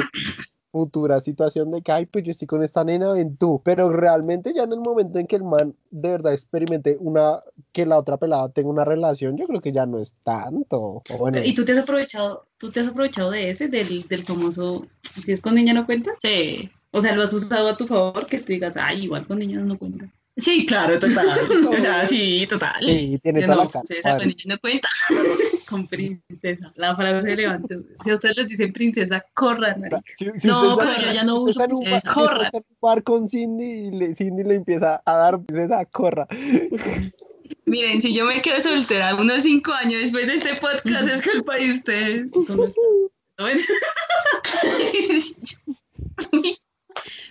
futura 0.70 1.20
situación 1.20 1.70
de 1.70 1.82
que, 1.82 1.92
ay, 1.92 2.06
pues 2.06 2.24
yo 2.24 2.30
estoy 2.30 2.46
con 2.46 2.62
esta 2.62 2.84
nena, 2.84 3.12
ven 3.12 3.36
tú. 3.36 3.60
Pero 3.64 3.90
realmente 3.90 4.52
ya 4.54 4.64
en 4.64 4.72
el 4.72 4.80
momento 4.80 5.18
en 5.18 5.26
que 5.26 5.36
el 5.36 5.44
man 5.44 5.74
de 5.90 6.10
verdad 6.10 6.32
experimente 6.32 6.96
una, 7.00 7.40
que 7.72 7.86
la 7.86 7.98
otra 7.98 8.16
pelada 8.16 8.48
tenga 8.50 8.68
una 8.68 8.84
relación, 8.84 9.36
yo 9.36 9.46
creo 9.46 9.60
que 9.60 9.72
ya 9.72 9.86
no 9.86 9.98
es 9.98 10.14
tanto. 10.24 11.02
O 11.10 11.18
bueno, 11.18 11.38
¿y 11.42 11.54
tú 11.54 11.64
te 11.64 11.72
has 11.72 11.78
aprovechado, 11.78 12.46
tú 12.58 12.70
te 12.70 12.80
has 12.80 12.88
aprovechado 12.88 13.30
de 13.30 13.50
ese, 13.50 13.68
del, 13.68 14.06
del 14.08 14.24
famoso, 14.24 14.86
si 15.24 15.32
es 15.32 15.40
con 15.40 15.54
niña 15.54 15.74
no 15.74 15.86
cuenta? 15.86 16.12
Sí, 16.20 16.70
O 16.90 17.00
sea, 17.00 17.14
lo 17.14 17.22
has 17.22 17.32
usado 17.32 17.68
a 17.68 17.76
tu 17.76 17.86
favor 17.86 18.26
que 18.26 18.38
tú 18.38 18.52
digas, 18.52 18.76
ay, 18.76 19.04
igual 19.04 19.26
con 19.26 19.38
niñas 19.38 19.64
no 19.64 19.78
cuenta. 19.78 20.08
Sí, 20.38 20.64
claro, 20.66 20.98
total. 20.98 21.28
O 21.68 21.80
sea, 21.80 22.06
sí, 22.06 22.46
total. 22.48 22.82
sí, 22.84 23.18
tiene 23.22 23.40
Yo 23.42 23.46
toda 23.46 23.56
no, 23.56 23.64
la 23.64 24.00
cara. 24.02 24.16
con 24.18 24.26
niños 24.28 24.46
no 24.46 24.58
cuenta. 24.58 24.88
Con 25.68 25.86
princesa. 25.86 26.72
La 26.76 26.96
frase 26.96 27.36
levante. 27.36 27.76
Si 28.02 28.10
a 28.10 28.14
ustedes 28.14 28.36
les 28.38 28.48
dicen 28.48 28.72
princesa, 28.72 29.22
corran. 29.34 29.78
marica. 29.80 30.00
Si- 30.16 30.24
si 30.38 30.48
No, 30.48 30.78
pero 30.78 30.90
está- 30.92 31.02
yo 31.04 31.12
ya 31.12 31.24
no 31.24 31.34
uso 31.34 31.50
está 31.50 31.64
princesa. 31.66 31.96
está 31.98 32.56
en 32.58 32.64
un 32.70 32.76
bar 32.80 33.02
con 33.02 33.28
Cindy 33.28 33.64
y 33.64 33.90
le, 33.90 34.14
Cindy 34.14 34.44
le 34.44 34.54
empieza 34.54 35.02
a 35.04 35.12
dar 35.16 35.38
princesa, 35.42 35.84
corra. 35.84 36.26
Miren, 37.66 38.00
si 38.00 38.14
yo 38.14 38.24
me 38.24 38.40
quedo 38.40 38.58
soltera 38.62 39.14
unos 39.14 39.42
cinco 39.42 39.72
años 39.72 40.00
después 40.00 40.26
de 40.26 40.34
este 40.34 40.54
podcast, 40.54 41.08
es 41.08 41.22
culpa 41.22 41.56
de 41.56 41.70
ustedes. 41.70 42.30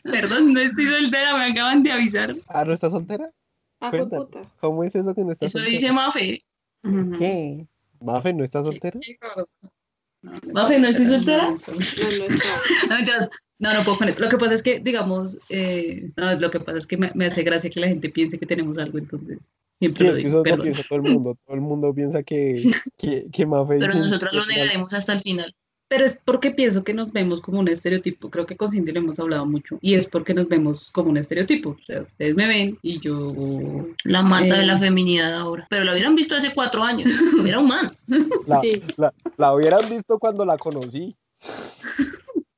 Perdón, 0.03 0.53
no 0.53 0.59
estoy 0.59 0.87
soltera, 0.87 1.35
me 1.37 1.45
acaban 1.45 1.83
de 1.83 1.91
avisar. 1.91 2.35
Ah, 2.47 2.63
¿no 2.65 2.73
estás 2.73 2.91
soltera? 2.91 3.29
Ah, 3.79 3.89
fue 3.89 3.99
Cuéntame. 3.99 4.25
puta. 4.25 4.41
¿Cómo 4.59 4.83
es 4.83 4.95
eso 4.95 5.13
que 5.13 5.23
no 5.23 5.31
estás 5.31 5.49
Eso 5.49 5.59
soltera? 5.59 5.71
dice 5.71 5.91
Mafe. 5.91 6.43
¿Qué? 7.19 7.67
Mafe, 8.01 8.33
¿no 8.33 8.43
estás 8.43 8.65
soltera? 8.65 8.99
Mafe, 10.53 10.79
¿no 10.79 10.87
estoy 10.87 11.05
soltera? 11.05 11.49
No, 11.49 11.57
no 12.89 12.97
está. 12.97 13.29
No, 13.59 13.71
no, 13.71 13.79
no 13.79 13.83
puedo 13.85 13.97
con 13.97 14.07
eso. 14.07 14.19
Lo 14.19 14.29
que 14.29 14.37
pasa 14.37 14.53
es 14.53 14.61
que, 14.61 14.79
digamos, 14.79 15.39
eh, 15.49 16.11
no, 16.15 16.31
lo 16.35 16.51
que 16.51 16.59
pasa 16.59 16.77
es 16.77 16.85
que 16.85 16.95
me, 16.95 17.11
me 17.15 17.25
hace 17.25 17.41
gracia 17.41 17.71
que 17.71 17.79
la 17.79 17.87
gente 17.87 18.09
piense 18.09 18.37
que 18.37 18.45
tenemos 18.45 18.77
algo, 18.77 18.99
entonces 18.99 19.49
siempre 19.79 19.97
Sí, 19.97 20.03
lo 20.03 20.09
es 20.11 20.15
que 20.17 20.23
digo, 20.27 20.41
eso 20.43 20.55
lo 20.55 20.61
piensa 20.63 20.83
todo 20.87 20.99
el 20.99 21.01
mundo. 21.11 21.37
Todo 21.43 21.55
el 21.55 21.61
mundo 21.61 21.91
piensa 21.91 22.21
que, 22.21 22.71
que, 22.99 23.25
que 23.31 23.45
Mafe 23.47 23.77
Pero 23.79 23.95
nosotros 23.95 24.31
lo 24.31 24.45
negaremos 24.45 24.93
hasta 24.93 25.13
el 25.13 25.21
final. 25.21 25.55
Pero 25.89 26.03
es 26.05 26.19
porque 26.25 26.51
pienso 26.51 26.83
que 26.83 26.93
nos 26.93 27.13
vemos 27.13 27.39
como 27.39 27.59
un 27.59 27.67
estereotipo. 27.69 28.29
Creo 28.29 28.45
que 28.45 28.57
con 28.57 28.69
Cindy 28.71 28.91
lo 28.91 28.99
hemos 28.99 29.19
hablado 29.19 29.45
mucho. 29.45 29.77
Y 29.81 29.93
es 29.95 30.05
porque 30.07 30.33
nos 30.33 30.49
vemos 30.49 30.91
como 30.91 31.09
un 31.09 31.17
estereotipo. 31.17 31.69
O 31.81 31.85
sea, 31.85 32.01
ustedes 32.01 32.35
me 32.35 32.45
ven 32.45 32.77
y 32.81 32.99
yo. 32.99 33.33
La 34.03 34.21
mata 34.21 34.57
de 34.59 34.65
la 34.65 34.73
Eh. 34.73 34.79
feminidad 34.79 35.33
ahora. 35.33 35.65
Pero 35.69 35.85
lo 35.85 35.93
hubieran 35.93 36.15
visto 36.15 36.35
hace 36.35 36.53
cuatro 36.53 36.83
años. 36.83 37.09
Era 37.45 37.59
un 37.59 37.67
man. 37.67 37.95
La, 38.47 38.59
Sí. 38.61 38.83
la, 38.97 39.13
la 39.37 39.53
hubieran 39.53 39.89
visto 39.89 40.19
cuando 40.19 40.43
la 40.45 40.57
conocí. 40.57 41.15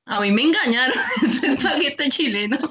A 0.06 0.20
mí 0.22 0.32
me 0.32 0.42
engañaron. 0.42 0.98
Este 1.24 1.48
espaguete 1.48 2.10
chileno. 2.10 2.58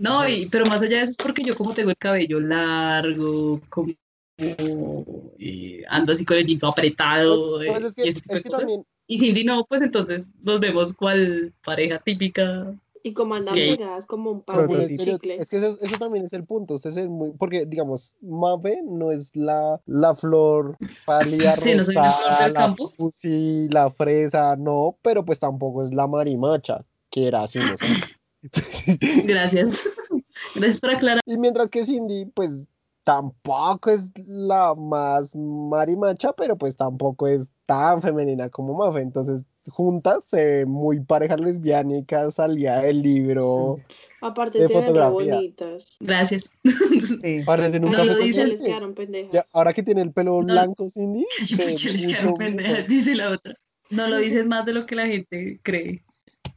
No, 0.00 0.28
y, 0.28 0.46
pero 0.50 0.66
más 0.66 0.82
allá 0.82 0.98
de 0.98 1.04
eso 1.04 1.12
es 1.12 1.16
porque 1.16 1.42
yo, 1.42 1.54
como 1.54 1.72
tengo 1.72 1.90
el 1.90 1.96
cabello 1.96 2.40
largo, 2.40 3.60
como. 3.70 3.92
Y 4.36 5.82
ando 5.88 6.12
así 6.12 6.24
con 6.24 6.36
el 6.36 6.46
jean 6.46 6.58
todo 6.58 6.70
apretado. 6.70 7.58
Pues 7.58 7.82
eh, 7.82 7.86
es 7.86 7.94
que, 7.94 8.04
y 8.06 8.08
es 8.08 8.42
que 8.42 8.50
también, 8.50 8.84
Cindy 9.08 9.44
no, 9.44 9.64
pues 9.66 9.82
entonces 9.82 10.32
nos 10.42 10.60
vemos 10.60 10.92
cual 10.92 11.52
pareja 11.64 11.98
típica. 11.98 12.74
Y 13.06 13.12
como 13.12 13.34
andan 13.34 13.52
pegadas 13.52 14.06
como 14.06 14.30
un 14.30 14.70
el 14.70 14.88
de 14.88 14.96
chicle. 14.96 15.36
es 15.36 15.50
que 15.50 15.58
eso, 15.58 15.78
eso 15.82 15.98
también 15.98 16.24
es 16.24 16.32
el 16.32 16.44
punto. 16.44 16.76
Es 16.76 16.96
el 16.96 17.10
muy, 17.10 17.32
porque, 17.32 17.66
digamos, 17.66 18.16
Mafe 18.22 18.80
no 18.82 19.12
es 19.12 19.30
la, 19.36 19.78
la 19.84 20.14
flor 20.14 20.78
pálida 21.04 21.54
Sí, 21.58 21.74
no 21.74 21.84
soy 21.84 21.96
la 21.96 22.12
flor 22.12 22.24
rosada, 22.24 22.44
del 22.44 22.54
la 22.54 22.60
campo. 22.60 22.88
fusi, 22.96 23.68
la 23.68 23.90
fresa, 23.90 24.56
no, 24.56 24.96
pero 25.02 25.22
pues 25.22 25.38
tampoco 25.38 25.84
es 25.84 25.92
la 25.92 26.06
marimacha, 26.06 26.82
que 27.10 27.26
era 27.26 27.42
así. 27.42 27.58
Gracias. 29.24 29.84
Gracias 30.54 30.80
por 30.80 30.90
aclarar. 30.90 31.20
Y 31.26 31.36
mientras 31.36 31.68
que 31.68 31.84
Cindy, 31.84 32.24
pues 32.24 32.66
tampoco 33.04 33.90
es 33.90 34.10
la 34.26 34.74
más 34.74 35.36
marimacha, 35.36 36.32
pero 36.32 36.56
pues 36.56 36.76
tampoco 36.76 37.26
es 37.28 37.50
tan 37.66 38.02
femenina 38.02 38.48
como 38.48 38.74
Mafe. 38.74 39.00
Entonces, 39.00 39.44
juntas 39.68 40.24
se 40.26 40.36
ve 40.44 40.66
muy 40.66 41.00
pareja 41.00 41.36
lesbiánica, 41.36 42.30
salía 42.30 42.76
del 42.76 43.02
libro. 43.02 43.78
Aparte 44.20 44.58
de 44.58 44.66
se 44.66 44.74
ven 44.74 44.84
fotografía. 44.84 45.34
bonitas. 45.34 45.96
Gracias. 46.00 46.50
Sí. 47.04 47.40
Parecen 47.44 47.84
un 47.84 47.90
No 47.92 47.98
café 47.98 48.08
lo 48.10 48.16
con 48.16 48.24
dicen. 48.24 48.42
Ya 48.44 48.48
les 48.48 48.58
leche. 48.60 48.70
quedaron 48.70 48.94
pendejas. 48.94 49.32
Ya, 49.32 49.44
ahora 49.52 49.72
que 49.74 49.82
tiene 49.82 50.00
el 50.02 50.12
pelo 50.12 50.40
No. 50.40 50.52
blanco, 50.54 50.88
Cindy. 50.88 51.26
Yo 51.76 51.92
les 51.92 52.06
quedaron 52.06 52.34
pendejas, 52.34 52.86
dice 52.88 53.14
la 53.14 53.30
otra. 53.30 53.54
No 53.90 54.08
lo 54.08 54.16
dices 54.16 54.46
más 54.46 54.64
de 54.64 54.72
lo 54.72 54.86
que 54.86 54.96
la 54.96 55.06
gente 55.06 55.60
cree. 55.62 56.02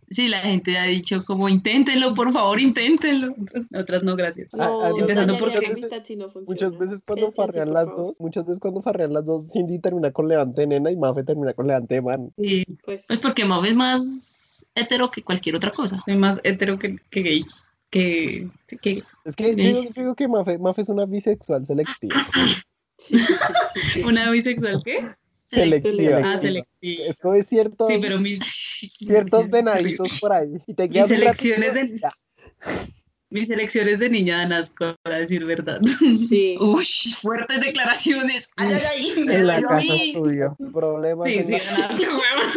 Sí, 0.09 0.29
la 0.29 0.39
gente 0.39 0.77
ha 0.77 0.85
dicho 0.85 1.25
como 1.25 1.49
inténtenlo, 1.49 2.13
por 2.13 2.31
favor, 2.31 2.59
inténtenlo. 2.61 3.35
Otras 3.77 4.03
no, 4.03 4.15
gracias. 4.15 4.53
Ah, 4.53 4.57
No, 4.57 4.81
ah, 4.81 4.89
empezando 4.97 5.33
dañaría 5.33 5.39
porque- 5.59 5.65
amistad 5.71 6.01
si 6.05 6.15
no 6.15 6.29
funciona. 6.29 6.47
Muchas 6.47 6.77
veces 6.79 7.01
cuando 7.05 7.31
farrean 7.33 7.65
por 7.67 7.73
las 7.73 7.85
favor. 7.85 8.05
dos, 8.05 8.21
muchas 8.21 8.45
veces 8.45 8.59
cuando 8.61 8.81
farrean 8.81 9.13
las 9.13 9.25
dos, 9.25 9.47
Cindy 9.51 9.79
termina 9.79 10.11
con 10.11 10.27
levante 10.29 10.65
nena 10.65 10.91
y 10.91 10.95
Mafe 10.97 11.23
termina 11.23 11.53
con 11.53 11.67
levante 11.67 12.01
man. 12.01 12.31
Sí, 12.37 12.63
Pues, 12.85 13.05
Pues 13.07 13.19
porque 13.19 13.43
Mafe 13.43 13.69
es 13.69 13.75
más 13.75 14.65
hetero 14.75 15.11
que 15.11 15.23
cualquier 15.23 15.55
otra 15.55 15.71
cosa. 15.71 16.01
soy 16.05 16.15
más 16.15 16.39
hetero 16.43 16.79
que, 16.79 16.95
que 17.09 17.21
gay. 17.21 17.45
Que, 17.89 18.49
que 18.81 19.03
Es 19.25 19.35
que 19.35 19.49
yo 19.51 19.55
digo, 19.55 19.83
yo 19.83 19.89
digo 19.95 20.15
que 20.15 20.27
Mafe, 20.27 20.57
Mafe 20.57 20.81
es 20.81 20.89
una 20.89 21.05
bisexual 21.05 21.65
selectiva. 21.65 22.15
una 24.07 24.31
bisexual, 24.31 24.81
¿qué? 24.83 25.07
Selectiva. 25.49 26.21
Ah, 26.23 26.37
selectiva. 26.37 27.03
Es 27.05 27.17
como 27.19 27.41
cierto. 27.43 27.87
Sí, 27.87 27.97
pero 28.01 28.19
mis 28.19 28.39
ciertos 28.99 29.49
venaditos 29.49 30.19
por 30.19 30.33
ahí. 30.33 30.49
Y 30.67 30.73
te 30.73 30.83
Mis 30.83 30.91
quedas 30.93 31.11
un 31.11 31.17
elecciones 31.17 31.73
ratito, 31.73 31.93
de- 31.93 31.99
ya. 32.01 32.11
mis 33.29 33.49
elecciones 33.49 33.99
de 33.99 34.09
niña 34.09 34.37
dan 34.39 34.53
asco, 34.53 34.95
para 35.03 35.19
decir 35.19 35.43
verdad. 35.45 35.79
Sí. 36.29 36.57
Uy, 36.61 36.85
fuertes 37.19 37.59
declaraciones. 37.61 38.49
Ay, 38.57 38.73
ay, 38.73 38.81
ay, 38.91 39.13
En 39.35 39.47
la 39.47 39.61
casa 39.61 39.93
estudio. 39.93 40.55
Problemas 40.73 41.27
Sí, 41.27 41.33
en 41.35 41.47
sí, 41.47 41.51
la- 41.53 41.57
dan 41.77 41.81
asco, 41.91 42.03
huevón. 42.03 42.51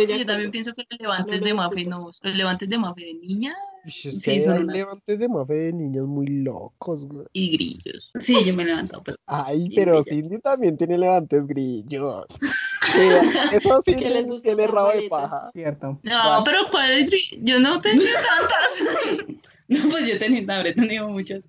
Estoy 0.00 0.18
Yo 0.18 0.26
también 0.26 0.50
pienso 0.50 0.74
que 0.74 0.84
los 0.90 1.00
levantes 1.00 1.40
No 1.40 1.46
de 1.46 1.54
Mafe 1.54 1.84
no. 1.84 2.10
Los 2.22 2.36
levantes 2.36 2.68
de 2.68 2.78
Mafe 2.78 3.00
de 3.02 3.14
niña 3.14 3.54
es 3.84 3.94
Sí, 3.94 4.32
que 4.32 4.40
son 4.40 4.70
hay 4.70 4.78
levantes 4.78 5.18
de 5.18 5.28
Mafe 5.28 5.54
de 5.54 5.72
niños 5.72 6.06
muy 6.06 6.26
locos, 6.26 7.06
güey. 7.06 7.26
y 7.32 7.50
grillos. 7.52 8.12
Sí, 8.18 8.42
yo 8.44 8.54
me 8.54 8.62
he 8.62 8.66
levantado, 8.66 9.02
pero 9.04 9.18
Ay, 9.26 9.68
pero. 9.74 10.02
Cindy 10.02 10.38
también 10.40 10.76
tiene 10.76 10.98
levantes 10.98 11.46
grillos. 11.46 12.24
Eso 13.52 13.80
sí 13.82 13.94
Que 13.94 14.10
les 14.10 14.26
gusta 14.26 14.48
tiene 14.48 14.66
rabo 14.66 14.90
de 14.92 15.08
paja. 15.08 15.50
Cierto. 15.52 15.98
No, 16.02 16.42
pero 16.44 16.68
¿cuál 16.70 17.08
Yo 17.42 17.58
no 17.60 17.80
tenía 17.80 18.10
tantas. 18.38 19.36
no, 19.68 19.88
pues 19.88 20.06
yo 20.06 20.18
tenía, 20.18 20.44
habré 20.56 20.74
tenido 20.74 21.08
muchas. 21.08 21.48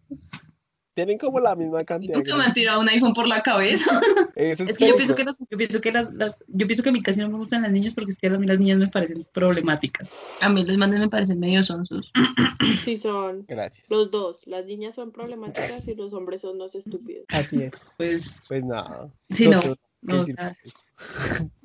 Tienen 0.95 1.17
como 1.17 1.39
la 1.41 1.55
misma 1.55 1.84
cantidad. 1.84 2.13
de 2.13 2.19
Nunca 2.19 2.38
me 2.38 2.45
han 2.45 2.53
tirado 2.53 2.79
un 2.79 2.88
iPhone 2.89 3.13
por 3.13 3.27
la 3.27 3.43
cabeza. 3.43 3.99
Es 4.36 4.77
que 4.77 4.88
yo 4.88 4.95
pienso 4.97 5.15
que 5.15 5.23
las, 5.23 5.38
yo 5.49 5.58
pienso 5.58 5.79
que 5.81 5.91
las, 5.91 6.13
las- 6.13 6.43
yo 6.47 6.67
pienso 6.67 6.84
que 6.84 6.89
a 6.89 6.91
mí 6.91 7.01
casi 7.01 7.19
no 7.21 7.29
me 7.29 7.38
gustan 7.38 7.62
las 7.62 7.71
niñas 7.71 7.93
porque 7.93 8.12
es 8.12 8.17
que 8.17 8.27
a 8.27 8.31
mí 8.31 8.45
las 8.47 8.60
niñas 8.60 8.77
me 8.79 8.88
parecen 8.89 9.25
problemáticas. 9.34 10.15
A 10.41 10.49
mí 10.49 10.65
los 10.65 10.77
mandes 10.77 10.99
me 10.99 11.10
parecen 11.10 11.39
medio 11.39 11.63
sonsos. 11.63 12.12
Sí 12.84 12.97
son. 12.97 13.45
Gracias. 13.47 13.89
Los 13.91 14.10
dos. 14.12 14.39
Las 14.45 14.65
niñas 14.65 14.95
son 14.95 15.12
problemáticas 15.12 15.88
y 15.88 15.95
los 15.95 16.13
hombres 16.13 16.41
son 16.41 16.58
los 16.58 16.73
estúpidos. 16.75 17.25
Así 17.29 17.62
es. 17.62 17.73
Pues 17.97 18.41
Pues 18.47 18.63
nada. 18.63 19.10
sí, 19.29 19.47
no, 19.47 19.60
no, 20.01 20.13
¿qué 20.13 20.13
o 20.21 20.25
sea, 20.25 20.55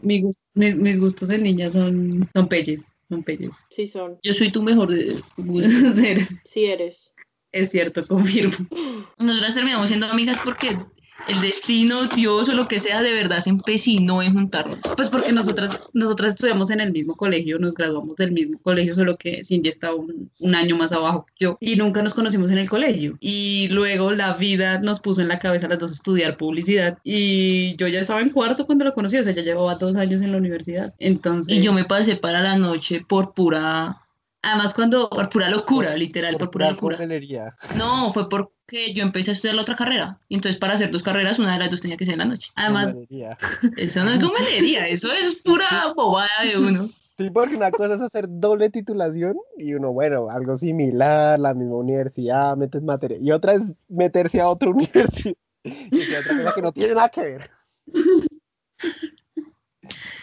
mi 0.03 0.23
gus- 0.23 0.37
mi- 0.55 0.75
mis 0.75 0.99
gustos 1.01 1.31
en 1.31 1.43
niñas 1.43 1.75
son, 1.75 2.29
son 2.35 2.49
pelles, 2.49 2.85
son 3.09 3.23
pelles. 3.23 3.53
Sí 3.71 3.87
son. 3.87 4.19
Yo 4.23 4.35
soy 4.35 4.51
tu 4.53 4.62
mejor 4.62 4.90
de 4.95 5.21
gusto. 5.37 5.71
Sí 6.45 6.64
eres. 6.66 7.12
Es 7.53 7.71
cierto, 7.71 8.07
confirmo. 8.09 8.67
Nosotras 9.19 9.55
terminamos 9.55 9.89
siendo 9.89 10.07
amigas 10.07 10.41
porque 10.45 10.77
el 11.29 11.41
destino, 11.41 12.07
Dios 12.15 12.49
o 12.49 12.55
lo 12.55 12.69
que 12.69 12.81
sea, 12.81 13.03
de 13.03 13.13
verdad 13.13 13.41
se 13.41 13.51
empecinó 13.51 14.23
en 14.23 14.33
juntarnos. 14.33 14.79
Pues 14.97 15.09
porque 15.09 15.33
nosotras, 15.33 15.79
nosotras 15.93 16.35
estudiamos 16.35 16.71
en 16.71 16.81
el 16.81 16.93
mismo 16.93 17.15
colegio, 17.15 17.59
nos 17.59 17.75
graduamos 17.75 18.17
del 18.17 18.33
mismo 18.33 18.59
colegio, 18.59 18.95
solo 18.95 19.17
que 19.17 19.45
Cindy 19.45 19.69
estaba 19.69 19.95
un, 19.95 20.31
un 20.39 20.55
año 20.55 20.77
más 20.77 20.93
abajo 20.93 21.27
que 21.27 21.45
yo 21.45 21.59
y 21.61 21.77
nunca 21.77 22.03
nos 22.03 22.15
conocimos 22.15 22.51
en 22.51 22.59
el 22.59 22.69
colegio. 22.69 23.17
Y 23.21 23.69
luego 23.69 24.13
la 24.13 24.35
vida 24.35 24.81
nos 24.81 25.01
puso 25.01 25.21
en 25.21 25.29
la 25.29 25.39
cabeza 25.39 25.69
las 25.69 25.79
dos 25.79 25.93
estudiar 25.93 26.37
publicidad 26.37 26.99
y 27.05 27.77
yo 27.77 27.89
ya 27.89 28.01
estaba 28.01 28.21
en 28.21 28.31
cuarto 28.31 28.67
cuando 28.67 28.85
lo 28.85 28.95
conocí, 28.95 29.17
o 29.19 29.23
sea, 29.23 29.35
ya 29.35 29.43
llevaba 29.43 29.75
dos 29.75 29.97
años 29.97 30.23
en 30.23 30.33
la 30.33 30.39
universidad. 30.39 30.95
Entonces, 30.99 31.55
Y 31.55 31.61
yo 31.61 31.73
me 31.73 31.85
pasé 31.85 32.17
para 32.17 32.41
la 32.41 32.57
noche 32.57 33.05
por 33.07 33.35
pura, 33.35 33.97
además 34.42 34.74
cuando, 34.74 35.09
por 35.11 35.29
pura 35.29 35.48
locura, 35.50 35.96
literal, 35.96 36.37
por 36.37 36.50
pura 36.50 36.70
locura. 36.70 36.98
No, 37.76 38.12
fue 38.12 38.29
porque 38.29 38.94
yo 38.94 39.03
empecé 39.03 39.31
a 39.31 39.35
estudiar 39.35 39.57
la 39.57 39.62
otra 39.62 39.76
carrera. 39.76 40.18
Y 40.29 40.37
entonces 40.37 40.59
para 40.59 40.74
hacer 40.74 40.90
dos 40.90 41.03
carreras, 41.03 41.38
una 41.38 41.55
de 41.55 41.59
las 41.59 41.70
dos 41.70 41.81
tenía 41.81 41.96
que 41.96 42.05
ser 42.05 42.14
en 42.14 42.18
la 42.20 42.24
noche. 42.26 42.50
además, 42.57 42.92
Gomelería. 42.92 43.38
Eso 43.76 44.05
no 44.05 44.11
es 44.11 44.20
gomelería, 44.20 44.88
eso 44.88 45.12
es 45.12 45.40
pura 45.42 45.92
bobada 45.94 46.29
de 46.44 46.59
uno. 46.59 46.88
Sí, 47.20 47.29
porque 47.29 47.55
una 47.55 47.70
cosa 47.70 47.96
es 47.96 48.00
hacer 48.00 48.24
doble 48.29 48.70
titulación 48.70 49.37
y 49.59 49.74
uno, 49.74 49.92
bueno, 49.92 50.31
algo 50.31 50.57
similar, 50.57 51.38
la 51.38 51.53
misma 51.53 51.76
universidad, 51.76 52.57
metes 52.57 52.83
materia. 52.83 53.18
Y 53.20 53.31
otra 53.31 53.53
es 53.53 53.74
meterse 53.90 54.40
a 54.40 54.48
otra 54.48 54.70
universidad. 54.70 55.37
Y 55.62 56.00
otra 56.14 56.37
cosa 56.38 56.55
que 56.55 56.62
no 56.62 56.72
tiene 56.72 56.94
nada 56.94 57.11
que 57.11 57.20
ver. 57.20 57.50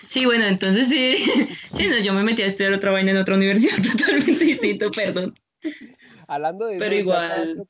Sí, 0.10 0.26
bueno, 0.26 0.46
entonces 0.46 0.90
sí, 0.90 1.16
sí 1.74 1.88
no, 1.88 1.98
yo 2.00 2.14
me 2.14 2.24
metí 2.24 2.42
a 2.42 2.46
estudiar 2.48 2.74
otra 2.74 2.92
vaina 2.92 3.12
en 3.12 3.18
otra 3.18 3.36
universidad 3.36 3.76
totalmente 3.98 4.44
distinto, 4.44 4.90
perdón. 4.92 5.36
Hablando 6.30 6.66
de 6.68 6.78
Pero 6.78 6.94
¿ya 6.94 7.00
igual- 7.00 7.68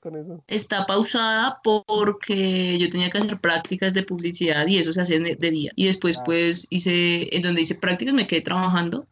con 0.00 0.16
eso? 0.16 0.42
Está 0.48 0.84
pausada 0.84 1.58
porque 1.62 2.76
yo 2.78 2.90
tenía 2.90 3.08
que 3.08 3.18
hacer 3.18 3.36
prácticas 3.40 3.94
de 3.94 4.02
publicidad 4.02 4.66
y 4.66 4.78
eso 4.78 4.92
se 4.92 5.00
hace 5.00 5.18
de 5.20 5.36
de 5.36 5.50
día. 5.50 5.70
Y 5.76 5.86
después 5.86 6.16
Ah. 6.18 6.22
pues 6.24 6.66
hice, 6.70 7.34
en 7.34 7.42
donde 7.42 7.62
hice 7.62 7.76
prácticas 7.76 8.14
me 8.14 8.26
quedé 8.26 8.40
trabajando 8.40 9.06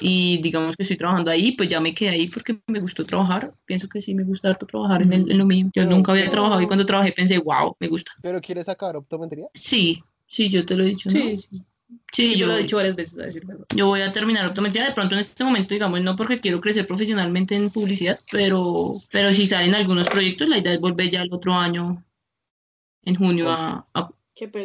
y 0.00 0.40
digamos 0.42 0.76
que 0.76 0.82
estoy 0.84 0.96
trabajando 0.96 1.30
ahí, 1.30 1.52
pues 1.52 1.68
ya 1.68 1.78
me 1.80 1.92
quedé 1.94 2.10
ahí 2.10 2.28
porque 2.28 2.58
me 2.66 2.80
gustó 2.80 3.04
trabajar. 3.04 3.52
Pienso 3.66 3.86
que 3.88 4.00
sí 4.00 4.14
me 4.14 4.24
gusta 4.24 4.48
harto 4.48 4.64
trabajar 4.66 5.02
en, 5.02 5.12
el- 5.12 5.30
en 5.30 5.36
lo 5.38 5.44
mío. 5.44 5.66
Yo 5.66 5.82
Pero- 5.84 5.90
nunca 5.90 6.12
había 6.12 6.24
pero- 6.24 6.32
trabajado 6.32 6.62
y 6.62 6.66
cuando 6.66 6.86
trabajé 6.86 7.12
pensé, 7.12 7.38
wow, 7.38 7.76
me 7.78 7.88
gusta. 7.88 8.12
¿Pero 8.22 8.40
quieres 8.40 8.68
acabar 8.68 8.96
optometría? 8.96 9.46
Sí, 9.54 10.00
sí, 10.32 10.48
yo 10.48 10.64
te 10.64 10.74
lo 10.76 10.84
he 10.84 10.88
dicho, 10.88 11.10
¿no? 11.10 11.16
sí, 11.16 11.36
sí. 11.36 11.62
Sí, 12.14 12.32
Yo 12.32 12.40
yo, 12.40 12.46
lo 12.46 12.56
he 12.56 12.62
dicho 12.62 12.76
varias 12.76 12.96
veces, 12.96 13.18
a 13.18 13.22
decir 13.22 13.44
verdad. 13.46 13.64
yo 13.74 13.86
voy 13.86 14.00
a 14.02 14.12
terminar 14.12 14.46
optometría 14.46 14.84
de 14.84 14.92
pronto 14.92 15.14
en 15.14 15.20
este 15.20 15.44
momento, 15.44 15.72
digamos, 15.74 16.00
no 16.02 16.14
porque 16.16 16.40
quiero 16.40 16.60
crecer 16.60 16.86
profesionalmente 16.86 17.54
en 17.54 17.70
publicidad, 17.70 18.18
pero, 18.30 18.94
pero 19.10 19.32
si 19.32 19.46
salen 19.46 19.74
algunos 19.74 20.08
proyectos, 20.08 20.48
la 20.48 20.58
idea 20.58 20.72
es 20.74 20.80
volver 20.80 21.10
ya 21.10 21.22
el 21.22 21.32
otro 21.32 21.54
año, 21.54 22.02
en 23.04 23.14
junio, 23.14 23.50
a, 23.50 23.86
a 23.94 24.10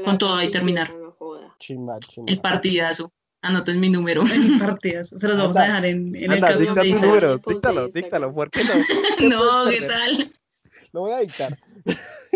Con 0.05 0.18
todo 0.18 0.36
ahí 0.36 0.51
terminar. 0.51 0.93
no 0.93 1.11
joda. 1.11 1.55
Chimba, 1.59 1.99
chimba. 1.99 2.32
el 2.32 2.39
partidazo. 2.39 3.11
Anoten 3.41 3.80
mi 3.80 3.89
número. 3.89 4.24
En 4.28 4.57
partidas. 4.59 5.09
Se 5.09 5.28
los 5.28 5.38
vamos 5.38 5.57
a 5.57 5.63
dejar 5.63 5.86
en, 5.86 6.15
en 6.15 6.32
el 6.32 6.43
Anda, 6.43 6.57
dicta 6.57 6.74
de 6.74 6.82
tu 6.82 6.86
Instagram. 6.88 7.09
número, 7.09 7.38
díctalo, 7.45 7.88
díctalo, 7.89 8.34
¿por 8.34 8.49
qué 8.51 8.63
no? 8.63 8.74
No, 9.30 9.70
¿qué 9.70 9.82
tal? 9.82 10.32
Lo 10.93 11.01
voy 11.01 11.11
a 11.13 11.20
dictar. 11.20 11.57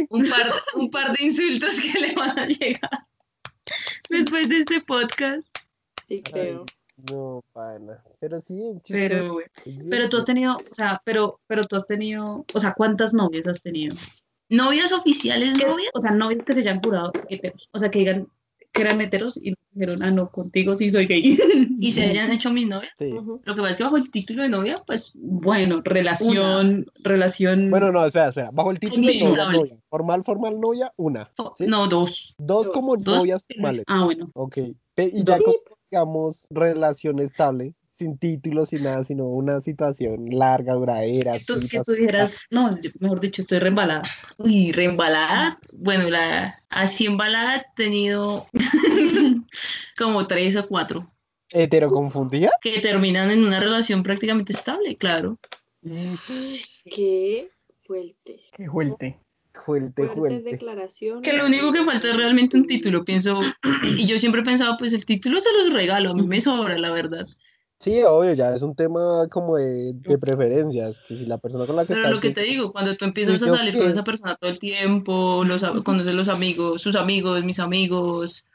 Un 0.10 0.30
par, 0.30 0.52
un 0.76 0.90
par 0.90 1.18
de 1.18 1.26
insultos 1.26 1.80
que 1.80 2.00
le 2.00 2.14
van 2.16 2.38
a 2.40 2.46
llegar 2.46 3.08
después 4.10 4.50
de 4.50 4.58
este 4.58 4.82
podcast. 4.82 5.48
Sí, 6.08 6.22
creo. 6.22 6.66
No, 7.12 7.44
pana. 7.54 8.04
Pero 8.20 8.40
sí, 8.40 8.62
en 8.62 8.82
Pero, 8.88 9.38
pero 9.90 10.10
tú 10.10 10.18
has 10.18 10.26
tenido, 10.26 10.58
o 10.58 10.74
sea, 10.74 11.02
pero, 11.04 11.40
pero 11.48 11.66
tú 11.66 11.76
has 11.76 11.88
tenido, 11.88 12.46
o 12.54 12.60
sea, 12.60 12.74
¿cuántas 12.74 13.14
novias 13.14 13.48
has 13.48 13.62
tenido? 13.62 13.96
¿Novias 14.50 14.92
oficiales, 14.92 15.58
¿Qué- 15.60 15.66
novias? 15.66 15.90
O 15.96 16.02
sea, 16.02 16.12
novias 16.12 16.44
que 16.46 16.54
se 16.54 16.60
hayan 16.60 16.82
curado. 16.82 17.12
O 17.72 17.80
sea, 17.80 17.90
que 17.90 18.00
digan 18.00 18.28
que 18.72 18.82
eran 18.82 19.02
heteros 19.02 19.38
y 19.38 19.54
dijeron, 19.74 20.02
ah, 20.04 20.12
no, 20.12 20.30
contigo 20.32 20.76
sí 20.76 20.90
soy 20.90 21.06
gay. 21.06 21.38
Y 21.80 21.92
se 21.92 22.04
hayan 22.04 22.32
hecho 22.32 22.52
mis 22.52 22.68
novias. 22.68 22.94
Sí. 23.00 23.10
Lo 23.10 23.40
que 23.56 23.62
pasa 23.62 23.70
es 23.72 23.78
que 23.78 23.84
bajo 23.84 23.98
el 23.98 24.12
título 24.12 24.44
de 24.44 24.50
novia, 24.50 24.76
pues 24.86 25.14
Bueno, 25.16 25.82
relación, 25.84 26.86
relación. 27.04 27.72
Bueno, 27.72 27.92
no, 27.92 28.06
espera, 28.06 28.28
espera. 28.28 28.52
Bajo 28.54 28.70
el 28.70 28.80
título 28.80 29.08
de 29.08 29.20
novia. 29.20 29.76
Formal, 29.90 30.24
formal, 30.24 30.60
novia, 30.60 30.94
una. 30.98 31.32
no, 31.68 31.88
dos. 31.88 32.36
Dos 32.38 32.70
como 32.70 32.98
Dos. 32.98 33.18
novias 33.18 33.44
formales. 33.52 33.84
Ah, 33.88 34.06
bueno. 34.06 34.30
Ok. 34.36 34.58
Y 34.98 35.24
ya 35.24 35.40
digamos, 35.90 36.48
relación 36.52 37.20
estable, 37.20 37.74
sin 38.02 38.18
título, 38.18 38.66
sin 38.66 38.84
nada, 38.84 39.04
sino 39.04 39.26
una 39.26 39.62
situación 39.62 40.26
larga, 40.32 40.74
duradera. 40.74 41.34
Que 41.34 41.46
tú, 41.46 41.60
que 41.60 41.68
citas- 41.68 41.86
tú 41.86 41.92
dijeras, 41.94 42.36
no, 42.50 42.70
mejor 43.00 43.20
dicho, 43.20 43.42
estoy 43.42 43.60
reembalada. 43.60 44.02
Uy, 44.38 44.72
reembalada. 44.72 45.60
Bueno, 45.72 46.10
la 46.10 46.54
así 46.70 47.06
embalada 47.06 47.58
he 47.58 47.66
tenido 47.76 48.48
como 49.98 50.26
tres 50.28 50.56
o 50.56 50.68
cuatro 50.68 51.08
¿Heteroconfundida? 51.50 52.50
que 52.62 52.80
terminan 52.80 53.30
en 53.30 53.44
una 53.44 53.60
relación 53.60 54.04
prácticamente 54.04 54.54
estable, 54.54 54.96
claro. 54.98 55.38
Qué 56.86 57.50
fuerte. 57.86 58.40
Qué 58.56 58.68
fuerte. 58.70 59.20
fuerte, 59.54 60.08
fuerte. 60.08 60.42
declaraciones. 60.44 61.24
Que 61.30 61.36
lo 61.38 61.46
único 61.46 61.72
que 61.74 61.84
falta 61.84 62.10
es 62.10 62.16
realmente 62.16 62.58
un 62.58 62.66
título, 62.66 63.04
pienso. 63.04 63.40
Y 63.98 64.06
yo 64.06 64.18
siempre 64.18 64.42
he 64.42 64.46
pensado, 64.46 64.78
pues 64.78 64.94
el 64.94 65.06
título 65.06 65.40
se 65.42 65.50
los 65.54 65.74
regalo, 65.74 66.12
a 66.12 66.14
mí 66.14 66.26
me 66.28 66.40
sobra, 66.40 66.78
la 66.78 66.92
verdad. 66.92 67.28
Sí, 67.82 68.04
obvio, 68.04 68.34
ya 68.34 68.54
es 68.54 68.62
un 68.62 68.76
tema 68.76 69.28
como 69.28 69.58
de, 69.58 69.92
de 69.94 70.18
preferencias. 70.20 71.00
Que 71.08 71.16
si 71.16 71.26
la 71.26 71.40
persona 71.40 71.66
con 71.66 71.76
la 71.76 71.82
que 71.82 71.94
Pero 71.96 72.02
estás 72.02 72.14
lo 72.14 72.20
que 72.20 72.30
te 72.30 72.42
digo, 72.42 72.72
cuando 72.72 72.96
tú 72.96 73.06
empiezas 73.06 73.42
a 73.42 73.50
salir 73.50 73.76
con 73.76 73.90
esa 73.90 74.04
persona 74.04 74.36
todo 74.36 74.52
el 74.52 74.60
tiempo, 74.60 75.44
los, 75.44 75.64
conoces 75.84 76.14
los 76.14 76.28
amigos, 76.28 76.80
sus 76.80 76.96
amigos, 76.96 77.44
mis 77.44 77.58
amigos. 77.58 78.46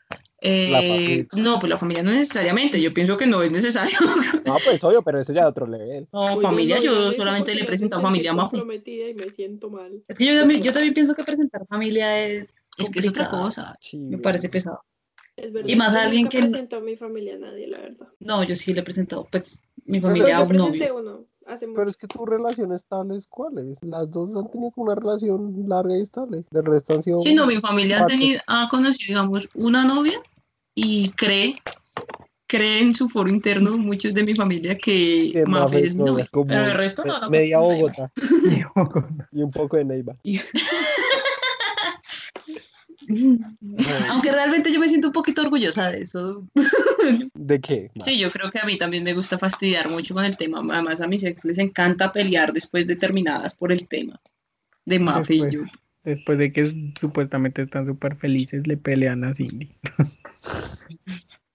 eh, 0.41 1.27
no, 1.33 1.59
pues 1.59 1.69
la 1.69 1.77
familia 1.77 2.05
no 2.05 2.13
necesariamente, 2.13 2.81
yo 2.81 2.95
pienso 2.95 3.17
que 3.17 3.27
no 3.27 3.43
es 3.43 3.51
necesario. 3.51 3.99
No, 4.47 4.59
pues 4.65 4.85
obvio, 4.85 5.03
pero 5.03 5.19
eso 5.19 5.33
ya 5.33 5.41
es 5.41 5.47
otro 5.49 5.67
nivel. 5.67 6.07
No, 6.13 6.35
Oye, 6.35 6.43
familia, 6.43 6.77
no, 6.77 6.83
yo 6.85 7.13
solamente 7.15 7.53
le 7.53 7.63
he 7.63 7.65
presentado 7.65 8.01
familia 8.01 8.33
comprometida 8.33 9.09
y 9.09 9.15
me 9.15 9.29
siento 9.31 9.71
mal. 9.71 10.05
Es 10.07 10.17
que 10.17 10.25
yo 10.25 10.39
también, 10.39 10.63
yo 10.63 10.73
también 10.73 10.95
pienso 10.95 11.17
que 11.17 11.25
presentar 11.25 11.67
familia 11.67 12.25
es. 12.25 12.55
Es 12.79 12.91
que 12.91 13.01
es 13.01 13.09
otra 13.09 13.29
cosa. 13.29 13.75
Sí, 13.81 13.99
Me 13.99 14.19
parece 14.19 14.49
pesado. 14.49 14.83
Es 15.37 15.53
verdad. 15.53 15.69
Y 15.69 15.77
más 15.77 15.95
a 15.95 16.03
alguien 16.05 16.29
que- 16.29 16.39
a 16.39 16.81
mi 16.81 16.97
familia 16.97 17.35
a 17.35 17.39
nadie, 17.39 17.67
la 17.69 17.79
verdad. 17.79 18.09
No, 18.21 18.43
yo 18.45 18.57
sí 18.57 18.73
le 18.73 18.81
he 18.81 18.83
presentado, 18.83 19.27
pues, 19.31 19.63
mi 19.85 20.01
familia 20.01 20.39
a 20.39 20.43
un 20.43 20.57
novio. 20.57 20.97
uno 20.97 21.25
hace 21.47 21.69
Pero 21.69 21.89
es 21.89 21.97
que 21.97 22.07
tu 22.07 22.25
relación 22.25 22.73
estable 22.73 23.17
es 23.17 23.27
cuál 23.27 23.59
es. 23.59 23.79
Las 23.83 24.11
dos 24.11 24.35
han 24.35 24.51
tenido 24.51 24.71
como 24.71 24.87
una 24.87 24.95
relación 24.95 25.55
larga 25.69 25.97
y 25.97 26.01
estable. 26.01 26.45
Del 26.51 26.65
resto 26.65 26.95
han 26.95 27.03
sido. 27.03 27.21
Sí, 27.21 27.35
no, 27.35 27.47
mi 27.47 27.61
familia 27.61 28.03
ha, 28.03 28.07
tenido, 28.07 28.41
ha 28.47 28.69
conocido, 28.71 29.09
digamos, 29.09 29.49
una 29.55 29.85
novia 29.85 30.21
y 30.75 31.11
cree, 31.11 31.57
cree 32.47 32.81
en 32.81 32.95
su 32.95 33.09
foro 33.09 33.29
interno 33.29 33.77
muchos 33.77 34.15
de 34.15 34.23
mi 34.23 34.35
familia 34.35 34.77
que 34.79 35.45
Mafe 35.47 35.85
es 35.85 35.95
mi 35.95 36.05
novia. 36.05 36.29
Pero 36.33 36.67
el 36.67 36.75
resto 36.75 37.05
no, 37.05 37.21
no. 37.21 37.31
Media 37.31 37.59
no, 37.59 37.63
Bogotá 37.69 38.11
y 39.33 39.43
un 39.43 39.51
poco 39.51 39.77
de 39.77 39.85
Neiva. 39.85 40.17
Aunque 44.11 44.33
realmente 44.33 44.73
yo 44.73 44.81
me 44.81 44.89
siento 44.89 45.09
un 45.09 45.13
poquito 45.13 45.43
orgullosa 45.43 45.91
de 45.91 46.03
eso. 46.03 46.47
¿De 47.35 47.61
qué? 47.61 47.91
Sí, 48.05 48.19
yo 48.19 48.31
creo 48.31 48.51
que 48.51 48.59
a 48.59 48.65
mí 48.65 48.77
también 48.79 49.05
me 49.05 49.15
gusta 49.15 49.39
fastidiar 49.39 49.89
mucho 49.91 50.15
con 50.15 50.25
el 50.25 50.37
tema. 50.37 50.63
Además, 50.73 51.01
a 51.01 51.07
mis 51.07 51.25
ex 51.25 51.45
les 51.45 51.59
encanta 51.59 52.13
pelear 52.13 52.53
después 52.53 52.87
de 52.87 52.97
terminadas 52.97 53.55
por 53.55 53.73
el 53.73 53.87
tema 53.87 54.21
de 54.85 54.99
Mafe 54.99 55.35
y 55.35 55.51
yo. 55.51 55.61
Después 56.05 56.39
de 56.39 56.53
que 56.53 56.93
supuestamente 57.01 57.63
están 57.63 57.85
súper 57.87 58.17
felices, 58.17 58.67
le 58.67 58.77
pelean 58.77 59.25
a 59.25 59.35
Cindy. 59.35 59.71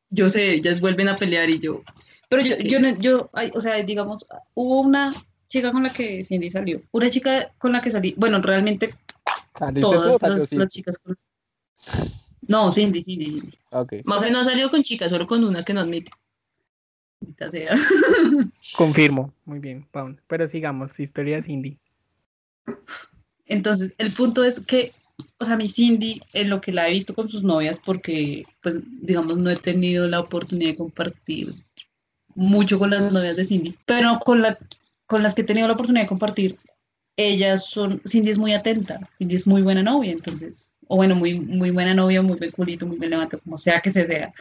Yo 0.09 0.29
sé, 0.29 0.55
ellas 0.55 0.81
vuelven 0.81 1.07
a 1.07 1.17
pelear 1.17 1.49
y 1.49 1.59
yo. 1.59 1.83
Pero 2.27 2.43
yo, 2.43 2.57
yo, 2.57 2.79
no- 2.79 2.97
yo, 2.97 3.29
ay, 3.33 3.49
o 3.55 3.61
sea, 3.61 3.81
digamos, 3.81 4.25
hubo 4.53 4.81
una 4.81 5.13
chica 5.47 5.71
con 5.71 5.83
la 5.83 5.89
que 5.89 6.21
Cindy 6.23 6.49
salió. 6.49 6.81
Una 6.91 7.09
chica 7.09 7.53
con 7.57 7.71
la 7.71 7.79
que 7.81 7.91
salí, 7.91 8.13
bueno, 8.17 8.41
realmente 8.41 8.93
¿Saliste 9.57 9.81
tú 9.81 9.87
o 9.87 10.17
todas 10.17 10.21
las, 10.37 10.51
las 10.53 10.67
chicas 10.73 10.97
con... 10.99 11.17
No, 12.47 12.71
Cindy, 12.71 13.03
Cindy, 13.03 13.29
Cindy. 13.29 13.57
Ok. 13.71 13.93
Mafe 14.03 14.31
no 14.31 14.39
ha 14.39 14.43
salido 14.43 14.69
con 14.69 14.83
chicas, 14.83 15.09
solo 15.09 15.25
con 15.25 15.43
una 15.43 15.63
que 15.63 15.73
no 15.73 15.81
admite. 15.81 16.11
Sea. 17.49 17.75
Confirmo. 18.75 19.33
Muy 19.45 19.59
bien, 19.59 19.87
Paul. 19.91 20.19
Pero 20.27 20.47
sigamos, 20.47 20.99
historia 20.99 21.37
de 21.37 21.43
Cindy. 21.43 21.77
Entonces, 23.45 23.93
el 23.97 24.11
punto 24.11 24.43
es 24.43 24.59
que, 24.59 24.93
o 25.37 25.45
sea, 25.45 25.57
mi 25.57 25.67
Cindy, 25.67 26.21
en 26.33 26.49
lo 26.49 26.61
que 26.61 26.71
la 26.71 26.87
he 26.87 26.91
visto 26.91 27.13
con 27.13 27.29
sus 27.29 27.43
novias, 27.43 27.79
porque, 27.85 28.45
pues, 28.61 28.79
digamos, 29.01 29.37
no 29.37 29.49
he 29.49 29.57
tenido 29.57 30.07
la 30.07 30.19
oportunidad 30.19 30.71
de 30.71 30.77
compartir 30.77 31.53
mucho 32.35 32.79
con 32.79 32.89
las 32.89 33.11
novias 33.11 33.35
de 33.35 33.45
Cindy, 33.45 33.75
pero 33.85 34.19
con, 34.19 34.41
la, 34.41 34.57
con 35.05 35.21
las 35.21 35.35
que 35.35 35.41
he 35.41 35.45
tenido 35.45 35.67
la 35.67 35.73
oportunidad 35.73 36.05
de 36.05 36.09
compartir, 36.09 36.57
ellas 37.17 37.65
son, 37.65 38.01
Cindy 38.07 38.29
es 38.29 38.37
muy 38.37 38.53
atenta, 38.53 38.99
Cindy 39.17 39.35
es 39.35 39.45
muy 39.45 39.61
buena 39.61 39.83
novia, 39.83 40.11
entonces, 40.11 40.70
o 40.91 40.97
bueno, 40.97 41.15
muy, 41.15 41.39
muy 41.39 41.71
buena 41.71 41.93
novia, 41.93 42.21
muy 42.21 42.35
buen 42.35 42.51
culito, 42.51 42.85
muy 42.85 42.97
buen 42.97 43.09
levante, 43.09 43.37
como 43.37 43.57
sea 43.57 43.79
que 43.79 43.93
se 43.93 44.05
sea. 44.05 44.33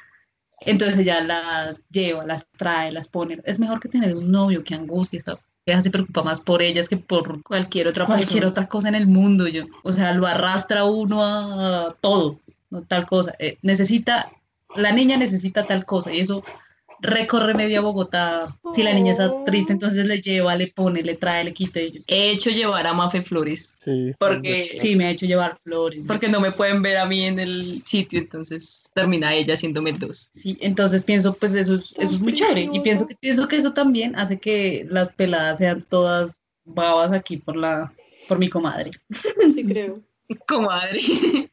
Entonces 0.63 0.99
ella 0.99 1.21
las 1.21 1.77
lleva, 1.91 2.27
las 2.27 2.45
trae, 2.59 2.91
las 2.91 3.07
pone. 3.07 3.41
Es 3.45 3.61
mejor 3.61 3.79
que 3.79 3.89
tener 3.89 4.17
un 4.17 4.33
novio 4.33 4.65
que 4.65 4.75
angustia, 4.75 5.19
esta 5.19 5.39
vieja 5.65 5.81
se 5.81 5.93
preocupa 5.93 6.25
más 6.25 6.41
por 6.41 6.61
ellas 6.61 6.89
que 6.89 6.97
por 6.97 7.41
Cualquier 7.45 7.87
otra 7.87 8.05
cualquier 8.05 8.47
otra 8.47 8.67
cosa 8.67 8.89
en 8.89 8.97
el 8.97 9.07
mundo, 9.07 9.47
yo. 9.47 9.67
O 9.85 9.93
sea, 9.93 10.13
lo 10.13 10.27
arrastra 10.27 10.87
uno 10.87 11.23
a 11.25 11.95
todo, 12.01 12.41
no 12.69 12.83
tal 12.83 13.07
cosa. 13.07 13.33
Eh, 13.39 13.59
necesita, 13.63 14.29
la 14.75 14.91
niña 14.91 15.19
necesita 15.19 15.63
tal 15.63 15.85
cosa 15.85 16.13
y 16.13 16.19
eso 16.19 16.43
recorre 17.03 17.55
media 17.55 17.81
Bogotá. 17.81 18.57
Si 18.75 18.83
la 18.83 18.93
niña 18.93 19.13
está 19.13 19.33
triste, 19.45 19.73
entonces 19.73 20.07
le 20.07 20.21
lleva, 20.21 20.55
le 20.57 20.69
pone, 20.69 21.03
le 21.03 21.17
trae, 21.17 21.45
le 21.45 21.53
quita. 21.53 21.81
He 21.81 22.31
hecho 22.31 22.51
llevar 22.51 22.87
a 22.87 22.93
Mafe 22.93 23.23
Flores. 23.23 23.77
Sí. 23.85 24.13
Porque, 24.19 24.77
Sí, 24.79 24.97
me 24.97 25.07
ha 25.07 25.11
hecho 25.11 25.27
llevar 25.27 25.59
flores. 25.59 26.05
porque 26.07 26.29
no 26.29 26.41
me 26.41 26.53
pueden 26.53 26.83
ver 26.83 26.97
a 26.99 27.07
mí 27.07 27.25
en 27.25 27.39
el 27.39 27.83
sitio, 27.85 28.19
entonces 28.21 28.91
termina 28.95 29.35
ella 29.35 29.55
haciéndome 29.55 29.93
dos. 29.93 30.31
Sí, 30.33 30.57
entonces 30.61 31.03
pienso, 31.03 31.33
pues 31.35 31.55
eso 31.55 31.75
es, 31.75 31.93
eso 31.99 32.15
es 32.15 32.21
muy 32.21 32.35
chévere. 32.35 32.69
Y 32.73 32.81
pienso 32.81 33.07
que, 33.07 33.15
pienso 33.17 33.49
que 33.49 33.57
eso 33.57 33.73
también 33.73 34.15
hace 34.17 34.39
que 34.39 34.87
las 34.91 35.11
peladas 35.13 35.59
sean 35.59 35.83
todas 35.89 36.41
babas 36.65 37.13
aquí 37.13 37.37
por 37.39 37.57
la, 37.57 37.93
por 38.29 38.39
mi 38.39 38.49
comadre. 38.49 38.91
Sí, 39.55 39.65
creo. 39.65 40.01
Comadre, 40.49 41.01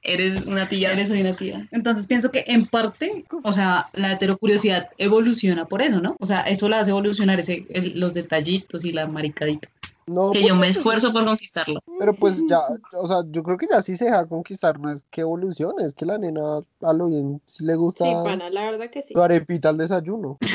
eres 0.02 0.46
una 0.46 0.68
tía. 0.70 0.92
Eres 0.94 1.10
soy 1.10 1.22
una 1.22 1.36
tía. 1.36 1.68
Entonces 1.72 2.06
pienso 2.08 2.32
que 2.32 2.44
en 2.48 2.66
parte, 2.68 3.26
o 3.44 3.54
sea, 3.54 3.90
la 3.94 4.14
heterocuriosidad 4.14 4.90
evoluciona 4.98 5.66
por 5.66 5.82
eso, 5.82 6.00
¿no? 6.00 6.16
O 6.20 6.26
sea, 6.26 6.42
eso 6.42 6.70
la 6.70 6.80
hace 6.80 6.92
evolucionar, 6.92 7.40
ese, 7.40 7.66
el- 7.70 8.00
los 8.00 8.14
detallitos 8.14 8.86
y 8.86 8.92
la 8.92 9.08
maricadita. 9.08 9.70
No, 10.06 10.32
que 10.32 10.40
pues, 10.40 10.48
yo 10.48 10.56
me 10.56 10.62
pues, 10.68 10.78
esfuerzo 10.78 11.12
por 11.12 11.26
conquistarlo. 11.26 11.82
Pero 12.00 12.14
pues 12.14 12.42
ya, 12.48 12.62
o 12.94 13.08
sea, 13.08 13.18
yo 13.30 13.44
creo 13.44 13.58
que 13.58 13.68
ya 13.70 13.82
sí 13.82 13.98
se 13.98 14.06
deja 14.06 14.26
conquistar, 14.26 14.80
no 14.80 14.90
es 14.92 15.04
que 15.12 15.22
evolucione, 15.22 15.84
es 15.84 15.94
que 15.94 16.06
la 16.06 16.18
nena 16.18 16.60
a 16.82 16.94
lo 16.94 17.08
bien 17.08 17.42
sí 17.46 17.66
le 17.66 17.76
gusta 17.76 18.06
Sí, 18.06 18.12
pana, 18.24 18.50
la 18.50 18.64
verdad 18.72 18.90
que 18.90 19.02
sí. 19.02 19.14
su 19.14 19.22
arepita 19.22 19.70
al 19.70 19.78
desayuno. 19.78 20.38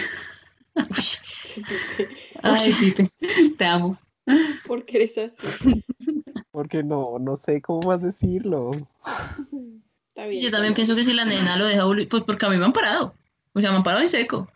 Ay, 2.42 2.72
Pipe, 2.72 3.08
te 3.58 3.64
amo. 3.64 3.98
Porque 4.66 4.96
eres 4.96 5.18
así. 5.18 5.84
Porque 6.52 6.82
no, 6.82 7.18
no 7.18 7.34
sé 7.36 7.60
cómo 7.60 7.80
más 7.88 8.00
decirlo. 8.02 8.70
Está 10.08 10.26
bien. 10.26 10.42
Yo 10.44 10.50
también 10.50 10.74
pienso 10.74 10.94
que 10.94 11.02
si 11.04 11.12
la 11.12 11.24
nena 11.24 11.56
lo 11.56 11.64
deja, 11.64 11.84
pues 12.08 12.22
porque 12.24 12.46
a 12.46 12.50
mí 12.50 12.56
me 12.58 12.64
han 12.66 12.72
parado. 12.72 13.14
O 13.54 13.60
sea, 13.60 13.70
me 13.70 13.78
han 13.78 13.82
parado 13.82 14.02
en 14.02 14.08
seco. 14.08 14.48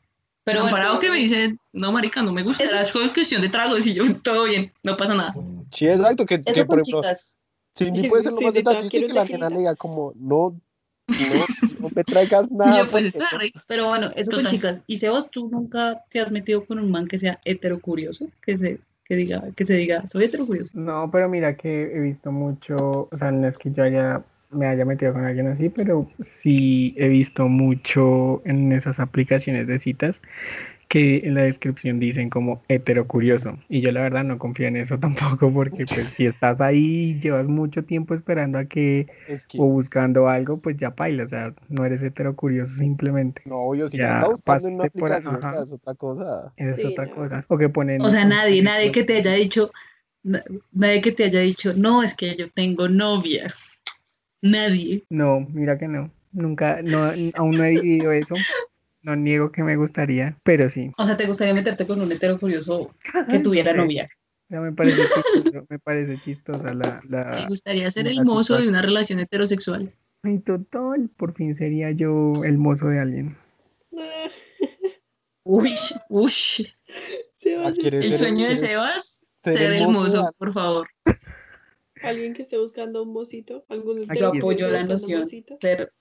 Pero 0.45 0.61
me 0.61 0.67
han 0.67 0.71
bueno, 0.71 0.77
parado 0.85 0.99
que 1.01 1.11
me 1.11 1.19
dicen, 1.19 1.59
no, 1.73 1.91
marica, 1.91 2.23
no 2.23 2.33
me 2.33 2.43
gusta. 2.43 2.63
Eso- 2.65 2.79
Es 2.79 2.93
cuestión 2.93 3.41
de 3.41 3.49
tragos 3.49 3.87
y 3.87 3.95
yo, 3.95 4.05
todo 4.23 4.45
bien, 4.45 4.73
no 4.85 4.97
pasa 4.97 5.15
nada. 5.15 5.35
Sí, 5.73 5.89
exacto, 5.89 6.25
que, 6.27 6.43
que 6.43 6.53
Eso 6.53 6.67
por 6.67 6.77
con 6.77 6.81
ejemplo, 6.81 7.01
chicas. 7.03 7.41
Cindy 7.77 8.09
puede 8.09 8.23
ser 8.23 8.33
lo 8.33 8.41
más 8.43 8.53
detallista 8.55 8.97
y 8.97 9.07
que 9.07 9.13
la 9.13 9.25
nena 9.25 9.49
le 9.51 9.59
diga 9.59 9.75
como, 9.75 10.13
no, 10.17 10.55
No, 11.09 11.47
no 11.81 11.91
me 11.95 12.05
traigas 12.05 12.51
nada. 12.51 12.79
Yo, 12.85 12.91
pues 12.91 13.07
está 13.07 13.31
re- 13.31 13.53
Pero 13.67 13.89
bueno, 13.89 14.11
eso 14.15 14.31
con 14.31 14.41
Total. 14.41 14.53
chicas. 14.53 14.79
Y 14.87 14.99
Sebas, 14.99 15.31
¿tú 15.31 15.49
nunca 15.49 16.05
te 16.11 16.21
has 16.21 16.31
metido 16.31 16.65
con 16.67 16.79
un 16.79 16.91
man 16.91 17.09
que 17.09 17.19
sea 17.19 17.41
heterocurioso? 17.45 18.27
Que 18.43 18.57
se, 18.57 18.81
que 19.09 19.17
diga, 19.17 19.43
que 19.55 19.65
se 19.65 19.75
diga, 19.75 20.05
soy 20.07 20.25
heterocurioso. 20.25 20.79
No, 20.79 21.11
pero 21.11 21.29
mira 21.29 21.57
que 21.57 21.97
he 21.97 22.01
visto 22.01 22.33
mucho, 22.33 23.09
o 23.11 23.19
sea, 23.19 23.31
no 23.31 23.47
es 23.47 23.57
que 23.57 23.71
yo 23.73 23.85
haya, 23.85 24.23
me 24.51 24.67
haya 24.67 24.85
metido 24.85 25.13
con 25.13 25.25
alguien 25.25 25.47
así, 25.47 25.69
pero 25.69 26.09
sí 26.25 26.95
he 26.97 27.09
visto 27.09 27.49
mucho 27.49 28.43
en 28.45 28.73
esas 28.73 28.99
aplicaciones 28.99 29.67
de 29.67 29.79
citas 29.79 30.21
que 30.89 31.19
en 31.25 31.35
la 31.35 31.43
descripción 31.43 31.99
dicen 31.99 32.31
como 32.31 32.63
heterocurioso. 32.69 33.59
Y 33.69 33.81
yo 33.81 33.91
la 33.91 34.03
verdad 34.03 34.23
no 34.25 34.39
confío 34.39 34.69
en 34.69 34.77
eso 34.77 34.99
tampoco 35.41 35.53
porque 35.53 35.87
pues 35.87 36.09
si 36.15 36.27
estás 36.27 36.61
ahí 36.61 37.11
y 37.11 37.21
llevas 37.21 37.49
mucho 37.49 37.85
tiempo 37.85 38.15
esperando 38.15 38.59
a 38.59 38.67
que 38.67 39.09
es 39.29 39.47
que 39.47 39.59
o 39.61 39.65
buscando 39.67 40.29
algo, 40.29 40.61
pues 40.61 40.77
ya 40.77 40.93
paila, 40.95 41.25
o 41.25 41.27
sea, 41.27 41.53
no 41.69 41.85
eres 41.85 42.03
heterocurioso 42.03 42.75
simplemente. 42.77 43.43
no, 43.47 43.75
yo 43.75 43.89
si 43.89 43.97
Ya 43.99 44.05
ya 44.05 44.15
está 44.17 44.29
buscando 44.29 44.69
en 44.69 44.75
una 44.75 44.85
pasaste 44.85 44.99
por- 45.01 45.13
aplicación, 45.13 45.45
ajá. 45.45 45.53
ya 45.59 45.63
es 45.65 45.73
otra 45.73 45.95
cosa. 45.95 46.53
Es 46.57 46.77
Sí, 46.77 46.85
otra 46.87 47.07
no. 47.07 47.15
cosa. 47.15 47.45
O 47.49 47.59
que 47.59 47.69
ponen 47.69 48.01
O 48.03 48.09
sea, 48.09 48.23
un 48.23 48.29
nadie, 48.31 48.63
nadie 48.63 48.93
que 48.93 49.03
te 49.05 49.15
haya 49.17 49.33
dicho, 49.33 49.73
na- 50.23 50.43
nadie 50.73 51.01
que 51.03 51.13
te 51.13 51.25
haya 51.25 51.41
dicho, 51.41 51.73
no, 51.77 52.03
es 52.03 52.15
que 52.15 52.37
yo 52.37 52.49
tengo 52.51 52.89
novia. 52.89 53.53
Nadie. 54.43 55.03
No, 55.11 55.41
mira 55.53 55.79
que 55.79 55.89
no. 55.89 56.11
Nunca, 56.33 56.81
no, 56.83 57.11
aún 57.35 57.57
no 57.57 57.65
he 57.65 57.71
vivido 57.71 58.13
eso. 58.13 58.37
No 59.07 59.15
niego 59.15 59.53
que 59.53 59.63
me 59.63 59.77
gustaría, 59.77 60.37
pero 60.43 60.69
sí. 60.69 60.91
O 60.99 61.05
sea, 61.05 61.17
¿te 61.17 61.29
gustaría 61.29 61.55
meterte 61.55 61.87
con 61.87 62.01
un 62.01 62.11
heterocurioso 62.11 62.93
que 63.31 63.39
tuviera 63.39 63.73
novia? 63.73 64.09
Sea, 64.49 64.61
me 64.61 64.73
parece 64.73 65.01
chistoso, 65.03 65.65
me 65.69 65.79
parece 65.79 66.21
chistosa 66.21 66.75
la, 66.75 67.01
Me 67.09 67.47
gustaría 67.47 67.89
ser 67.93 68.09
el 68.09 68.25
mozo 68.25 68.59
de 68.59 68.69
una 68.69 68.83
relación 68.83 69.21
heterosexual. 69.21 69.93
Ay, 70.25 70.41
total, 70.41 71.09
por 71.17 71.35
fin 71.35 71.55
sería 71.55 71.93
yo 71.93 72.33
el 72.45 72.59
mozo 72.59 72.89
de 72.89 72.99
alguien. 72.99 73.37
Uy, 75.45 75.73
uy. 76.09 76.33
Sebas, 77.37 77.67
Ah, 77.69 77.73
¿quieres 77.79 78.05
El 78.05 78.17
sueño 78.17 78.49
de 78.49 78.57
Sebas, 78.57 79.25
ser 79.45 79.55
ser 79.55 79.73
el 79.75 79.87
mozo, 79.87 80.35
por 80.37 80.53
favor. 80.53 80.89
alguien 82.03 82.35
que 82.35 82.43
esté 82.43 82.59
buscando 82.59 83.05
un 83.05 83.13
mocito, 83.13 83.65
algún 83.69 84.01
Yo 84.01 84.07
Pero 84.09 84.29
apoyo 84.35 84.69
la 84.69 84.83
noción. 84.83 85.29
ser 85.61 85.93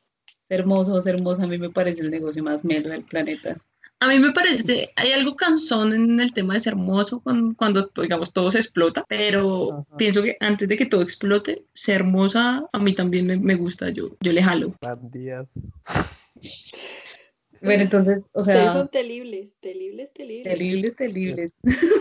hermoso 0.50 0.94
o 0.94 1.02
ser 1.02 1.16
hermosa 1.16 1.44
a 1.44 1.48
mí 1.48 1.58
me 1.58 1.70
parece 1.70 2.02
el 2.02 2.12
negocio 2.12 2.44
más 2.44 2.64
melo 2.64 2.90
del 2.90 3.04
planeta. 3.04 3.56
A 4.02 4.08
mí 4.08 4.20
me 4.20 4.34
parece, 4.34 4.90
hay 4.98 5.14
algo 5.14 5.36
cansón 5.36 5.94
en 5.94 6.20
el 6.20 6.34
tema 6.34 6.54
de 6.54 6.60
ser 6.60 6.74
hermoso 6.74 7.22
cuando, 7.22 7.56
cuando, 7.56 7.90
digamos, 7.96 8.34
todo 8.34 8.52
se 8.52 8.60
explota, 8.60 9.06
pero 9.08 9.72
Ajá. 9.72 9.98
pienso 9.98 10.22
que 10.22 10.36
antes 10.42 10.68
de 10.68 10.76
que 10.76 10.86
todo 10.86 11.02
explote, 11.02 11.64
ser 11.74 12.02
hermosa 12.02 12.66
a 12.72 12.80
mí 12.80 12.94
también 12.94 13.26
me, 13.26 13.38
me 13.38 13.56
gusta, 13.56 13.90
yo, 13.90 14.10
yo 14.20 14.34
le 14.34 14.44
jalo. 14.44 14.76
Bandías. 14.82 15.48
Bueno, 17.62 17.84
entonces, 17.84 18.20
o 18.34 18.40
Ustedes 18.42 18.60
sea, 18.64 18.74
son 18.74 18.90
terribles, 18.90 19.56
terribles, 19.60 20.12
terribles. 20.14 20.44
terribles, 20.54 20.96
terribles. 20.96 21.56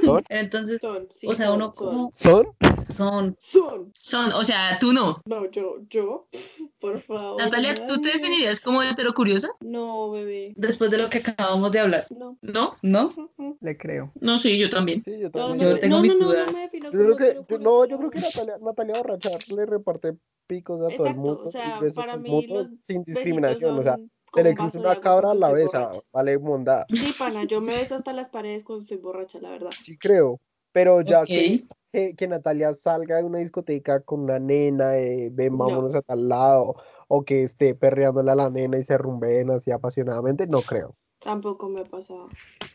¿Son? 0.04 0.22
Entonces, 0.28 0.80
Son, 0.80 1.06
sí, 1.10 1.26
o 1.26 1.34
sea, 1.34 1.46
son, 1.46 1.56
uno 1.56 1.72
como 1.72 2.10
¿Son? 2.14 2.46
son, 2.90 3.36
Son. 3.40 3.92
Son, 3.98 4.32
o 4.32 4.44
sea, 4.44 4.78
tú 4.78 4.92
no. 4.92 5.20
No, 5.26 5.50
yo, 5.50 5.78
yo, 5.88 6.28
por 6.80 7.00
favor. 7.00 7.40
Natalia, 7.42 7.86
¿tú 7.86 8.00
te 8.00 8.08
definirías 8.10 8.60
como 8.60 8.82
heterocuriosa? 8.82 9.48
No, 9.60 10.10
bebé. 10.10 10.52
después 10.56 10.90
de 10.90 10.98
lo 10.98 11.08
que 11.08 11.18
acabamos 11.18 11.72
de 11.72 11.80
hablar, 11.80 12.06
No. 12.10 12.36
¿No? 12.42 12.76
¿no? 12.82 13.12
Le 13.60 13.76
creo. 13.78 14.12
No, 14.20 14.38
sí, 14.38 14.58
yo 14.58 14.68
también. 14.68 15.02
Sí, 15.04 15.12
yo 15.18 15.30
No, 15.30 15.30
también. 15.30 15.58
Yo 15.60 15.74
no, 15.74 15.80
tengo 15.80 15.96
no, 15.96 16.02
mis 16.02 16.14
no, 16.14 16.20
no, 16.20 16.26
dudas. 16.26 16.46
no 16.46 16.52
me 16.52 16.60
defino 16.62 16.90
Yo 16.92 16.98
creo 16.98 17.16
que, 17.16 17.34
yo- 17.48 17.58
no, 17.58 17.84
yo 17.86 17.98
creo 17.98 18.10
que 18.10 18.20
Natalia, 18.20 18.58
Natalia 18.60 18.94
Borracha 18.96 19.30
le 19.54 19.66
reparte 19.66 20.14
picos 20.46 20.76
a 20.80 20.88
todo 20.94 21.06
el 21.06 21.12
Exacto, 21.12 21.20
mundo. 21.20 21.42
o 21.46 21.50
sea, 21.50 21.80
para 21.94 22.16
mí 22.18 22.46
los 22.46 22.68
sin 22.84 23.02
discriminación. 23.04 23.78
O 23.78 23.82
sea, 23.82 23.98
se 24.34 24.42
le 24.42 24.54
cruza 24.54 24.78
una 24.78 25.00
cabra, 25.00 25.28
cuando 25.28 25.46
la 25.46 25.52
besa, 25.52 25.90
vale 26.12 26.38
mondada. 26.38 26.86
Sí, 26.90 27.14
pana, 27.18 27.44
yo 27.44 27.60
me 27.60 27.76
beso 27.76 27.94
hasta 27.94 28.12
las 28.12 28.28
paredes 28.28 28.64
cuando 28.64 28.82
estoy 28.82 28.98
borracha, 28.98 29.38
la 29.40 29.50
verdad. 29.50 29.70
Sí 29.82 29.96
creo. 29.96 30.40
Pero 30.72 31.02
ya 31.02 31.24
que, 31.24 31.64
que, 31.92 32.16
que 32.16 32.26
Natalia 32.28 32.74
salga 32.74 33.18
de 33.18 33.24
una 33.24 33.38
discoteca 33.38 34.00
con 34.00 34.22
una 34.22 34.40
nena, 34.40 34.98
eh, 34.98 35.30
ven, 35.32 35.52
No. 35.52 35.58
vámonos 35.58 35.94
a 35.94 36.02
tal 36.02 36.28
lado, 36.28 36.74
o 37.06 37.22
que 37.24 37.44
esté 37.44 37.76
perreándole 37.76 38.32
a 38.32 38.34
la 38.34 38.50
nena 38.50 38.78
y 38.78 38.82
se 38.82 38.98
rumben 38.98 39.50
así 39.50 39.70
apasionadamente, 39.70 40.46
no 40.48 40.62
creo. 40.62 40.96
Tampoco 41.24 41.70
me 41.70 41.80
ha 41.80 41.84
pasado. 41.84 42.28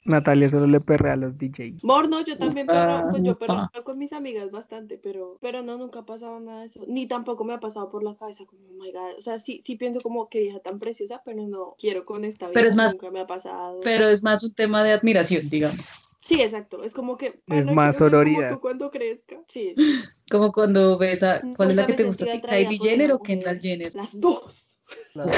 Natalia 0.06 0.50
solo 0.50 0.66
le 0.66 0.80
perrea 0.80 1.14
a 1.14 1.18
los 1.18 1.38
DJs. 1.38 1.84
Mor, 1.84 2.10
no, 2.10 2.22
yo 2.26 2.36
también 2.36 2.66
perreo, 2.66 3.08
pues 3.12 3.22
yo 3.24 3.38
perreo 3.38 3.70
con 3.84 4.00
mis 4.00 4.12
amigas 4.12 4.50
bastante, 4.50 4.97
pero, 4.97 5.38
pero 5.39 5.62
no, 5.62 5.78
nunca 5.78 6.00
ha 6.00 6.06
pasado 6.06 6.39
nada 6.39 6.62
de 6.62 6.66
eso. 6.66 6.82
Ni 6.88 7.06
tampoco 7.08 7.43
me 7.43 7.54
ha 7.54 7.60
pasado 7.60 7.89
por 7.91 8.04
la 8.04 8.16
cabeza 8.16 8.45
como, 8.45 8.64
oh 8.70 8.84
my 8.84 8.91
god. 8.91 9.20
O 9.20 9.22
sea, 9.22 9.38
sí, 9.38 9.62
sí 9.64 9.76
pienso 9.76 10.02
como 10.02 10.30
que 10.30 10.39
vieja 10.39 10.60
tan 10.62 10.80
preciosa, 10.80 11.22
pero 11.24 11.45
no 11.47 11.76
quiero 11.78 12.06
con 12.06 12.26
esta 12.26 12.47
vida. 12.47 12.56
Pero 12.56 12.70
es 12.70 12.76
más- 12.76 12.93
Nunca 12.93 13.12
me 13.12 13.20
ha 13.20 13.28
pasado. 13.28 13.82
Pero 13.84 14.08
es 14.08 14.24
más 14.24 14.43
un 14.43 14.54
tema 14.56 14.84
de 14.84 14.93
admiración, 14.93 15.47
digamos. 15.47 15.80
Sí, 16.20 16.41
exacto. 16.41 16.84
Es 16.84 16.93
como 16.93 17.16
que. 17.16 17.32
"Pana, 17.45 17.62
quiero 17.62 17.76
más 17.76 17.95
ser 17.95 18.10
como 18.10 18.24
sororidad. 18.24 18.50
tú 18.50 18.60
cuando 18.60 18.89
crezca. 18.89 19.38
Sí, 19.47 19.76
Como 20.32 20.52
cuando 20.52 20.97
ves 20.97 21.22
a, 21.24 21.41
¿cuál 21.56 21.70
es 21.70 21.76
la 21.76 21.86
que 21.86 21.93
te 21.93 22.04
gusta 22.04 22.26
Kylie 22.26 22.78
Jenner 22.80 23.12
o. 23.14 23.20
Kendall 23.20 23.60
Jenner? 23.60 23.93
las 23.95 24.20
dos. 24.20 24.80
Las, 25.16 25.30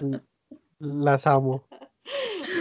las 0.78 1.26
amo. 1.26 1.64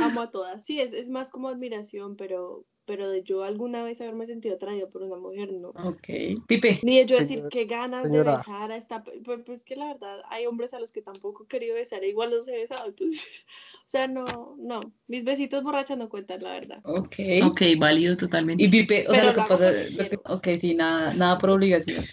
Amo 0.02 0.22
a 0.22 0.32
todas. 0.32 0.66
Sí, 0.66 0.80
es, 0.80 0.94
es 0.94 1.10
más 1.10 1.30
como 1.30 1.50
admiración, 1.50 2.16
pero, 2.16 2.66
pero 2.86 3.10
de 3.10 3.24
yo 3.24 3.44
alguna 3.44 3.84
vez 3.84 4.00
haberme 4.02 4.26
sentido 4.26 4.56
atraída 4.56 4.88
por 4.88 5.04
una 5.04 5.18
mujer, 5.18 5.52
no. 5.54 5.70
Ok. 5.70 6.08
Pipe, 6.48 6.80
Ni 6.84 6.98
de 7.00 7.06
yo 7.06 7.18
decir 7.18 7.38
Señora- 7.38 7.50
qué 7.50 7.66
ganas 7.66 8.04
señora. 8.04 8.32
de 8.32 8.38
besar 8.38 8.72
a 8.72 8.76
esta. 8.78 9.04
Pues, 9.04 9.42
pues 9.46 9.64
que 9.64 9.76
la 9.76 9.88
verdad, 9.88 10.22
hay 10.30 10.46
hombres 10.46 10.74
a 10.74 10.80
los 10.80 10.92
que 10.92 11.02
tampoco 11.02 11.44
he 11.44 11.48
querido 11.48 11.76
besar, 11.76 12.04
e 12.04 12.10
igual 12.10 12.32
los 12.32 12.48
he 12.48 12.52
besado. 12.58 12.88
Entonces, 12.90 13.46
o 13.86 13.90
sea, 13.90 14.08
no, 14.08 14.56
no. 14.60 14.80
Mis 15.08 15.24
besitos 15.24 15.64
borrachas 15.64 15.98
no 15.98 16.10
cuentan, 16.10 16.42
la 16.44 16.54
verdad. 16.54 16.80
ok. 16.84 17.16
Ok, 17.46 17.62
válido 17.78 18.16
totalmente. 18.18 18.64
Y 18.64 18.68
Pipe, 18.70 19.06
o 19.08 19.14
sea, 19.14 19.24
lo 19.26 19.34
que 19.34 19.42
pasa, 19.48 19.72
lo 19.72 20.10
que- 20.10 20.20
ok, 20.26 20.48
sí, 20.60 20.74
nada, 20.76 21.14
nada 21.14 21.38
por 21.38 21.50
obligación. 21.52 22.04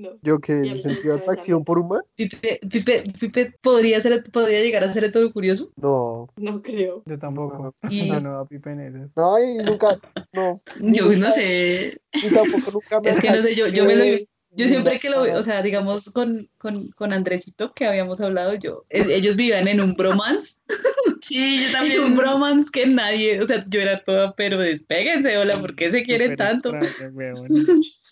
No. 0.00 0.08
Yo 0.22 0.38
que 0.40 0.52
me 0.54 0.78
sentí 0.78 0.90
estoy 1.08 1.10
atracción 1.18 1.62
por 1.62 1.78
un 1.78 1.88
man, 1.88 2.00
Pipe, 2.16 2.58
Pipe, 2.70 3.04
Pipe 3.20 3.54
podría 3.60 4.00
ser, 4.00 4.22
podría 4.32 4.62
llegar 4.62 4.82
a 4.82 4.92
ser 4.94 5.12
todo 5.12 5.30
curioso. 5.30 5.70
no. 5.76 6.26
No 6.36 6.62
creo. 6.62 7.02
Yo 7.04 7.18
tampoco. 7.18 7.74
Y- 7.90 8.08
No, 8.08 8.18
no, 8.20 8.38
a 8.38 8.46
Pipe 8.46 8.72
eso. 8.72 9.10
No, 9.14 9.38
y 9.38 9.58
nunca, 9.62 9.98
no. 10.32 10.60
Yo 10.80 11.12
no 11.12 11.30
sé. 11.30 12.00
Y 12.14 12.30
tampoco 12.32 12.70
nunca 12.72 13.00
me 13.00 13.10
Es 13.10 13.20
que 13.20 13.30
no 13.30 13.42
sé, 13.42 13.54
yo, 13.54 13.66
yo 13.68 13.84
me 13.84 13.94
lo, 13.94 14.04
yo 14.52 14.66
siempre 14.68 14.98
que 14.98 15.10
lo, 15.10 15.26
nada. 15.26 15.38
o 15.38 15.42
sea, 15.42 15.62
digamos 15.62 16.06
con, 16.10 16.48
con, 16.58 16.86
con 16.92 17.12
Andresito 17.12 17.72
que 17.74 17.86
habíamos 17.86 18.20
hablado, 18.20 18.54
yo, 18.54 18.84
e- 18.88 19.14
ellos 19.14 19.36
vivían 19.36 19.68
en 19.68 19.80
un 19.80 19.94
bromance, 19.94 20.56
Sí, 21.22 21.60
yo 21.60 21.66
en 21.66 21.72
también. 21.72 22.00
un 22.04 22.16
bromance 22.16 22.70
que 22.72 22.86
nadie, 22.86 23.40
o 23.42 23.46
sea, 23.46 23.64
yo 23.68 23.80
era 23.80 24.02
toda, 24.02 24.34
pero 24.34 24.56
despéguense, 24.58 25.36
hola, 25.36 25.56
¿por 25.58 25.76
qué 25.76 25.90
se 25.90 26.02
quieren 26.02 26.34
tanto? 26.36 26.72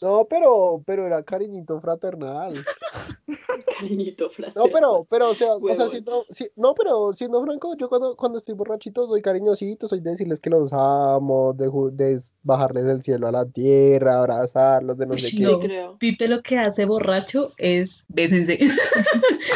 No, 0.01 0.26
pero, 0.28 0.82
pero 0.86 1.07
era 1.07 1.22
cariñito 1.22 1.80
fraternal. 1.80 2.55
Cariñito 3.78 4.30
flaco. 4.30 4.53
No, 4.59 4.66
pero, 4.72 5.01
pero, 5.09 5.30
o 5.30 5.34
sea, 5.34 5.55
o 5.55 5.74
sea, 5.74 5.88
siendo, 5.88 6.24
si- 6.30 6.49
no, 6.57 6.74
pero 6.74 7.12
siendo 7.12 7.42
franco, 7.42 7.74
yo 7.76 7.88
cuando, 7.88 8.16
cuando 8.16 8.38
estoy 8.38 8.55
borrachito 8.55 9.07
soy 9.07 9.20
cariñosito, 9.22 9.88
soy 9.88 10.01
de 10.01 10.12
decirles 10.12 10.40
que 10.40 10.51
los 10.51 10.72
amo, 10.72 11.53
de, 11.53 11.68
ju- 11.68 11.90
de 11.90 12.20
bajarles 12.42 12.84
el 12.88 13.03
cielo 13.03 13.26
a 13.28 13.32
la 13.32 13.44
tierra, 13.46 14.18
abrazarlos, 14.20 14.96
de 14.99 15.07
no 15.07 15.18
sé 15.18 15.28
Sí, 15.28 15.38
qué. 15.38 15.42
No. 15.44 15.61
creo. 15.61 15.99
Pipe 15.99 16.28
lo 16.28 16.42
que 16.42 16.59
hace 16.59 16.84
borracho 16.84 17.53
es 17.59 18.05
bésense. 18.09 18.59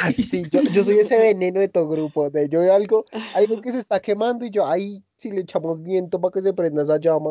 Ay, 0.02 0.14
sí, 0.14 0.42
yo, 0.50 0.62
yo 0.62 0.84
soy 0.84 0.98
ese 0.98 1.18
veneno 1.18 1.60
de 1.60 1.68
todo 1.68 1.88
grupo, 1.88 2.30
de 2.30 2.48
yo 2.48 2.60
veo 2.60 2.74
algo, 2.74 3.04
algo 3.34 3.60
que 3.60 3.72
se 3.72 3.78
está 3.78 4.00
quemando 4.00 4.44
y 4.44 4.50
yo, 4.50 4.66
ay, 4.66 5.02
si 5.16 5.30
le 5.30 5.42
echamos 5.42 5.82
viento 5.82 6.20
para 6.20 6.32
que 6.32 6.42
se 6.42 6.52
prenda 6.52 6.82
esa 6.82 6.98
llama. 6.98 7.30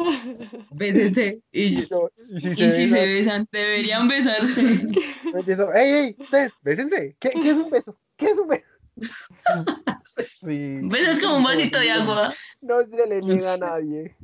Bésense. 0.72 1.42
Y 1.52 1.62
Y, 1.62 1.86
yo, 1.86 1.86
yo, 1.88 2.10
y 2.28 2.40
si 2.40 2.48
Y 2.50 2.54
se 2.56 2.70
si 2.72 2.88
se 2.88 3.06
besan, 3.06 3.48
deberían 3.52 4.08
besarse. 4.08 4.62
yo 4.62 5.38
empiezo, 5.38 5.72
ey, 5.74 5.90
ey, 5.90 6.16
ustedes, 6.18 6.52
bésense, 6.62 7.16
¿qué, 7.18 7.30
qué 7.30 7.50
es 7.50 7.58
un 7.58 7.70
beso? 7.70 7.98
¿Qué 8.16 8.26
es 8.26 8.38
un 8.38 8.48
beso? 8.48 8.64
Sí. 10.16 10.80
Besas 10.82 11.20
como 11.20 11.36
un 11.36 11.44
vasito 11.44 11.78
de 11.78 11.90
agua. 11.90 12.34
No 12.60 12.84
se 12.84 13.06
le 13.06 13.20
niega 13.20 13.54
a 13.54 13.56
nadie. 13.56 14.16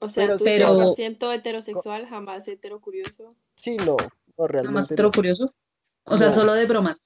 O 0.00 0.10
sea, 0.10 0.26
Pero 0.26 0.38
tú 0.38 0.44
pero- 0.44 0.94
100% 0.94 1.34
heterosexual, 1.34 2.06
jamás 2.06 2.46
heterocurioso. 2.48 3.28
Sí, 3.54 3.76
no, 3.78 3.96
no 4.36 4.46
realmente. 4.46 4.94
otro 4.94 5.06
no. 5.08 5.12
curioso. 5.12 5.54
O 6.04 6.18
sea, 6.18 6.28
No. 6.28 6.34
solo 6.34 6.52
de 6.54 6.66
bromance. 6.66 7.00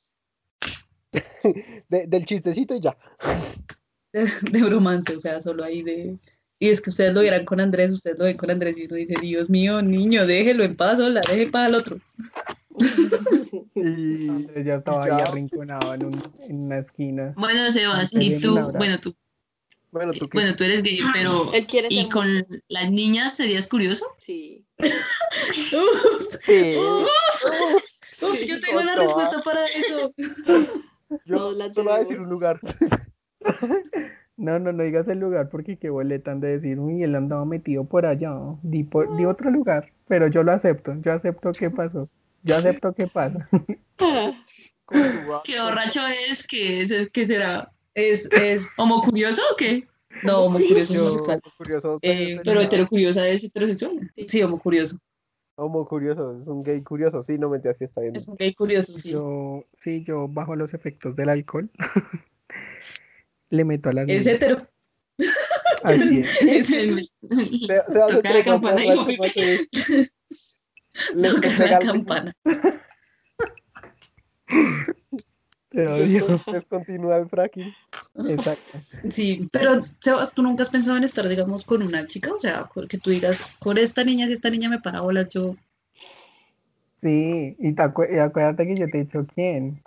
De- 1.88 2.06
del 2.06 2.24
chistecito 2.24 2.74
y 2.74 2.80
ya. 2.80 2.96
De, 4.12 4.30
de 4.50 4.62
bromance, 4.62 5.14
o 5.14 5.18
sea, 5.18 5.40
solo 5.40 5.62
ahí 5.64 5.82
de. 5.82 6.18
Y 6.62 6.68
es 6.70 6.80
que 6.80 6.90
ustedes 6.90 7.12
lo 7.12 7.22
vieran 7.22 7.44
con 7.44 7.58
Andrés, 7.58 7.92
ustedes 7.92 8.16
lo 8.16 8.24
ven 8.24 8.36
con 8.36 8.48
Andrés 8.48 8.78
y 8.78 8.84
uno 8.84 8.94
dice, 8.94 9.14
Dios 9.20 9.50
mío, 9.50 9.82
niño, 9.82 10.24
déjelo 10.28 10.62
en 10.62 10.76
paz, 10.76 10.96
la 11.00 11.20
deje 11.22 11.48
para 11.50 11.66
el 11.66 11.74
otro. 11.74 11.96
Y 13.74 14.28
Andrés 14.28 14.64
ya 14.64 14.76
estaba 14.76 15.04
ahí 15.06 15.10
arrinconado 15.10 15.92
en, 15.92 16.04
un- 16.04 16.32
en 16.40 16.56
una 16.66 16.78
esquina. 16.78 17.34
Bueno, 17.36 17.68
Sebas, 17.72 18.12
y 18.14 18.38
tú, 18.40 18.54
bueno, 18.76 19.00
tú, 19.00 19.12
bueno, 19.90 20.12
tú 20.12 20.28
qué. 20.28 20.38
bueno, 20.38 20.54
tú 20.54 20.62
eres 20.62 20.84
gay, 20.84 21.00
pero 21.12 21.52
Él 21.52 21.66
quiere 21.66 21.88
¿y 21.90 22.08
con 22.08 22.32
mujer. 22.32 22.62
las 22.68 22.90
niñas 22.92 23.34
serías 23.36 23.66
curioso? 23.66 24.06
Sí. 24.18 24.64
Sí. 26.42 26.76
Uf, 26.76 27.08
Sí. 28.38 28.46
yo 28.46 28.60
te 28.60 28.66
tengo 28.68 28.82
la 28.82 28.94
respuesta 28.94 29.42
para 29.42 29.64
eso. 29.66 30.14
Yo 31.24 31.54
solo 31.72 31.90
voy 31.90 31.92
a 31.96 31.98
decir 31.98 32.20
un 32.20 32.28
lugar. 32.28 32.60
No, 34.36 34.58
no, 34.58 34.72
no 34.72 34.82
digas 34.82 35.06
el 35.08 35.18
lugar 35.20 35.48
porque 35.50 35.76
qué 35.76 35.90
boletan 35.90 36.40
de 36.40 36.48
decir, 36.48 36.78
uy, 36.78 37.02
él 37.02 37.14
andaba 37.14 37.44
metido 37.44 37.84
por 37.84 38.06
allá. 38.06 38.32
Di, 38.62 38.82
por- 38.82 39.16
di 39.16 39.24
otro 39.24 39.50
lugar, 39.50 39.92
pero 40.08 40.26
yo 40.26 40.42
lo 40.42 40.52
acepto. 40.52 40.94
Yo 41.02 41.12
acepto 41.12 41.52
qué 41.52 41.70
pasó. 41.70 42.08
Yo 42.42 42.56
acepto 42.56 42.92
qué 42.94 43.06
pasa. 43.06 43.48
¿Qué 45.44 45.60
borracho 45.60 46.00
es? 46.28 46.46
¿Qué 46.46 46.80
es? 46.82 46.90
es 46.90 47.10
¿Qué 47.10 47.26
será? 47.26 47.70
¿Es, 47.94 48.28
es 48.32 48.66
homo 48.78 49.02
curioso 49.02 49.42
o 49.52 49.56
qué? 49.56 49.86
No, 50.22 50.40
homo 50.44 50.58
curioso 50.58 50.82
es 50.82 50.88
Yo, 50.90 51.02
homosexual. 51.02 51.40
curioso, 51.56 51.98
Eh, 52.02 52.40
pero 52.44 52.60
el- 52.60 52.66
heterocuriosa 52.66 53.28
es 53.28 53.44
heterosexual. 53.44 54.12
Sí, 54.28 54.42
homo 54.42 54.58
curioso. 54.58 54.98
Homo 55.56 55.86
curioso, 55.86 56.36
es 56.38 56.46
un 56.46 56.62
gay 56.62 56.82
curioso, 56.82 57.22
sí, 57.22 57.38
no 57.38 57.50
mentira, 57.50 57.74
sí 57.74 57.84
está 57.84 58.00
bien. 58.00 58.16
Es 58.16 58.26
un 58.26 58.36
gay 58.36 58.54
curioso, 58.54 58.96
sí. 58.96 59.10
Yo, 59.10 59.64
sí, 59.78 60.02
yo 60.02 60.26
bajo 60.26 60.56
los 60.56 60.72
efectos 60.74 61.14
del 61.16 61.28
alcohol. 61.28 61.70
Le 63.52 63.64
meto 63.66 63.90
a 63.90 63.92
las 63.92 64.08
Es 64.08 64.24
niñas. 64.24 64.26
hetero. 64.42 64.66
Así 65.82 66.20
es. 66.20 66.42
Es 66.42 66.70
el- 66.72 67.10
Se, 67.20 67.66
se 67.66 67.74
hace 67.76 68.14
Toca 68.16 68.32
la 68.32 68.44
campana 68.44 68.84
y 68.84 68.96
voy. 68.96 69.18
Le 71.14 71.28
Toca 71.28 71.48
la 71.66 71.78
campana. 71.78 72.34
Te 75.68 75.86
odio. 75.86 76.28
Entonces 76.28 76.64
continúa 76.66 77.16
el 77.18 77.28
fracking. 77.28 77.74
Exacto. 78.28 78.78
Sí, 79.10 79.48
pero 79.52 79.84
Sebas, 80.00 80.32
¿tú 80.34 80.42
nunca 80.42 80.62
has 80.62 80.70
pensado 80.70 80.96
en 80.96 81.04
estar, 81.04 81.28
digamos, 81.28 81.64
con 81.66 81.82
una 81.82 82.06
chica? 82.06 82.32
O 82.32 82.40
sea, 82.40 82.70
que 82.88 82.96
tú 82.98 83.10
digas, 83.10 83.38
con 83.58 83.76
esta 83.78 84.02
niña, 84.04 84.26
si 84.28 84.32
esta 84.34 84.48
niña 84.50 84.68
me 84.70 84.80
para 84.80 85.00
bolas, 85.02 85.28
yo... 85.32 85.56
Sí, 87.02 87.56
y, 87.58 87.72
te 87.74 87.82
acue- 87.82 88.14
y 88.14 88.18
acuérdate 88.18 88.66
que 88.66 88.76
yo 88.76 88.86
te 88.88 88.98
he 88.98 89.04
dicho 89.04 89.26
quién. 89.34 89.82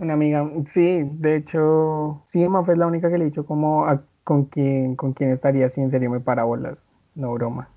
Una 0.00 0.14
amiga, 0.14 0.50
sí, 0.72 1.02
de 1.04 1.36
hecho, 1.36 2.22
sí, 2.26 2.46
Mafe 2.48 2.72
es 2.72 2.78
la 2.78 2.86
única 2.86 3.10
que 3.10 3.18
le 3.18 3.24
he 3.24 3.28
dicho 3.28 3.44
como 3.44 3.84
a- 3.86 4.02
con 4.24 4.46
quién, 4.46 4.96
con 4.96 5.12
quién 5.12 5.30
estaría 5.30 5.68
si 5.68 5.80
en 5.82 5.90
serio 5.90 6.10
me 6.10 6.20
para 6.20 6.44
bolas. 6.44 6.86
No 7.14 7.32
broma. 7.34 7.68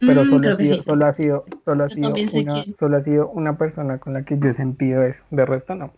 Pero 0.00 0.24
Mm, 0.24 0.30
solo 0.30 0.48
ha 0.48 0.56
sido, 0.56 0.76
sí. 0.76 0.82
solo 0.82 1.06
ha 1.06 1.12
sido, 1.12 1.44
solo 1.64 1.84
ha 1.84 1.88
sido 1.88 2.14
una, 2.14 2.64
solo 2.78 2.96
ha 2.96 3.00
sido 3.02 3.28
una 3.28 3.58
persona 3.58 3.98
con 3.98 4.14
la 4.14 4.24
que 4.24 4.38
yo 4.38 4.48
he 4.48 4.52
sentido 4.54 5.02
eso. 5.02 5.22
De 5.30 5.44
resto 5.44 5.74
no. 5.74 5.92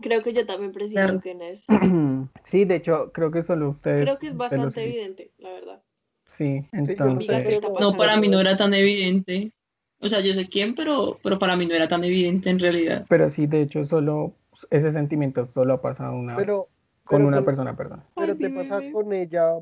Creo 0.00 0.22
que 0.22 0.32
yo 0.32 0.44
también 0.44 0.72
preciso 0.72 1.00
Claro. 1.00 1.20
quién 1.20 1.40
es. 1.40 1.66
Sí, 2.44 2.64
de 2.64 2.76
hecho, 2.76 3.10
creo 3.12 3.30
que 3.30 3.42
solo 3.42 3.70
ustedes. 3.70 4.02
Creo 4.02 4.18
que 4.18 4.26
es 4.26 4.36
bastante 4.36 4.84
evidente, 4.84 5.30
la 5.38 5.52
verdad. 5.52 5.82
Sí, 6.28 6.60
entonces. 6.72 7.60
No, 7.80 7.96
para 7.96 8.16
mí 8.16 8.28
no 8.28 8.40
era 8.40 8.56
tan 8.56 8.74
evidente. 8.74 9.52
O 10.00 10.08
sea, 10.08 10.20
yo 10.20 10.34
sé 10.34 10.48
quién, 10.48 10.74
pero, 10.74 11.18
pero 11.22 11.38
para 11.38 11.56
mí 11.56 11.64
no 11.66 11.74
era 11.74 11.88
tan 11.88 12.04
evidente 12.04 12.50
en 12.50 12.58
realidad. 12.58 13.06
Pero 13.08 13.30
sí, 13.30 13.46
de 13.46 13.62
hecho, 13.62 13.86
solo 13.86 14.34
ese 14.70 14.92
sentimiento 14.92 15.46
solo 15.46 15.74
ha 15.74 15.82
pasado 15.82 16.14
una 16.16 16.38
vez 16.38 16.46
Pero, 16.46 16.68
con 17.04 17.22
pero 17.22 17.28
una 17.28 17.44
persona, 17.44 17.76
perdón. 17.76 18.04
pero 18.14 18.32
Ay, 18.34 18.38
te 18.38 18.50
pasa 18.50 18.82
con 18.90 19.12
ella 19.12 19.60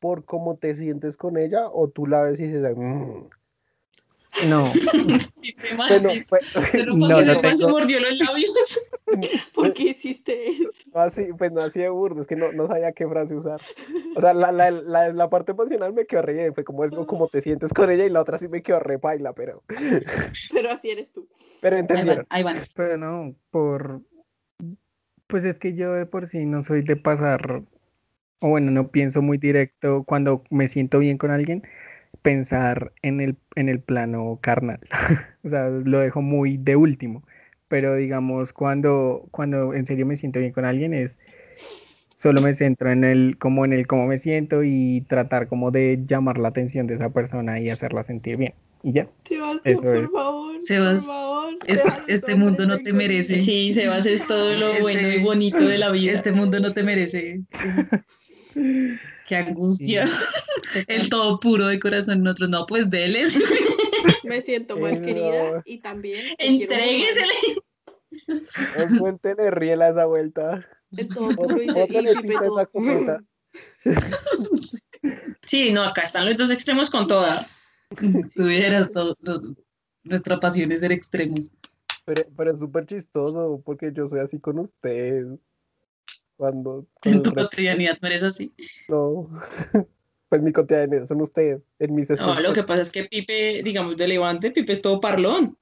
por 0.00 0.24
cómo 0.24 0.56
te 0.58 0.74
sientes 0.76 1.16
con 1.16 1.38
ella 1.38 1.68
o 1.72 1.88
tú 1.90 2.06
la 2.06 2.22
ves 2.22 2.40
y 2.40 2.44
dices, 2.44 2.76
"Mm". 2.76 3.28
No, 4.48 4.72
bueno, 5.76 6.10
pues, 6.28 6.42
Pero 6.72 6.94
No, 6.96 7.08
no 7.08 7.16
man 7.16 7.24
se 7.24 7.36
tengo- 7.36 7.68
mordió 7.70 8.00
los 8.00 8.18
labios. 8.18 8.80
¿Por 9.54 9.72
qué 9.72 9.82
hiciste 9.84 10.48
eso? 10.48 10.68
así, 10.94 11.28
pues 11.38 11.52
no 11.52 11.60
así 11.60 11.80
de 11.80 11.88
burdo, 11.88 12.20
es 12.20 12.26
que 12.26 12.36
no, 12.36 12.52
no 12.52 12.66
sabía 12.66 12.92
qué 12.92 13.06
frase 13.06 13.34
usar. 13.36 13.60
O 14.16 14.20
sea, 14.20 14.34
la, 14.34 14.50
la, 14.50 14.70
la, 14.70 15.12
la 15.12 15.30
parte 15.30 15.52
emocional 15.52 15.92
me 15.92 16.04
quedó 16.06 16.22
re 16.22 16.52
fue 16.52 16.64
como 16.64 16.82
algo 16.82 17.06
como 17.06 17.28
te 17.28 17.40
sientes 17.40 17.72
con 17.72 17.90
ella 17.90 18.04
y 18.06 18.10
la 18.10 18.20
otra 18.22 18.38
sí 18.38 18.48
me 18.48 18.62
quedó 18.62 18.80
re 18.80 18.98
paila, 18.98 19.32
pero, 19.34 19.62
Pero 20.52 20.70
así 20.70 20.90
eres 20.90 21.12
tú. 21.12 21.28
pero 21.60 21.76
Ahí 21.76 21.82
van, 21.82 21.90
entendieron. 21.90 22.26
ahí 22.28 22.42
van. 22.42 22.56
pero 22.74 22.96
no, 22.96 23.34
por. 23.50 24.00
Pues 25.26 25.44
es 25.44 25.58
que 25.58 25.74
yo 25.74 25.92
de 25.92 26.06
por 26.06 26.26
sí 26.28 26.44
no 26.44 26.62
soy 26.62 26.82
de 26.82 26.96
pasar. 26.96 27.62
O 28.40 28.48
bueno, 28.48 28.70
no 28.70 28.88
pienso 28.90 29.22
muy 29.22 29.38
directo 29.38 30.04
cuando 30.04 30.42
me 30.50 30.68
siento 30.68 30.98
bien 30.98 31.16
con 31.18 31.30
alguien, 31.30 31.62
pensar 32.22 32.92
en 33.02 33.20
el, 33.20 33.36
en 33.56 33.68
el 33.68 33.80
plano 33.80 34.38
carnal. 34.40 34.80
O 35.44 35.48
sea, 35.48 35.68
lo 35.68 35.98
dejo 36.00 36.22
muy 36.22 36.56
de 36.56 36.74
último. 36.76 37.22
Pero 37.68 37.94
digamos, 37.96 38.52
cuando, 38.52 39.26
cuando 39.30 39.74
en 39.74 39.84
serio 39.86 40.06
me 40.06 40.16
siento 40.16 40.38
bien 40.40 40.52
con 40.52 40.64
alguien 40.64 40.94
es 40.94 41.16
solo 42.16 42.40
me 42.40 42.54
centro 42.54 42.90
en 42.90 43.04
el, 43.04 43.36
como 43.38 43.66
en 43.66 43.74
el 43.74 43.86
cómo 43.86 44.06
me 44.06 44.16
siento 44.16 44.62
y 44.64 45.04
tratar 45.08 45.46
como 45.48 45.70
de 45.70 46.02
llamar 46.06 46.38
la 46.38 46.48
atención 46.48 46.86
de 46.86 46.94
esa 46.94 47.10
persona 47.10 47.60
y 47.60 47.68
hacerla 47.68 48.02
sentir 48.04 48.38
bien. 48.38 48.54
Y 48.82 48.92
ya. 48.92 49.08
Sebastián, 49.24 49.76
por 49.82 49.96
es. 49.96 50.10
favor. 50.12 50.60
Sebas, 50.62 51.04
por 51.04 51.14
favor. 51.14 51.54
Este, 51.66 51.88
este 52.08 52.34
mundo 52.34 52.64
no 52.66 52.78
te 52.78 52.92
merece. 52.94 53.38
Sí, 53.38 53.74
Sebas 53.74 54.06
es 54.06 54.26
todo 54.26 54.54
lo 54.58 54.68
Este- 54.70 54.80
bueno 54.82 55.08
y 55.10 55.22
bonito 55.22 55.58
de 55.66 55.76
la 55.76 55.90
vida. 55.90 56.12
Este 56.12 56.32
mundo 56.32 56.58
no 56.60 56.72
te 56.72 56.82
merece. 56.82 57.42
Qué 59.26 59.36
angustia. 59.36 60.06
El 60.88 61.08
todo 61.08 61.38
puro 61.40 61.66
de 61.66 61.78
corazón. 61.80 62.22
Nosotros 62.22 62.50
no, 62.50 62.66
pues 62.66 62.90
déles. 62.90 63.38
Me 64.24 64.40
siento 64.42 64.76
mal 64.78 65.00
querida 65.02 65.62
y 65.64 65.78
también. 65.78 66.36
te 66.36 66.46
quiero 66.46 66.74
muy 66.74 66.76
mal. 66.76 66.82
Entréguesele. 66.82 67.34
Suéltele 68.98 69.50
riela 69.50 69.88
esa 69.90 70.06
vuelta. 70.06 70.66
El 70.96 71.08
todo 71.08 71.28
puro 71.30 71.60
y, 71.60 71.66
y 71.66 71.70
a 71.70 71.86
todo. 71.86 72.60
esa. 72.74 73.20
Sí, 75.46 75.72
no, 75.72 75.82
acá 75.82 76.02
están 76.02 76.26
los 76.26 76.36
dos 76.36 76.50
extremos 76.50 76.90
con 76.90 77.06
toda. 77.06 77.46
Tuvieras 78.34 78.90
todo. 78.92 79.14
todo- 79.16 79.54
Nuestra 80.02 80.38
pasión 80.38 80.70
es 80.72 80.80
ser 80.80 80.92
extremos. 80.92 81.50
Pero, 82.04 82.22
pero 82.36 82.52
es 82.52 82.58
súper 82.60 82.84
chistoso 82.86 83.62
porque 83.64 83.90
yo 83.94 84.06
soy 84.08 84.20
así 84.20 84.38
con 84.38 84.58
ustedes. 84.58 85.26
Cuando, 86.36 86.86
En 87.04 87.22
tu 87.22 87.32
cotidianidad 87.32 87.98
no 88.00 88.08
eres 88.08 88.22
así. 88.22 88.52
no. 88.88 89.30
Pues 90.30 90.42
mi 90.42 90.52
cotidianidad 90.52 91.06
son 91.06 91.20
ustedes, 91.20 91.62
en 91.78 91.94
mis 91.94 92.10
No, 92.10 92.40
lo 92.40 92.52
que 92.52 92.64
pasa 92.64 92.82
es 92.82 92.90
que 92.90 93.04
Pipe, 93.04 93.62
digamos, 93.62 93.96
de 93.96 94.08
Levante, 94.08 94.50
Pipe 94.50 94.72
es 94.72 94.82
todo 94.82 95.00
parlón. 95.00 95.56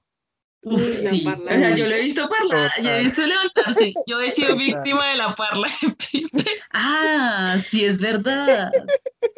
Uy, 0.63 0.77
Uf, 0.77 0.95
sí. 0.95 1.27
O 1.27 1.47
sea, 1.47 1.75
yo 1.75 1.87
lo 1.87 1.95
he 1.95 2.01
visto 2.01 2.27
parlar, 2.29 2.71
yo 2.81 2.89
he 2.89 3.01
visto 3.01 3.27
levantarse. 3.27 3.93
Yo 4.07 4.21
he 4.21 4.31
sido 4.31 4.57
víctima 4.57 5.11
de 5.11 5.17
la 5.17 5.35
parla 5.35 5.69
de 5.83 5.91
Pipe. 5.91 6.51
Ah, 6.71 7.57
sí, 7.59 7.85
es 7.85 8.01
verdad. 8.01 8.71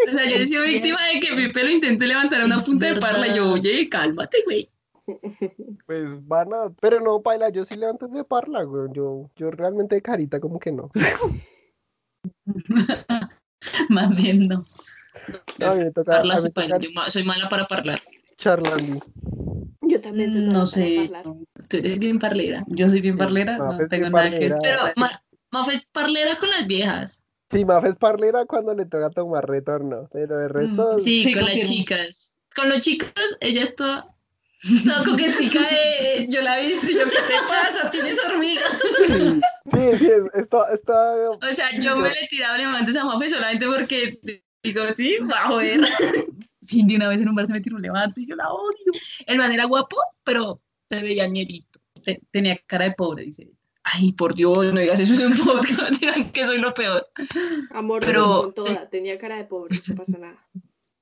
O 0.07 0.13
sea, 0.17 0.25
yo 0.27 0.37
he 0.37 0.47
sido 0.47 0.65
víctima 0.65 1.01
de 1.07 1.21
que 1.21 1.35
Pipe 1.35 1.65
lo 1.65 1.71
intente 1.71 2.07
levantar 2.07 2.43
a 2.43 2.45
una 2.45 2.61
punta 2.61 2.87
de 2.87 3.01
parla. 3.01 3.27
y 3.27 3.35
Yo, 3.37 3.53
oye, 3.53 3.89
cálmate, 3.89 4.39
güey. 4.45 4.71
Pues 5.87 6.27
van 6.27 6.53
a. 6.55 6.71
Pero 6.81 7.01
no, 7.01 7.21
Paila, 7.21 7.51
yo 7.51 7.65
sí 7.65 7.77
levanto 7.77 8.09
de 8.09 8.25
parla, 8.25 8.63
güey. 8.63 8.89
Yo, 8.93 9.31
yo 9.37 9.51
realmente 9.51 9.97
de 9.97 10.03
carita, 10.03 10.41
como 10.41 10.59
que 10.59 10.73
no. 10.73 10.91
Más 13.89 14.17
bien 14.17 14.49
no. 14.49 14.65
No, 15.59 15.75
me 15.77 15.91
toca, 15.91 16.13
Parla 16.13 16.39
sí 16.39 16.51
toca 16.51 16.79
yo 16.79 16.91
ma- 16.93 17.09
soy 17.11 17.25
mala 17.25 17.49
para 17.49 17.67
parlar. 17.67 17.99
charlando. 18.37 19.01
Yo 19.83 20.01
también 20.01 20.33
soy 20.33 20.43
Mm, 20.43 20.49
No 20.53 20.67
sé, 20.67 20.99
hablar. 21.07 21.25
tú 21.69 21.77
eres 21.77 21.99
bien 21.99 22.19
parlera. 22.19 22.65
Yo 22.69 22.89
soy 22.89 23.01
bien 23.01 23.17
parlera, 23.17 23.59
Mafe 23.59 23.83
no 23.83 23.89
tengo 23.89 24.11
nada 24.11 24.31
que 24.31 24.37
decir. 24.37 24.51
parlera. 24.59 24.81
Pero 24.83 24.93
Ma- 24.97 25.23
Mafe 25.51 25.75
es 25.77 25.87
parlera 25.93 26.37
con 26.37 26.51
las 26.51 26.67
viejas. 26.67 27.23
Sí, 27.51 27.65
Mafe 27.65 27.89
es 27.91 27.97
parlera 27.97 28.45
cuando 28.47 28.75
le 28.75 28.87
toca 28.87 29.11
tomar 29.11 29.47
retorno. 29.49 30.09
Pero 30.13 30.41
el 30.43 30.49
resto. 30.49 30.99
Sí, 30.99 31.23
Sí, 31.25 31.33
con 31.35 31.43
las 31.43 31.53
confirmo. 31.53 31.73
chicas. 31.75 32.35
Con 32.57 32.69
los 32.69 32.79
chicos, 32.83 33.13
ella 33.41 33.63
es 34.65 34.83
toda. 34.85 34.99
No, 34.99 35.05
coquetica 35.05 35.61
de. 35.61 36.27
Yo 36.29 36.43
la 36.43 36.61
he 36.61 36.69
visto 36.69 36.91
y 36.91 36.95
yo, 36.95 37.05
¿qué 37.05 37.11
te 37.11 37.49
pasa? 37.49 37.91
Tienes 37.91 38.19
hormigas. 38.25 38.65
Sí, 39.73 39.81
sí, 39.93 39.97
sí, 39.99 40.11
está, 40.35 40.73
está, 40.75 41.31
O 41.31 41.53
sea, 41.55 41.71
yo 41.81 41.97
me 41.97 42.11
le 42.11 42.27
tiraba 42.29 42.59
levantes 42.59 42.95
a 42.97 43.05
Mafe 43.05 43.31
solamente 43.31 43.67
porque 43.67 44.19
digo, 44.63 44.91
sí, 44.91 45.17
va 45.31 45.45
a 45.45 45.47
joder. 45.49 45.81
Cindy 46.63 46.97
una 46.97 47.09
vez 47.09 47.21
en 47.23 47.31
un 47.31 47.35
bar 47.35 47.47
se 47.47 47.53
me 47.53 47.61
tiró 47.61 47.77
un 47.77 47.83
levante 47.83 48.21
y 48.21 48.27
yo 48.27 48.37
la 48.37 48.51
odio. 48.53 48.93
El 49.27 49.39
man 49.39 49.53
era 49.53 49.65
guapo, 49.65 49.97
pero 50.23 50.61
se 50.91 51.01
veía 51.03 51.27
ñerito. 51.27 51.81
Te- 52.03 52.21
Tenía 52.31 52.59
cara 52.67 52.85
de 52.85 52.93
pobre, 52.93 53.25
dice 53.25 53.43
ella. 53.45 53.53
Ay, 53.85 54.13
por 54.13 54.35
Dios, 54.35 54.73
no 54.73 54.81
digas 54.81 55.01
eso 55.01 55.15
en 55.15 55.33
un 55.33 55.39
podcast, 55.39 56.03
que 56.33 56.47
soy 56.47 56.59
lo 56.59 56.73
peor. 56.75 57.07
Amor, 57.73 58.01
Pero- 58.01 58.13
pero 58.13 58.43
con 58.43 58.55
toda. 58.55 58.89
Tenía 58.91 59.19
cara 59.19 59.37
de 59.37 59.45
pobre, 59.45 59.79
no 59.89 59.95
pasa 59.97 60.19
nada. 60.19 60.47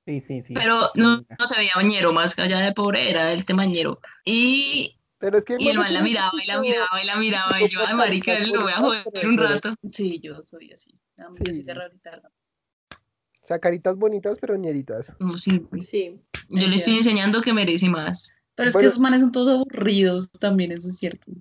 Sí, 0.05 0.21
sí, 0.21 0.41
sí. 0.45 0.53
Pero 0.53 0.81
no, 0.95 1.17
no 1.39 1.47
se 1.47 1.55
veía 1.57 1.71
ñero, 1.83 2.11
más 2.11 2.35
que 2.35 2.41
allá 2.41 2.59
de 2.59 2.73
pobre 2.73 3.09
era 3.09 3.31
el 3.31 3.45
tema 3.45 3.65
ñero. 3.65 3.99
Y, 4.25 4.97
Pero 5.17 5.37
es 5.37 5.45
que 5.45 5.55
y 5.59 5.69
el 5.69 5.77
man 5.77 5.93
la 5.93 6.01
miraba 6.01 6.31
y 6.43 6.45
la 6.47 6.59
miraba 6.59 7.01
y 7.01 7.05
la 7.05 7.15
miraba 7.15 7.61
y 7.61 7.69
yo, 7.69 7.79
ay, 7.87 7.95
marica, 7.95 8.37
lo 8.39 8.63
voy 8.63 8.71
a 8.73 8.75
joder 8.75 9.27
un 9.27 9.37
rato. 9.37 9.73
Sí, 9.91 10.19
yo 10.19 10.41
soy 10.43 10.71
así. 10.73 10.91
Yo 11.17 11.25
soy 11.45 11.63
de. 11.63 11.73
O 11.73 13.45
sea, 13.45 13.59
caritas 13.59 13.97
bonitas, 13.97 14.37
pero 14.39 14.55
ñeritas. 14.55 15.13
Sí, 15.39 15.61
Sí. 15.81 16.19
yo 16.49 16.67
le 16.67 16.75
estoy 16.75 16.97
enseñando 16.97 17.41
que 17.41 17.53
merece 17.53 17.89
más. 17.89 18.33
Pero 18.55 18.69
es 18.69 18.73
Bueno. 18.73 18.83
que 18.83 18.87
esos 18.87 18.99
manes 18.99 19.21
son 19.21 19.31
todos 19.31 19.49
aburridos 19.49 20.29
también, 20.39 20.71
eso 20.73 20.87
es 20.87 20.97
cierto. 20.97 21.31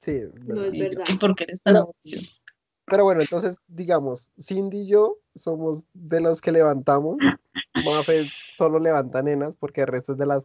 Sí, 0.00 0.12
No 0.44 0.54
verdad. 0.54 0.74
es 0.74 0.78
verdad. 0.80 1.04
¿Y 1.08 1.14
por 1.18 1.34
qué 1.34 1.44
eres 1.44 1.60
tan 1.62 1.74
Pero- 1.74 1.82
aburrido? 1.84 2.22
Pero 2.86 3.04
bueno, 3.04 3.20
entonces, 3.22 3.56
digamos, 3.68 4.30
Cindy 4.40 4.80
y 4.82 4.88
yo 4.88 5.16
somos 5.34 5.84
de 5.94 6.20
los 6.20 6.40
que 6.40 6.52
levantamos. 6.52 7.16
Mafe 7.74 8.26
solo 8.56 8.78
levanta 8.78 9.22
nenas 9.22 9.56
porque 9.56 9.82
el 9.82 9.86
resto 9.88 10.12
es 10.12 10.18
de 10.18 10.26
las 10.26 10.42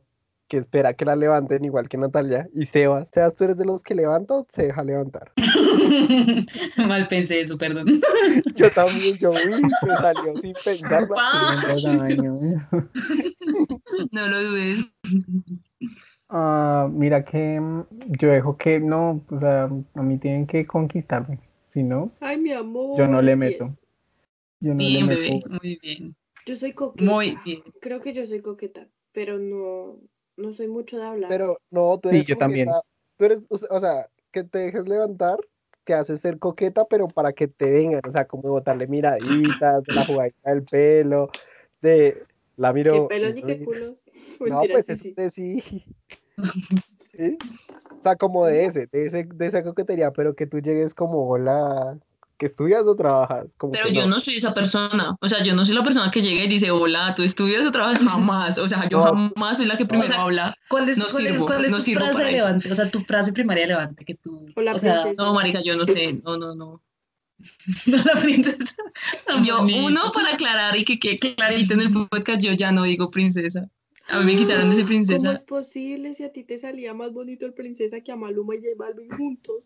que 0.48 0.58
espera 0.58 0.94
que 0.94 1.04
la 1.06 1.16
levanten 1.16 1.66
igual 1.66 1.90
que 1.90 1.98
Natalia. 1.98 2.48
Y 2.56 2.66
Sebas, 2.66 3.08
Sebas, 3.14 3.36
¿tú 3.36 3.44
eres 3.44 3.58
de 3.58 3.66
los 3.66 3.84
que 3.84 3.96
levanta 3.96 4.34
o 4.36 4.48
se 4.50 4.68
deja 4.68 4.84
levantar? 4.84 5.34
Mal 6.78 7.08
pensé 7.08 7.42
eso, 7.42 7.58
perdón. 7.58 8.02
Yo 8.56 8.72
también, 8.72 9.18
yo, 9.18 9.32
uy, 9.32 9.62
me 9.62 9.98
salió 9.98 10.34
sin 10.42 10.88
daño. 10.88 12.40
No 14.12 14.28
lo 14.28 14.44
dudes. 14.44 14.90
Ah, 16.30 16.88
mira 16.92 17.24
que 17.24 17.60
mm, 17.60 17.84
yo 18.20 18.30
dejo 18.30 18.58
que 18.58 18.80
no, 18.80 19.24
o 19.30 19.40
sea, 19.40 19.70
a 19.96 20.02
mí 20.02 20.18
tienen 20.18 20.46
que 20.46 20.66
conquistarme, 20.66 21.40
si 21.74 21.84
no, 21.84 22.12
Ay, 22.20 22.38
mi 22.38 22.52
amor. 22.52 22.98
yo 22.98 23.08
no 23.08 23.22
le 23.22 23.36
meto. 23.36 23.74
Yo 24.60 24.74
no 24.74 24.82
le 24.84 24.90
Bien, 24.90 25.08
meto. 25.08 25.22
bebé. 25.22 25.44
Muy 25.62 25.80
bien, 25.82 26.16
Yo 26.48 26.56
soy 26.56 26.72
coqueta. 26.72 27.12
muy 27.12 27.36
bien. 27.44 27.62
Creo 27.82 28.00
que 28.00 28.14
yo 28.14 28.26
soy 28.26 28.42
coqueta, 28.42 28.88
pero 29.12 29.38
no, 29.38 30.00
no 30.38 30.54
soy 30.54 30.70
mucho 30.70 30.98
de 30.98 31.04
hablar. 31.06 31.30
Pero 31.30 31.58
no, 31.70 32.00
tú 32.00 32.08
Sí, 32.08 32.16
eres 32.16 32.28
yo 32.28 32.38
también. 32.38 32.68
coqueta, 32.68 32.82
Tú 33.18 33.26
eres, 33.26 33.40
o 33.50 33.80
sea- 33.80 34.10
que 34.32 34.44
te 34.46 34.60
dejes 34.60 34.88
levantar, 34.88 35.38
que 35.84 35.94
haces 35.94 36.22
ser 36.22 36.40
coqueta, 36.40 36.86
pero 36.86 37.08
para 37.10 37.34
que 37.34 37.48
te 37.50 37.70
vengan, 37.70 38.02
o 38.08 38.12
sea, 38.12 38.28
como 38.28 38.44
botarle 38.50 38.88
miraditas, 38.88 39.84
de 39.86 39.94
la 39.94 40.06
jugadita 40.06 40.52
del 40.52 40.64
pelo, 40.64 41.30
de 41.82 42.26
la 42.56 42.70
Qué 42.70 42.74
miro. 42.76 43.08
pelos 43.10 43.34
ni 43.34 43.42
qué 43.42 43.64
culos. 43.66 44.02
No, 44.40 44.46
Mentira, 44.60 44.74
pues 44.74 44.86
sí, 44.86 44.92
eso 44.94 45.02
sí. 45.04 45.14
de 45.18 45.30
sí. 45.30 45.84
¿Sí? 47.14 47.38
O 48.00 48.02
sea, 48.04 48.16
como 48.16 48.46
de 48.46 48.66
ese, 48.66 48.88
de 48.88 49.06
ese, 49.08 49.24
de 49.26 49.46
esa 49.48 49.64
coquetería, 49.64 50.12
pero 50.12 50.36
que 50.36 50.46
tú 50.48 50.60
llegues 50.60 50.94
como, 50.94 51.28
hola, 51.28 51.98
que 52.38 52.46
estudias 52.46 52.84
o 52.86 52.96
trabajas, 52.96 53.48
como 53.58 53.74
Pero 53.74 53.90
yo 53.90 54.06
no 54.06 54.20
soy 54.20 54.36
esa 54.38 54.54
persona. 54.54 55.16
O 55.22 55.28
sea, 55.28 55.44
yo 55.44 55.56
no 55.56 55.66
soy 55.66 55.74
la 55.76 55.84
persona 55.84 56.12
que 56.12 56.22
llega 56.22 56.44
y 56.44 56.48
dice, 56.48 56.70
hola, 56.72 57.16
¿tú 57.16 57.24
estudias 57.24 57.66
o 57.66 57.72
trabajas? 57.72 58.00
Jamás. 58.04 58.58
O 58.60 58.68
sea, 58.68 58.88
yo 58.90 59.00
No. 59.00 59.04
jamás 59.34 59.58
soy 59.58 59.66
la 59.66 59.78
que 59.78 59.86
primero 59.86 60.08
sea, 60.08 60.22
habla. 60.22 60.56
¿Cuál 60.70 60.88
es, 60.90 60.98
No 60.98 61.06
cuál 61.12 61.26
es- 61.26 61.32
sirvo, 61.34 61.46
cuál 61.48 61.66
es 61.66 61.72
no 61.72 61.78
tu 61.78 61.84
sirvo 61.84 62.06
frase 62.06 62.24
relevante? 62.24 62.72
O 62.72 62.76
sea, 62.76 62.92
tu 62.92 63.00
frase 63.02 63.34
primaria 63.34 63.66
relevante 63.66 64.06
que 64.06 64.16
tú. 64.16 64.46
Hola, 64.56 64.74
o 64.76 64.80
sea, 64.80 65.02
princesa. 65.02 65.24
No, 65.24 65.34
marica, 65.34 65.62
yo 65.64 65.76
no 65.76 65.86
sé. 65.88 66.22
No, 66.24 66.38
no, 66.38 66.54
no. 66.56 66.82
no 67.88 67.98
la 67.98 68.20
princesa. 68.22 68.76
Yo, 69.44 69.62
uno, 69.62 70.12
para 70.12 70.34
aclarar 70.34 70.76
y 70.78 70.84
que 70.86 70.98
quede 71.00 71.18
clarito 71.36 71.74
en 71.76 71.82
el 71.82 71.92
podcast, 71.92 72.42
yo 72.42 72.52
ya 72.54 72.72
no 72.72 72.82
digo 72.84 73.12
princesa. 73.12 73.70
A 74.10 74.20
mí 74.22 74.26
me 74.34 74.36
quitaron 74.38 74.72
ese 74.72 74.82
¿Cómo 74.82 74.88
princesa. 74.88 75.34
es 75.34 75.42
posible 75.42 76.14
si 76.16 76.24
a 76.24 76.32
ti 76.32 76.44
te 76.44 76.58
salía 76.58 76.94
más 76.96 77.12
bonito 77.14 77.46
el 77.46 77.54
princesa 77.54 78.02
que 78.02 78.12
a 78.12 78.16
Maluma 78.16 78.56
y 78.56 78.60
J 78.60 78.70
Balvin 78.78 79.10
juntos? 79.12 79.64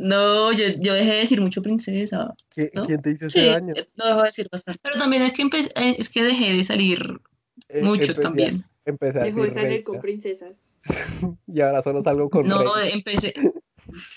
No, 0.00 0.50
yo, 0.52 0.64
yo 0.78 0.94
dejé 0.94 1.12
de 1.12 1.18
decir 1.20 1.40
mucho 1.42 1.60
princesa. 1.60 2.32
¿Qui- 2.56 2.70
¿no? 2.72 2.86
¿Quién 2.86 3.02
te 3.02 3.10
hizo 3.10 3.26
ese 3.26 3.38
Sí, 3.38 3.46
daño? 3.46 3.74
lo 3.96 4.06
dejo 4.06 4.18
de 4.20 4.24
decir 4.24 4.48
bastante. 4.50 4.80
Pero 4.82 4.96
también 4.96 5.22
es 5.22 5.32
que, 5.34 5.42
eh, 5.42 5.96
es 5.98 6.08
que 6.08 6.22
dejé 6.22 6.54
de 6.54 6.64
salir 6.64 7.20
Eh, 7.68 7.82
mucho 7.82 8.02
empecé 8.02 8.22
también. 8.22 8.64
Empecé 8.86 9.20
a 9.20 9.24
Dejó 9.24 9.40
de 9.42 9.46
decir 9.48 9.62
salir 9.62 9.84
con 9.84 10.00
princesas. 10.00 10.56
y 11.46 11.60
ahora 11.60 11.82
solo 11.82 12.00
salgo 12.00 12.30
con 12.30 12.48
No, 12.48 12.58
reina. 12.74 12.88
empecé. 12.88 13.34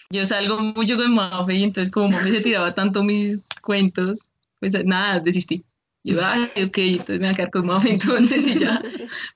Yo 0.09 0.25
salgo 0.25 0.57
mucho 0.59 0.95
con 0.95 1.13
Mafe 1.13 1.55
y 1.55 1.63
entonces 1.63 1.91
como 1.91 2.09
Mafe 2.09 2.31
se 2.31 2.41
tiraba 2.41 2.73
tanto 2.73 3.03
mis 3.03 3.49
cuentos, 3.61 4.31
pues 4.61 4.73
nada, 4.85 5.19
desistí. 5.19 5.65
Yo, 6.05 6.19
ay, 6.23 6.43
ok, 6.65 6.77
entonces 6.77 7.19
me 7.19 7.25
voy 7.25 7.27
a 7.27 7.33
quedar 7.33 7.51
con 7.51 7.65
Mafe 7.65 7.89
entonces 7.93 8.47
y 8.47 8.57
ya, 8.57 8.81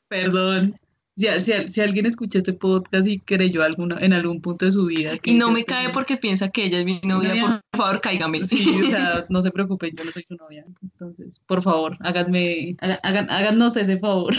perdón. 0.07 0.79
Si, 1.17 1.27
si, 1.41 1.67
si 1.67 1.81
alguien 1.81 2.05
escucha 2.05 2.37
este 2.37 2.53
podcast 2.53 3.07
y 3.07 3.19
creyó 3.19 3.63
alguna, 3.63 3.97
en 3.99 4.13
algún 4.13 4.39
punto 4.39 4.65
de 4.65 4.71
su 4.71 4.85
vida. 4.85 5.17
que 5.17 5.31
Y 5.31 5.33
no 5.33 5.51
me 5.51 5.65
cae 5.65 5.89
porque 5.89 6.15
piensa 6.17 6.49
que 6.49 6.65
ella 6.65 6.79
es 6.79 6.85
mi 6.85 7.01
novia, 7.03 7.29
Novia. 7.29 7.63
por 7.71 7.81
favor, 7.81 8.01
cáigame. 8.01 8.43
Sí, 8.43 8.65
o 8.85 8.89
sea, 8.89 9.25
no 9.29 9.41
se 9.41 9.49
preocupen, 9.51 9.95
yo 9.97 10.03
no 10.05 10.11
soy 10.11 10.23
su 10.23 10.35
novia. 10.35 10.63
Entonces, 10.83 11.41
por 11.47 11.63
favor, 11.63 11.97
háganme, 12.01 12.75
haga- 12.79 12.99
hagan, 13.03 13.29
háganos 13.31 13.75
ese 13.77 13.97
favor 13.97 14.33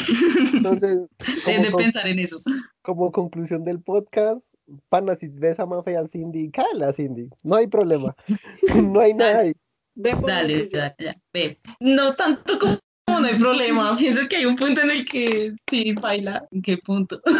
Entonces, 0.54 1.00
de, 1.46 1.70
pensar 1.76 2.06
en 2.06 2.20
eso. 2.20 2.40
como 2.82 3.10
conclusión 3.10 3.64
del 3.64 3.80
podcast, 3.80 4.40
pana, 4.88 5.16
si 5.16 5.26
ves 5.28 5.58
a 5.58 5.66
Mafe 5.66 5.92
y 5.92 5.96
a 5.96 6.06
Cindy, 6.06 6.50
cállale 6.50 6.84
a 6.84 6.92
Cindy, 6.92 7.28
no 7.42 7.56
hay 7.56 7.66
problema, 7.66 8.14
no 8.84 9.00
hay 9.00 9.14
nada 9.14 9.40
ahí. 9.40 9.52
Ve 9.96 10.12
por 10.12 10.20
lo 10.20 10.26
Dale, 10.28 10.68
ya, 10.72 10.94
ya, 10.96 11.16
ve. 11.32 11.58
No 11.80 12.14
tanto 12.14 12.56
como 12.60 12.78
no 13.20 13.26
hay 13.26 13.34
problema. 13.34 13.96
Pienso 13.98 14.28
que 14.28 14.36
hay 14.36 14.44
un 14.46 14.56
punto 14.56 14.80
en 14.80 14.90
el 14.90 15.04
que 15.04 15.52
sí, 15.70 15.92
baila. 16.00 16.46
¿En 16.50 16.62
qué 16.62 16.78
punto? 16.78 17.20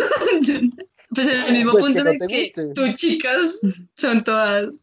Pues 1.11 1.27
en 1.27 1.41
el 1.47 1.53
mismo 1.55 1.73
Pues 1.73 1.85
punto 1.85 2.01
en 2.03 2.09
el 2.09 2.19
que 2.19 2.53
guste. 2.53 2.75
tus 2.75 2.97
chicas 2.97 3.61
son 3.97 4.23
todas, 4.23 4.83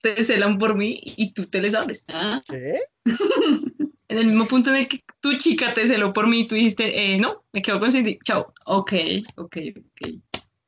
te 0.00 0.22
celan 0.22 0.56
por 0.56 0.76
mí 0.76 1.00
y 1.02 1.32
tú 1.32 1.46
te 1.46 1.60
les 1.60 1.74
abres. 1.74 2.04
Ah, 2.08 2.42
¿Qué? 2.48 2.80
En 4.10 4.16
el 4.16 4.26
mismo 4.28 4.46
punto 4.46 4.70
en 4.70 4.76
el 4.76 4.88
que 4.88 5.02
tu 5.20 5.36
chica 5.36 5.74
te 5.74 5.86
celó 5.86 6.14
por 6.14 6.28
mí 6.28 6.40
y 6.40 6.46
tú 6.46 6.54
dijiste, 6.54 7.12
eh, 7.14 7.18
no, 7.18 7.42
me 7.52 7.60
quedo 7.60 7.78
con 7.78 7.90
Cindy, 7.90 8.18
chao. 8.24 8.54
ok, 8.64 8.92
ok, 9.36 9.56
ok. 9.76 10.08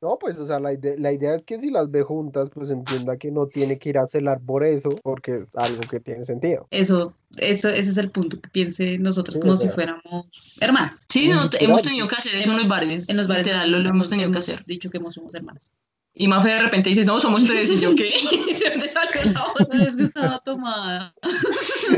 No, 0.01 0.17
pues, 0.19 0.39
o 0.39 0.47
sea, 0.47 0.59
la 0.59 0.73
idea, 0.73 0.95
la 0.97 1.11
idea 1.11 1.35
es 1.35 1.43
que 1.43 1.59
si 1.59 1.69
las 1.69 1.91
ve 1.91 2.01
juntas, 2.01 2.49
pues 2.51 2.71
entienda 2.71 3.17
que 3.17 3.29
no 3.29 3.45
tiene 3.45 3.77
que 3.77 3.89
ir 3.89 3.99
a 3.99 4.07
celar 4.07 4.41
por 4.43 4.63
eso, 4.63 4.89
porque 5.03 5.43
es 5.43 5.47
algo 5.53 5.81
que 5.81 5.99
tiene 5.99 6.25
sentido. 6.25 6.67
Eso, 6.71 7.13
eso, 7.37 7.69
ese 7.69 7.91
es 7.91 7.97
el 7.97 8.09
punto 8.09 8.41
que 8.41 8.49
piense 8.49 8.97
nosotros 8.97 9.35
Sí, 9.35 9.41
como 9.41 9.57
si 9.57 9.69
fuéramos 9.69 10.57
hermanas. 10.59 11.05
Sí, 11.07 11.27
no, 11.27 11.47
hemos 11.59 11.83
tenido 11.83 12.07
que 12.07 12.15
hacer 12.15 12.33
eso 12.33 12.49
en 12.51 12.57
los 12.57 12.67
bares. 12.67 13.09
En 13.09 13.17
los 13.17 13.27
bares 13.27 13.43
Literal, 13.45 13.71
lo, 13.71 13.77
lo 13.79 13.89
hemos 13.89 14.09
tenido 14.09 14.31
que 14.31 14.39
hacer. 14.39 14.65
dicho 14.65 14.89
que 14.89 14.97
hemos- 14.97 15.13
somos 15.13 15.35
hermanas. 15.35 15.71
Y 16.13 16.27
Mafe 16.27 16.49
de 16.49 16.59
repente 16.59 16.89
dice, 16.89 17.05
no, 17.05 17.19
somos 17.21 17.45
tres. 17.45 17.69
Y 17.71 17.79
yo, 17.79 17.95
¿qué? 17.95 18.11
¿De 18.59 18.69
dónde 18.71 18.87
salió 18.87 19.31
la 19.31 19.47
otra? 19.47 19.85
Es 19.85 19.95
que 19.95 20.03
estaba 20.03 20.39
tomada. 20.39 21.13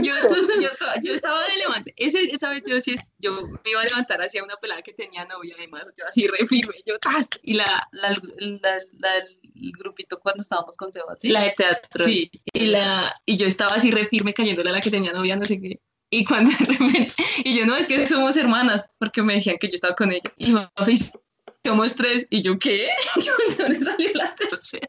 yo, 0.03 0.13
yo, 0.61 0.69
yo 1.03 1.13
estaba 1.13 1.41
de 1.47 1.57
levante. 1.57 1.93
Ese, 1.97 2.23
esa 2.25 2.49
vez 2.49 2.63
yo 2.67 2.79
sí, 2.79 2.95
yo 3.17 3.41
me 3.47 3.71
iba 3.71 3.81
a 3.81 3.85
levantar 3.85 4.21
hacia 4.21 4.43
una 4.43 4.55
pelada 4.57 4.81
que 4.83 4.93
tenía 4.93 5.25
novia, 5.25 5.55
además, 5.57 5.83
yo 5.97 6.05
así 6.07 6.27
re 6.27 6.45
firme, 6.45 6.75
yo, 6.85 6.99
¡tas! 6.99 7.27
Y 7.41 7.55
la, 7.55 7.87
La, 7.91 8.09
la, 8.39 8.75
la- 8.99 9.25
el 9.55 9.71
grupito 9.71 10.19
cuando 10.19 10.41
estábamos 10.41 10.75
con 10.77 10.91
Sebastián. 10.91 11.33
la 11.33 11.43
de 11.43 11.51
teatro. 11.55 12.05
Sí. 12.05 12.29
Y, 12.53 12.65
la, 12.67 13.13
y 13.25 13.37
yo 13.37 13.45
estaba 13.45 13.75
así 13.75 13.91
re 13.91 14.05
firme 14.05 14.33
cayéndole 14.33 14.71
a 14.71 14.73
la 14.73 14.81
que 14.81 14.89
tenía 14.89 15.11
novia, 15.13 15.35
no 15.35 15.45
sé 15.45 15.61
qué. 15.61 15.79
Y 16.09 16.25
cuando 16.25 16.49
de 16.51 16.65
repente, 16.65 17.11
y 17.43 17.57
yo, 17.57 17.65
no, 17.65 17.75
es 17.75 17.87
que 17.87 18.05
somos 18.07 18.35
hermanas, 18.37 18.89
porque 18.99 19.21
me 19.21 19.35
decían 19.35 19.57
que 19.59 19.67
yo 19.67 19.75
estaba 19.75 19.95
con 19.95 20.11
ella. 20.11 20.31
Y 20.37 20.51
Mafe 20.51 20.91
dice, 20.91 21.11
somos 21.65 21.95
tres. 21.95 22.25
Y 22.29 22.41
yo, 22.41 22.57
¿qué? 22.59 22.89
¿De 23.49 23.55
dónde 23.63 23.79
salió 23.81 24.09
la 24.13 24.35
tercera? 24.35 24.87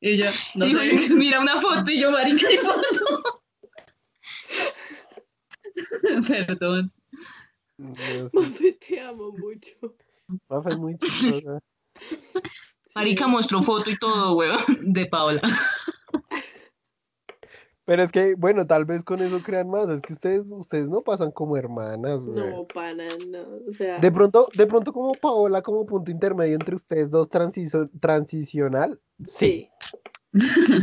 Y 0.00 0.10
ella, 0.10 0.32
no 0.54 0.66
y 0.66 0.72
sé. 0.72 0.90
"Pues 0.94 1.12
mira 1.12 1.40
una 1.40 1.60
foto. 1.60 1.90
Y 1.90 1.98
yo, 2.00 2.10
marica, 2.10 2.48
¿qué 2.48 2.58
foto? 2.60 3.42
Perdón. 6.26 6.92
Dios, 7.78 8.32
Mafe, 8.34 8.72
te 8.72 9.00
amo 9.00 9.32
mucho. 9.32 9.96
Mafe 10.48 10.70
es 10.70 10.78
muy 10.78 10.98
chistosa. 10.98 11.58
Marica 12.94 13.26
mostró 13.26 13.62
foto 13.62 13.90
y 13.90 13.96
todo, 13.98 14.34
weón. 14.36 14.58
De 14.80 15.06
Paola. 15.06 15.40
Pero 17.86 18.02
es 18.02 18.10
que, 18.12 18.34
bueno, 18.34 18.66
tal 18.66 18.84
vez 18.84 19.02
con 19.04 19.20
eso 19.22 19.40
crean 19.42 19.70
más. 19.70 19.88
Es 19.88 20.02
que 20.02 20.12
ustedes, 20.12 20.42
ustedes 20.48 20.88
no 20.88 21.02
pasan 21.02 21.30
como 21.30 21.56
hermanas, 21.56 22.22
güey. 22.24 22.50
No, 22.50 22.64
pana, 22.66 23.04
no. 23.30 23.38
O 23.68 23.72
sea, 23.72 23.98
De 24.00 24.10
pronto, 24.12 24.48
de 24.54 24.66
pronto 24.66 24.92
como 24.92 25.12
Paola, 25.14 25.62
como 25.62 25.86
punto 25.86 26.10
intermedio 26.10 26.54
entre 26.56 26.74
ustedes 26.76 27.10
dos 27.10 27.30
transiso- 27.30 27.88
transicional, 28.00 29.00
sí. 29.24 29.70
sí, 30.34 30.38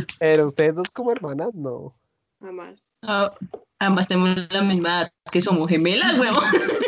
Pero 0.18 0.46
ustedes 0.46 0.74
dos 0.74 0.90
como 0.90 1.12
hermanas, 1.12 1.54
no. 1.54 1.94
jamás. 2.40 2.82
Ah, 3.02 3.32
Además 3.78 4.08
tenemos 4.08 4.36
la 4.50 4.62
misma 4.62 4.88
edad, 5.02 5.12
que 5.30 5.40
somos 5.42 5.68
gemelas, 5.68 6.18
weón. 6.18 6.34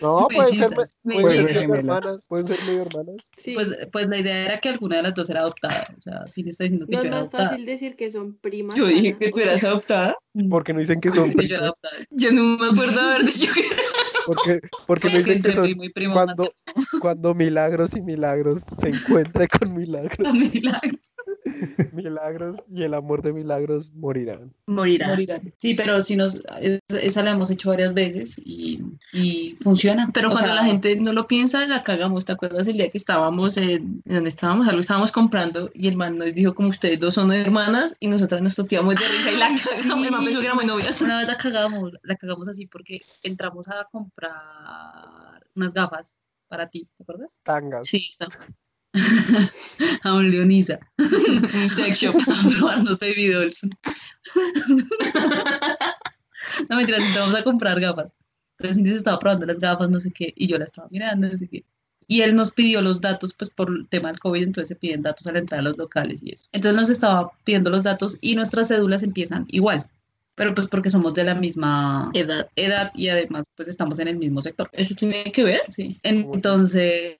No, 0.00 0.28
pueden 0.28 0.54
ser, 0.54 0.70
me- 0.70 0.76
Mellizas, 0.76 0.98
pueden 1.02 1.42
ser 1.42 1.54
mellizas. 1.54 1.54
medio 1.54 1.74
hermanas, 1.74 2.26
pueden 2.28 2.46
ser 2.46 2.62
medio 2.62 2.82
hermanas. 2.82 3.16
Sí. 3.36 3.54
Pues, 3.54 3.76
pues 3.92 4.08
la 4.08 4.18
idea 4.18 4.44
era 4.44 4.60
que 4.60 4.68
alguna 4.68 4.96
de 4.96 5.02
las 5.04 5.14
dos 5.14 5.30
era 5.30 5.40
adoptada. 5.40 5.84
O 5.96 6.00
sea, 6.00 6.26
sí 6.26 6.42
le 6.42 6.50
está 6.50 6.64
diciendo 6.64 6.86
que 6.86 6.92
no 6.92 6.98
yo 6.98 7.02
es 7.02 7.06
era 7.06 7.10
más 7.16 7.20
adoptada. 7.20 7.48
fácil 7.50 7.66
decir 7.66 7.96
que 7.96 8.10
son 8.10 8.36
primas. 8.38 8.76
Yo 8.76 8.86
dije 8.86 9.16
que 9.18 9.30
tú 9.30 9.40
eras 9.40 9.60
sea, 9.60 9.70
adoptada. 9.70 10.14
Porque 10.50 10.72
no 10.74 10.80
dicen 10.80 11.00
que 11.00 11.10
son 11.10 11.32
Que 11.32 11.46
yo 11.48 11.56
era 11.56 11.64
adoptada. 11.64 11.94
Yo 12.10 12.30
no 12.32 12.42
me 12.58 12.66
acuerdo 12.68 13.00
haber 13.00 13.24
dicho 13.26 13.52
que 13.54 13.60
era. 13.60 13.82
Porque, 14.26 14.60
porque 14.86 15.06
no 15.08 15.12
Sí, 15.12 15.18
dicen 15.18 15.42
que 15.42 15.52
son 15.52 15.64
primo 15.64 15.84
y 15.84 15.92
primo 15.92 16.14
cuando, 16.14 16.52
cuando 17.00 17.34
milagros 17.34 17.94
y 17.94 18.02
milagros 18.02 18.62
se 18.72 18.88
encuentran 18.88 19.48
con 19.58 19.72
milagros. 19.74 20.32
milagro. 20.34 20.98
Milagros 21.92 22.58
y 22.72 22.82
el 22.82 22.94
amor 22.94 23.22
de 23.22 23.32
milagros 23.32 23.92
morirán. 23.94 24.52
Morirá. 24.66 25.08
Morirán. 25.08 25.52
Sí, 25.58 25.74
pero 25.74 26.02
si 26.02 26.16
nos, 26.16 26.36
es- 26.60 26.80
esa 26.88 27.22
la 27.22 27.30
hemos 27.32 27.50
hecho 27.50 27.68
varias 27.70 27.94
veces 27.94 28.34
y, 28.44 28.82
y 29.12 29.54
funciona. 29.56 30.10
Pero 30.12 30.28
O 30.28 30.32
cuando 30.32 30.48
sea, 30.48 30.56
la 30.56 30.64
gente 30.64 30.96
no 30.96 31.12
lo 31.12 31.26
piensa, 31.26 31.66
la 31.66 31.82
cagamos. 31.82 32.24
¿Te 32.24 32.32
acuerdas 32.32 32.66
el 32.68 32.74
día 32.76 32.90
que 32.90 32.98
estábamos 32.98 33.56
en, 33.56 34.02
donde 34.04 34.28
estábamos? 34.28 34.68
Algo 34.68 34.80
estábamos 34.80 35.12
comprando 35.12 35.70
y 35.74 35.88
el 35.88 35.96
man 35.96 36.18
nos 36.18 36.34
dijo 36.34 36.54
como 36.54 36.68
ustedes 36.68 37.00
dos 37.00 37.14
son 37.14 37.32
hermanas 37.32 37.96
y 38.00 38.08
nosotras 38.08 38.42
nos 38.42 38.54
toteamos 38.54 38.94
de 38.96 39.08
risa 39.08 39.32
y 39.32 39.36
la 39.36 39.48
cagamos. 39.48 40.04
El 40.06 40.10
man 40.10 40.24
pensó 40.24 40.40
que 40.40 40.46
éramos 40.46 40.64
novias. 40.66 41.00
Una 41.02 41.18
vez 41.18 41.26
la 41.28 41.36
cagamos, 41.36 41.92
la 42.02 42.16
cagamos 42.16 42.48
así 42.48 42.66
porque 42.66 43.00
entramos 43.22 43.68
a 43.68 43.86
comprar 43.90 45.46
unas 45.54 45.72
gafas 45.72 46.18
para 46.48 46.68
ti, 46.68 46.88
¿te 46.96 47.02
acuerdas? 47.02 47.40
Tangas. 47.42 47.86
Sí, 47.88 48.06
está. 48.10 48.28
A 50.02 50.14
un 50.14 50.30
Leonisa. 50.30 50.78
Un 50.98 51.68
sex 51.68 52.00
shop. 52.00 52.16
A 52.28 52.48
probarnos 52.48 53.00
videos. 53.00 53.60
No 56.68 56.76
mentiras, 56.76 57.02
entramos 57.04 57.34
a 57.34 57.42
comprar 57.42 57.80
gafas. 57.80 58.14
Entonces 58.58 58.76
Cindy 58.76 58.90
se 58.90 58.98
estaba 58.98 59.18
probando 59.18 59.46
las 59.46 59.58
gafas, 59.58 59.90
no 59.90 60.00
sé 60.00 60.10
qué, 60.12 60.32
y 60.36 60.46
yo 60.46 60.58
la 60.58 60.64
estaba 60.64 60.88
mirando, 60.90 61.28
no 61.28 61.36
sé 61.36 61.48
qué. 61.48 61.64
Y 62.08 62.22
él 62.22 62.36
nos 62.36 62.52
pidió 62.52 62.80
los 62.82 63.00
datos, 63.00 63.34
pues 63.36 63.50
por 63.50 63.68
el 63.68 63.88
tema 63.88 64.08
del 64.08 64.20
COVID, 64.20 64.42
entonces 64.42 64.68
se 64.68 64.76
piden 64.76 65.02
datos 65.02 65.26
a 65.26 65.32
la 65.32 65.40
entrada 65.40 65.62
de 65.62 65.68
los 65.70 65.78
locales 65.78 66.22
y 66.22 66.30
eso. 66.30 66.46
Entonces 66.52 66.80
nos 66.80 66.88
estaba 66.88 67.30
pidiendo 67.44 67.70
los 67.70 67.82
datos 67.82 68.16
y 68.20 68.36
nuestras 68.36 68.68
cédulas 68.68 69.02
empiezan 69.02 69.44
igual, 69.48 69.86
pero 70.36 70.54
pues 70.54 70.68
porque 70.68 70.88
somos 70.88 71.14
de 71.14 71.24
la 71.24 71.34
misma 71.34 72.10
Edad. 72.14 72.48
edad 72.54 72.92
y 72.94 73.08
además 73.08 73.46
pues 73.56 73.68
estamos 73.68 73.98
en 73.98 74.08
el 74.08 74.16
mismo 74.16 74.40
sector. 74.40 74.70
¿Eso 74.72 74.94
tiene 74.94 75.24
que 75.32 75.42
ver? 75.42 75.62
Sí. 75.68 75.98
Entonces, 76.04 77.18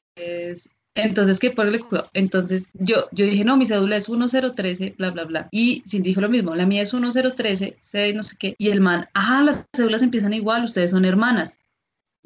entonces, 0.97 1.39
¿qué 1.39 1.51
por 1.51 1.67
el 1.67 1.81
Entonces, 2.15 2.69
yo, 2.75 3.07
yo 3.13 3.27
dije, 3.27 3.45
no, 3.45 3.57
mi 3.57 3.67
cédula 3.67 3.97
es 3.97 4.09
1013, 4.09 4.95
bla, 4.97 5.11
bla, 5.11 5.25
bla. 5.25 5.49
Y 5.51 5.83
Cindy 5.87 6.09
dijo 6.09 6.21
lo 6.21 6.29
mismo, 6.29 6.55
la 6.55 6.67
mía 6.67 6.83
es 6.83 6.93
1013, 6.93 7.77
sé, 7.81 8.13
no 8.15 8.23
sé 8.23 8.37
qué. 8.39 8.55
Y 8.59 8.71
el 8.71 8.81
man, 8.81 9.07
ah, 9.15 9.43
las 9.43 9.67
cédulas 9.75 10.03
empiezan 10.03 10.33
igual, 10.33 10.65
ustedes 10.65 10.91
son 10.91 11.05
hermanas. 11.05 11.59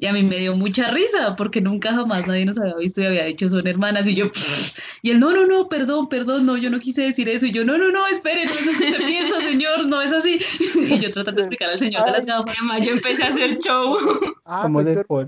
Y 0.01 0.07
a 0.07 0.13
mí 0.13 0.23
me 0.23 0.39
dio 0.39 0.55
mucha 0.55 0.89
risa 0.89 1.35
porque 1.35 1.61
nunca 1.61 1.91
jamás 1.91 2.25
nadie 2.25 2.43
nos 2.43 2.57
había 2.59 2.75
visto 2.75 3.01
y 3.01 3.05
había 3.05 3.25
dicho 3.25 3.47
son 3.47 3.67
hermanas. 3.67 4.07
Y 4.07 4.15
yo, 4.15 4.31
y 5.03 5.11
él, 5.11 5.19
no, 5.19 5.31
no, 5.31 5.45
no, 5.45 5.69
perdón, 5.69 6.09
perdón, 6.09 6.47
no, 6.47 6.57
yo 6.57 6.71
no 6.71 6.79
quise 6.79 7.03
decir 7.03 7.29
eso. 7.29 7.45
Y 7.45 7.51
yo, 7.51 7.63
no, 7.63 7.77
no, 7.77 7.91
no, 7.91 8.07
espere, 8.07 8.45
no 8.45 8.51
es 8.51 8.65
lo 8.65 8.71
que 8.79 8.85
usted 8.85 9.05
piensa, 9.05 9.41
señor, 9.41 9.85
no 9.85 10.01
es 10.01 10.11
así. 10.11 10.39
Y 10.89 10.97
yo 10.97 11.11
tratando 11.11 11.41
de 11.41 11.47
explicar 11.47 11.69
al 11.69 11.77
señor 11.77 12.05
de 12.05 12.11
las 12.11 12.25
gafas. 12.25 12.57
Yo 12.83 12.93
empecé 12.93 13.23
a 13.23 13.27
hacer 13.27 13.59
show. 13.59 13.95
Ah, 14.45 14.67
después. 14.83 15.27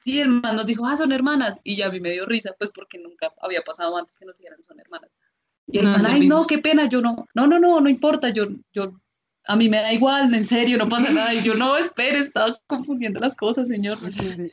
Sí, 0.00 0.18
el 0.18 0.28
man 0.28 0.56
nos 0.56 0.66
dijo, 0.66 0.86
ah, 0.86 0.96
son 0.96 1.12
hermanas. 1.12 1.58
Y 1.62 1.76
ya 1.76 1.86
a 1.86 1.90
mí 1.90 2.00
me 2.00 2.10
dio 2.10 2.26
risa, 2.26 2.54
pues 2.58 2.70
porque 2.70 2.98
nunca 2.98 3.32
había 3.40 3.62
pasado 3.62 3.96
antes 3.96 4.18
que 4.18 4.24
nos 4.24 4.36
dijeran 4.36 4.62
son 4.62 4.80
hermanas. 4.80 5.10
Y 5.66 5.78
el 5.78 5.84
Nos 5.84 6.02
man, 6.02 6.12
ay, 6.12 6.26
no, 6.26 6.46
qué 6.46 6.58
pena, 6.58 6.88
yo 6.88 7.00
no, 7.00 7.28
no, 7.34 7.46
no, 7.46 7.58
no, 7.58 7.80
no 7.80 7.88
importa, 7.88 8.30
yo, 8.30 8.46
yo, 8.72 8.98
a 9.46 9.56
mí 9.56 9.68
me 9.68 9.76
da 9.76 9.92
igual, 9.92 10.32
en 10.34 10.46
serio, 10.46 10.78
no 10.78 10.88
pasa 10.88 11.10
nada. 11.10 11.34
Y 11.34 11.42
yo, 11.42 11.54
no, 11.54 11.76
espere, 11.76 12.18
estaba 12.18 12.56
confundiendo 12.66 13.20
las 13.20 13.36
cosas, 13.36 13.68
señor. 13.68 13.98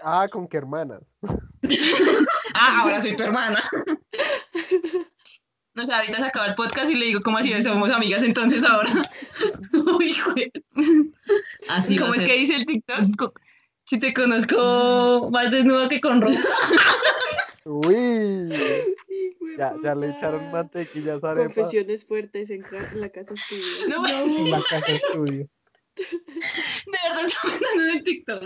Ah, 0.03 0.27
con 0.29 0.47
qué 0.47 0.57
hermanas. 0.57 1.01
Ah, 2.59 2.79
ahora 2.81 2.99
soy 2.99 3.15
tu 3.15 3.23
hermana. 3.23 3.61
No 5.77 5.85
sé, 5.85 5.93
ahorita 5.93 6.17
se 6.17 6.25
acaba 6.25 6.47
el 6.47 6.55
podcast 6.55 6.89
y 6.89 6.95
le 6.95 7.05
digo, 7.05 7.21
¿cómo 7.21 7.37
así? 7.37 7.61
Somos 7.61 7.91
amigas 7.91 8.23
entonces 8.23 8.63
ahora. 8.63 8.89
Uy, 9.99 10.15
güey. 10.25 10.51
Así 11.69 11.97
¿Cómo 11.97 12.15
es 12.15 12.23
que 12.23 12.35
dice 12.35 12.55
el 12.55 12.65
TikTok? 12.65 13.39
Si 13.87 13.99
te 13.99 14.13
conozco 14.13 15.29
más 15.31 15.49
desnuda 15.49 15.87
que 15.87 16.01
con 16.01 16.21
ropa. 16.21 16.35
Uy, 17.63 18.49
ya, 19.57 19.73
ya 19.81 19.95
le 19.95 20.09
echaron 20.09 20.51
mantequilla 20.51 21.15
a. 21.15 21.33
Confesiones 21.33 22.05
fuertes 22.05 22.49
en, 22.49 22.63
la 22.95 23.09
casa 23.09 23.33
estudio. 23.33 23.87
No, 23.87 24.05
En 24.07 24.51
la 24.51 24.61
casa 24.69 24.91
estudio. 24.91 25.49
de 25.95 26.97
verdad 27.09 27.25
está 27.25 27.47
mandando 27.47 27.83
en 27.83 27.89
el 27.89 28.03
TikTok. 28.03 28.43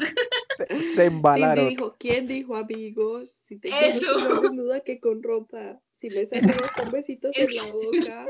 Se 0.58 0.78
Cindy 0.78 1.02
embalaron. 1.02 1.70
dijo, 1.70 1.96
¿quién 2.00 2.28
dijo 2.28 2.56
amigos? 2.56 3.30
Si 3.44 3.58
te 3.58 3.70
Eso. 3.88 4.20
más 4.20 4.42
desnuda 4.44 4.82
que 4.82 5.00
con 5.00 5.24
ropa. 5.24 5.82
Si 5.92 6.10
me 6.12 6.26
sacas 6.26 6.72
con 6.72 6.92
besitos 6.92 7.32
en 7.36 7.56
la 7.56 7.64
boca. 7.64 8.26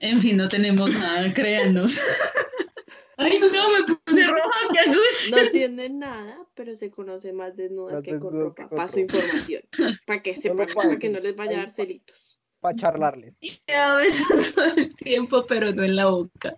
En 0.00 0.20
fin, 0.20 0.36
no 0.36 0.48
tenemos 0.48 0.92
nada, 0.94 1.32
créanos. 1.32 1.92
Ay, 3.16 3.38
no, 3.38 3.48
me 3.48 3.82
puse 3.84 4.26
roja, 4.26 4.58
qué 4.72 4.78
angustia. 4.90 5.44
No 5.44 5.50
tienen 5.50 5.98
nada, 5.98 6.46
pero 6.54 6.74
se 6.74 6.90
conoce 6.90 7.32
más 7.32 7.56
desnudas 7.56 7.94
Más 7.94 8.02
que 8.02 8.18
con 8.18 8.32
que 8.32 8.38
ropa. 8.38 8.68
con 8.68 8.76
Paso 8.78 8.98
información. 9.00 9.62
Para 10.06 10.22
que 10.22 10.34
sepan, 10.34 10.66
puedo 10.72 10.88
para 10.88 10.98
que 10.98 11.08
no 11.08 11.20
les 11.20 11.36
vaya 11.36 11.56
a 11.58 11.60
dar 11.60 11.70
celitos. 11.70 12.40
Para 12.60 12.76
charlarles. 12.76 13.34
Ya 13.66 13.96
ves 13.96 14.18
todo 14.54 14.64
el 14.76 14.94
tiempo, 14.96 15.46
pero 15.46 15.72
no 15.72 15.82
en 15.82 15.96
la 15.96 16.06
boca. 16.06 16.56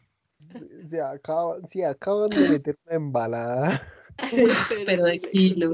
Se 0.88 1.00
acaban, 1.00 1.68
se 1.68 1.84
acaban 1.84 2.30
de 2.30 2.48
meter 2.48 2.78
una 2.86 2.96
embalada. 2.96 3.92
Pero 4.86 5.04
de 5.04 5.16
hijo 5.16 5.28
kilo. 5.30 5.72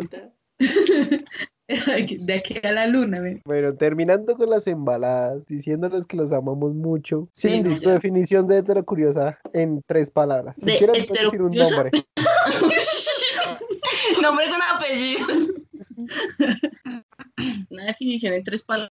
De 1.69 2.35
aquí 2.35 2.55
a 2.63 2.73
la 2.73 2.87
luna. 2.87 3.21
Bueno, 3.45 3.75
terminando 3.75 4.35
con 4.37 4.51
las 4.51 4.67
embaladas, 4.67 5.45
diciéndoles 5.47 6.07
que 6.07 6.17
los 6.17 6.33
amamos 6.33 6.75
mucho. 6.75 7.29
Sí, 7.33 7.63
tu 7.63 7.79
ya. 7.79 7.93
definición 7.93 8.47
de 8.47 8.59
heterocuriosa 8.59 9.39
en 9.55 9.83
tres 9.87 10.11
palabras. 10.11 10.55
Si 10.59 10.67
De 10.67 10.79
quieres, 10.79 11.07
puedes 11.07 11.25
decir 11.25 11.43
un 11.43 11.53
heterocuriosa. 11.55 11.75
nombre. 11.75 11.91
Nombre 14.23 14.47
con 14.51 14.63
apellidos. 14.63 15.53
Una 17.71 17.85
definición 17.87 18.35
en 18.35 18.45
tres 18.45 18.63
palabras 18.65 18.91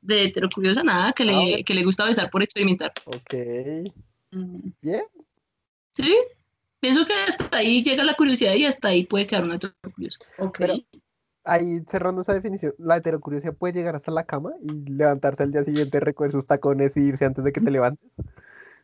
de 0.00 0.24
heterocuriosa, 0.24 0.82
nada, 0.82 1.12
que 1.12 1.22
Ah, 1.24 1.26
le, 1.26 1.32
bueno. 1.34 1.56
que 1.64 1.74
le 1.74 1.84
gusta 1.84 2.04
besar 2.04 2.30
por 2.30 2.42
experimentar. 2.42 2.92
Ok, 3.06 3.34
Mm, 4.30 4.72
bien. 4.82 5.04
¿Sí? 5.94 6.14
Pienso 6.80 7.06
que 7.06 7.14
hasta 7.14 7.56
ahí 7.56 7.82
llega 7.82 8.04
la 8.04 8.12
curiosidad 8.12 8.52
y 8.54 8.66
hasta 8.66 8.88
ahí 8.88 9.04
puede 9.04 9.26
quedar 9.26 9.44
una 9.44 9.54
heterocuriosa. 9.54 10.18
Ok. 10.38 10.58
Pero- 10.58 10.74
Ahí 11.48 11.80
cerrando 11.88 12.20
esa 12.20 12.34
definición, 12.34 12.74
la 12.76 12.98
heterocuriosidad 12.98 13.54
puede 13.54 13.72
llegar 13.72 13.96
hasta 13.96 14.12
la 14.12 14.24
cama 14.24 14.52
y 14.60 14.90
levantarse 14.90 15.42
al 15.42 15.50
día 15.50 15.64
siguiente, 15.64 15.98
recoger 15.98 16.30
sus 16.30 16.46
tacones 16.46 16.94
y 16.98 17.00
irse 17.00 17.24
antes 17.24 17.42
de 17.42 17.52
que 17.52 17.62
te 17.62 17.70
levantes. 17.70 18.06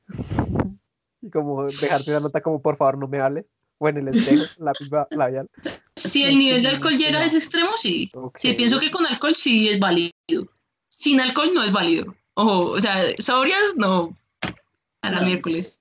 y 1.21 1.29
como 1.31 1.65
dejarte 1.65 2.11
una 2.11 2.21
nota 2.21 2.41
como 2.41 2.63
por 2.63 2.77
favor 2.77 2.97
no 2.97 3.07
me 3.07 3.21
hables. 3.21 3.45
O 3.77 3.89
en 3.89 3.99
el 3.99 4.09
espejo, 4.09 4.45
la 4.59 4.73
misma 4.79 5.07
labial. 5.11 5.51
Si 5.97 6.25
el 6.25 6.39
nivel 6.39 6.63
de 6.63 6.69
alcohol 6.69 6.97
llega 6.97 7.21
a 7.21 7.25
ese 7.27 7.39
extremo, 7.39 7.71
sí. 7.77 8.11
Ok. 8.15 8.39
Sí, 8.39 8.55
pienso 8.55 8.81
que 8.81 8.91
con 8.91 9.05
alcohol 9.05 9.35
sí 9.37 9.69
es 9.69 9.79
válido. 9.79 10.13
Sin 10.89 11.21
alcohol 11.21 11.51
no 11.53 11.63
es 11.63 11.73
válido. 11.73 12.15
Ojo, 12.35 12.71
o 12.71 12.81
sea, 12.81 13.03
sobrias 13.19 13.75
no. 13.77 14.17
A 15.03 15.11
la 15.11 15.21
No. 15.21 15.27
miércoles. 15.27 15.81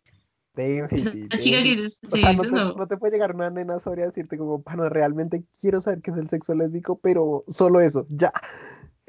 Density, 0.56 1.26
Esa 1.32 1.38
chica 1.40 1.64
que 1.64 1.88
O 1.88 2.10
sí, 2.10 2.22
sea, 2.22 2.34
no 2.34 2.44
eso 2.44 2.44
te, 2.44 2.52
no. 2.52 2.74
no 2.74 2.88
te 2.88 2.98
puede 2.98 3.14
llegar 3.14 3.36
una 3.36 3.50
nena 3.50 3.80
sobria 3.80 4.06
a 4.06 4.08
decirte 4.08 4.38
como, 4.38 4.62
pana, 4.62 4.90
realmente 4.90 5.44
quiero 5.60 5.82
saber 5.82 6.02
qué 6.02 6.12
es 6.12 6.18
el 6.18 6.30
sexo 6.30 6.54
lésbico, 6.54 7.00
pero 7.00 7.44
solo 7.48 7.82
eso, 7.82 8.06
ya. 8.10 8.32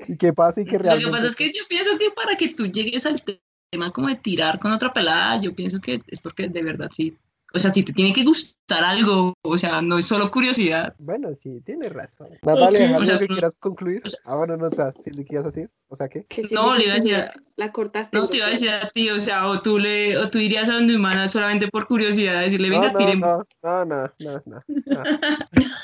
Y 0.09 0.17
qué 0.17 0.33
pasa 0.33 0.61
y 0.61 0.65
que 0.65 0.73
Lo 0.73 0.79
que 0.79 0.85
realmente... 0.85 1.11
pasa 1.13 1.27
es 1.27 1.37
que 1.37 1.53
yo 1.53 1.65
pienso 1.69 1.97
que 1.99 2.11
para 2.11 2.37
que 2.37 2.49
tú 2.49 2.67
llegues 2.67 3.07
al 3.07 3.23
te- 3.23 3.41
tema 3.71 3.91
como 3.91 4.09
de 4.09 4.17
tirar 4.17 4.59
con 4.59 4.73
otra 4.73 4.93
pelada, 4.93 5.41
yo 5.41 5.55
pienso 5.55 5.81
que 5.81 6.01
es 6.07 6.21
porque 6.21 6.49
de 6.49 6.63
verdad 6.63 6.91
sí. 6.93 7.17
O 7.55 7.59
sea, 7.61 7.73
si 7.73 7.85
te 7.85 7.93
tiene 7.93 8.13
que 8.13 8.25
gustar 8.25 8.83
algo, 8.85 9.35
o 9.43 9.57
sea, 9.57 9.81
no 9.81 9.97
es 9.99 10.07
solo 10.07 10.29
curiosidad. 10.31 10.93
Bueno, 10.99 11.29
sí, 11.41 11.61
tienes 11.61 11.93
razón. 11.93 12.31
Natalia, 12.43 12.87
Ok, 12.87 12.91
o 12.91 12.95
¿algo 12.95 13.05
sea, 13.07 13.19
que 13.21 13.29
no- 13.29 13.35
quieras 13.37 13.55
concluir? 13.61 14.03
Ah, 14.25 14.35
bueno, 14.37 14.57
no, 14.57 14.67
espera, 14.67 14.91
¿sí, 14.93 15.11
¿qué 15.13 15.25
ibas 15.35 15.45
a 15.47 15.51
decir? 15.51 15.71
O 15.89 15.95
sea, 15.95 16.09
¿qué? 16.09 16.25
Que 16.27 16.43
No, 16.51 16.73
sí, 16.73 16.79
le 16.79 16.85
iba 16.85 16.93
a 16.93 16.97
decir 16.97 17.25
La 17.57 17.71
cortaste. 17.71 18.17
No 18.19 18.29
te 18.29 18.39
iba 18.39 18.47
a 18.47 18.51
decir 18.51 18.71
a 18.71 18.89
ti, 18.89 19.09
o 19.11 19.21
sea, 19.21 19.49
o 19.49 19.63
tú 19.63 19.79
le, 19.79 20.19
o 20.19 20.29
tú 20.29 20.39
irías 20.39 20.69
a 20.69 20.73
donde 20.75 20.97
humana 20.97 21.29
solamente 21.29 21.69
por 21.69 21.87
curiosidad, 21.87 22.41
decirle, 22.41 22.71
No, 22.71 22.81
venga, 22.81 22.93
no, 22.93 22.99
tiremos. 22.99 23.31
no, 23.63 23.85
no, 23.85 23.85
no, 23.85 24.13
no, 24.19 24.43
no, 24.47 24.61
no. 24.87 25.03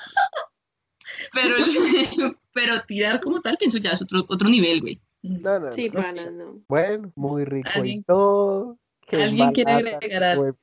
Pero, 1.33 1.55
pero 2.53 2.83
tirar 2.87 3.21
como 3.21 3.41
tal, 3.41 3.57
pienso 3.57 3.79
ya 3.79 3.91
es 3.93 4.03
otro, 4.03 4.25
otro 4.29 4.49
nivel, 4.49 4.81
güey. 4.81 5.01
No, 5.23 5.59
no, 5.61 5.71
Sí, 5.73 5.89
no. 5.91 6.01
pana, 6.01 6.31
no. 6.31 6.61
Bueno, 6.69 7.13
muy 7.15 7.45
rico 7.45 7.69
y 7.77 7.79
¿Alguien- 7.79 8.05
todo. 8.05 8.79
¿Alguien 9.17 9.53
quiere 9.53 9.73
agregar 9.73 10.23
algo? 10.25 10.57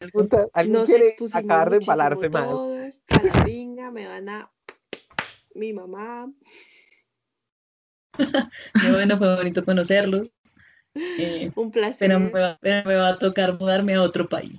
¿Alguien 0.54 0.74
Nos 0.74 0.86
quiere 0.90 1.16
acabar 1.34 1.70
de 1.70 1.78
embalarse 1.78 2.30
más? 2.30 2.50
todos. 2.50 3.02
A 3.10 3.24
la 3.24 3.44
pinga 3.46 3.92
me 3.92 4.08
van 4.08 4.30
a... 4.30 4.52
Mi 5.56 5.74
mamá. 5.74 6.32
Qué 8.82 8.92
bueno, 8.92 9.18
fue 9.18 9.36
bonito 9.36 9.64
conocerlos. 9.64 10.32
Eh, 10.96 11.52
Un 11.56 11.72
placer. 11.72 12.08
pero, 12.08 12.20
me 12.20 12.30
va, 12.32 12.58
pero 12.60 12.88
me 12.88 12.96
va 12.96 13.10
a 13.10 13.18
tocar 13.20 13.60
mudarme 13.60 13.94
a 13.94 14.02
otro 14.02 14.28
país. 14.28 14.58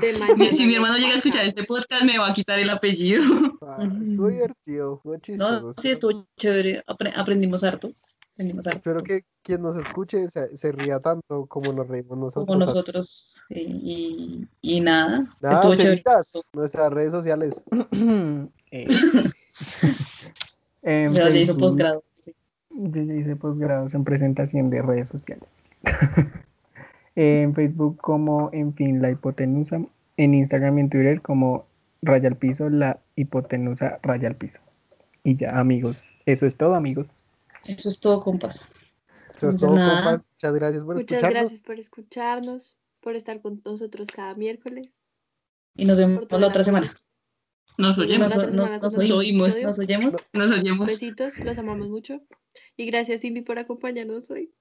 De 0.00 0.12
mañana 0.18 0.52
Si 0.52 0.66
mi 0.66 0.74
hermano 0.74 0.96
llega 0.96 1.12
a 1.12 1.16
escuchar 1.16 1.44
este 1.44 1.64
podcast, 1.64 2.04
me 2.04 2.18
va 2.18 2.28
a 2.28 2.32
quitar 2.34 2.58
el 2.58 2.70
apellido. 2.70 3.22
Ah, 3.62 3.86
estuvo 4.02 4.28
divertido, 4.28 4.98
fue 5.02 5.20
chistoso. 5.20 5.60
No, 5.60 5.72
sí, 5.74 5.90
estuvo 5.90 6.26
chévere. 6.38 6.82
apre- 6.86 7.12
aprendimos 7.14 7.64
harto. 7.64 7.92
Espero 8.38 9.00
que 9.02 9.24
quien 9.42 9.62
nos 9.62 9.76
escuche 9.76 10.28
se, 10.28 10.56
se 10.56 10.72
ría 10.72 10.98
tanto 11.00 11.46
como 11.46 11.72
nos 11.72 11.86
reímos 11.88 12.16
nosotros. 12.18 12.46
Como 12.46 12.58
nosotros. 12.58 13.36
sí, 13.48 13.54
y, 13.60 14.48
y 14.62 14.80
nada. 14.80 15.20
Estuvo 15.42 15.74
nuestras 16.54 16.92
redes 16.92 17.12
sociales. 17.12 17.64
Eh, 18.74 18.86
en 20.82 21.12
Ya 21.12 21.28
se 21.30 21.40
hizo 21.40 21.52
Facebook- 21.52 21.60
posgrado. 21.60 22.04
sí. 22.20 22.34
Yo 22.70 23.02
ya 23.02 23.14
hice 23.14 23.36
posgrados 23.36 23.92
en 23.92 24.02
presentación 24.04 24.70
de 24.70 24.80
redes 24.80 25.08
sociales. 25.08 25.46
en 27.16 27.54
Facebook 27.54 27.98
como, 27.98 28.48
en 28.54 28.72
fin, 28.74 29.02
la 29.02 29.10
hipotenusa. 29.10 29.82
En 30.16 30.34
Instagram 30.34 30.78
y 30.78 30.80
en 30.80 30.88
Twitter 30.90 31.20
como 31.20 31.66
raya 32.00 32.28
al 32.28 32.36
piso, 32.36 32.70
la 32.70 32.98
hipotenusa 33.14 33.98
raya 34.02 34.28
al 34.28 34.36
piso. 34.36 34.60
Y 35.22 35.36
ya, 35.36 35.58
amigos. 35.58 36.14
Eso 36.24 36.46
es 36.46 36.56
todo, 36.56 36.74
amigos. 36.74 37.08
Eso 37.64 37.88
es 37.88 38.00
todo, 38.00 38.20
compas. 38.20 38.72
Eso 39.36 39.48
es 39.50 39.56
todo, 39.56 39.74
nada. 39.74 40.02
compas. 40.02 40.26
Muchas 40.32 40.54
gracias 40.54 40.84
por 40.84 40.94
Muchas 40.96 41.10
escucharnos. 41.12 41.40
gracias 41.40 41.60
por 41.60 41.78
escucharnos, 41.78 42.76
por 43.00 43.16
estar 43.16 43.40
con 43.40 43.60
nosotros 43.64 44.08
cada 44.14 44.34
miércoles. 44.34 44.88
Y 45.74 45.84
nos 45.84 45.96
vemos 45.96 46.26
por 46.26 46.32
la 46.40 46.46
el 46.46 46.50
otra 46.50 46.64
semana. 46.64 46.92
Nos 47.78 47.96
oyemos, 47.98 48.36
la 48.36 48.46
Nos, 48.48 48.82
nos- 48.82 49.10
oímos. 49.10 49.62
Nos 49.62 49.78
oyemos. 49.78 50.14
nos 50.34 50.50
oyemos. 50.58 50.86
Besitos, 50.88 51.38
los 51.38 51.58
amamos 51.58 51.88
mucho. 51.88 52.20
Y 52.76 52.84
gracias, 52.86 53.22
Cindy, 53.22 53.40
por 53.40 53.58
acompañarnos 53.58 54.30
hoy. 54.30 54.52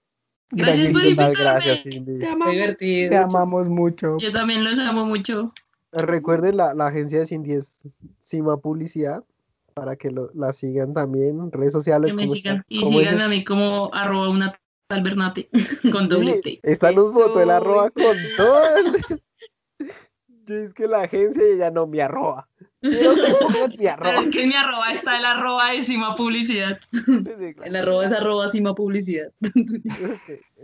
Gracias 0.51 0.87
por 0.91 1.03
Muchas 1.03 1.09
invitarme. 1.09 1.35
Gracias, 1.39 1.83
Cindy. 1.83 2.19
Te 2.19 2.27
amamos. 2.27 2.53
divertido. 2.53 3.09
Te 3.09 3.17
amamos 3.17 3.67
mucho. 3.67 4.17
Yo 4.19 4.31
también 4.31 4.63
los 4.63 4.79
amo 4.79 5.05
mucho. 5.05 5.53
Recuerden, 5.91 6.55
la, 6.57 6.73
la 6.73 6.87
agencia 6.87 7.19
de 7.19 7.25
Cindy 7.25 7.51
es 7.53 7.81
Cima 8.21 8.55
Publicidad 8.57 9.25
para 9.73 9.95
que 9.95 10.11
lo- 10.11 10.29
la 10.33 10.53
sigan 10.53 10.93
también 10.93 11.39
en 11.39 11.51
redes 11.51 11.73
sociales. 11.73 12.11
Que 12.11 12.17
me 12.17 12.27
sigan. 12.27 12.63
Y 12.67 12.83
dices- 12.83 13.19
a 13.19 13.27
mí 13.27 13.43
como 13.43 13.93
arroba 13.93 14.29
una 14.29 14.59
tal 14.87 15.03
Bernate 15.03 15.49
con 15.91 16.07
doble 16.09 16.33
Sí, 16.43 16.59
T. 16.61 16.75
Fotos 16.77 17.35
de 17.35 17.45
la 17.45 17.57
Eso. 17.57 17.65
arroba 17.65 17.89
con 17.91 18.03
todo. 18.37 18.61
el- 18.77 19.21
Yo 20.47 20.55
es 20.55 20.73
que 20.73 20.87
la 20.87 21.03
agencia 21.03 21.41
y 21.47 21.51
ella 21.53 21.69
no 21.71 21.85
me 21.87 22.01
arroba. 22.01 22.49
Quiero 22.81 23.13
que 23.13 23.33
pongan 23.39 23.69
mi 23.69 23.77
Pero 23.77 23.91
arroba. 23.93 24.21
es 24.21 24.29
que 24.31 24.47
mi 24.47 24.53
arroba 24.55 24.91
está 24.91 25.19
el 25.19 25.25
arroba 25.25 25.71
de 25.71 25.81
Cima 25.81 26.15
Publicidad. 26.15 26.79
Sí, 26.91 27.23
sí, 27.39 27.53
claro. 27.53 27.63
El 27.65 27.75
arroba 27.75 28.05
es 28.05 28.11
arroba 28.11 28.47
Cima 28.47 28.73
Publicidad. 28.73 29.31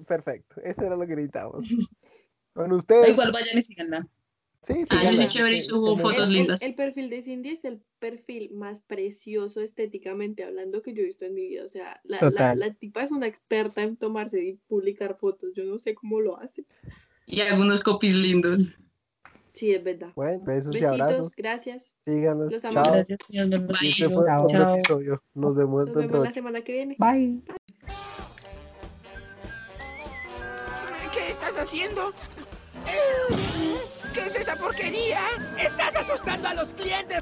Perfecto, 0.07 0.59
eso 0.63 0.81
era 0.83 0.95
lo 0.95 1.05
que 1.05 1.15
necesitábamos. 1.15 1.65
Da 2.55 2.73
ustedes. 2.75 3.09
igual 3.09 3.31
vayan 3.31 3.57
y 3.57 3.61
síganla. 3.63 4.07
Sí, 4.67 4.73
sí, 4.73 4.85
Ah, 4.89 4.95
yo 4.97 5.03
gana. 5.05 5.15
soy 5.15 5.27
chévere 5.29 5.55
y 5.57 5.61
subo 5.61 5.97
fotos 5.97 6.27
El- 6.27 6.33
lindas. 6.33 6.61
El, 6.61 6.75
perfil 6.75 7.09
de 7.09 7.21
Cindy 7.21 7.51
es 7.51 7.63
el 7.63 7.79
perfil 7.99 8.51
más 8.51 8.81
precioso 8.81 9.61
estéticamente 9.61 10.43
hablando 10.43 10.81
que 10.81 10.93
yo 10.93 11.03
he 11.03 11.05
visto 11.05 11.23
en 11.23 11.35
mi 11.35 11.47
vida. 11.47 11.63
O 11.63 11.69
sea, 11.69 12.01
la, 12.03 12.19
la, 12.31 12.53
la 12.53 12.73
tipa 12.73 13.01
es 13.01 13.11
una 13.11 13.27
experta 13.27 13.81
en 13.81 13.95
tomarse 13.95 14.43
y 14.43 14.53
publicar 14.67 15.17
fotos. 15.17 15.51
Yo 15.55 15.63
no 15.63 15.79
sé 15.79 15.95
cómo 15.95 16.19
lo 16.19 16.37
hace. 16.37 16.65
Y 17.25 17.39
algunos 17.39 17.81
copies 17.81 18.15
lindos. 18.15 18.77
Sí, 19.53 19.71
es 19.73 19.81
verdad. 19.83 20.11
Bueno, 20.15 20.43
besos 20.45 20.75
y 20.75 20.81
Besitos, 20.81 21.01
abrazos. 21.01 21.35
gracias. 21.37 21.93
Síganos. 22.05 22.51
Los 22.51 22.61
Chao. 22.61 22.71
amamos. 22.71 22.91
Gracias, 22.91 23.19
Dios 23.29 23.47
los 23.47 23.81
Y 23.81 23.87
este 23.87 24.03
Chao. 24.09 24.47
Chao. 24.49 24.75
episodio. 24.75 25.23
Nos 25.33 25.55
vemos 25.55 25.85
Nos 25.87 25.95
vemos 25.95 26.23
la 26.25 26.31
semana 26.33 26.61
que 26.61 26.73
viene. 26.73 26.95
Bye. 26.99 27.41
¿Qué 31.13 31.31
estás 31.31 31.57
haciendo? 31.57 32.11
¿Qué 34.17 34.25
es 34.25 34.35
esa 34.35 34.55
porquería? 34.55 35.21
¡Estás 35.59 35.95
asustando 35.95 36.47
a 36.47 36.55
los 36.55 36.73
clientes! 36.73 37.21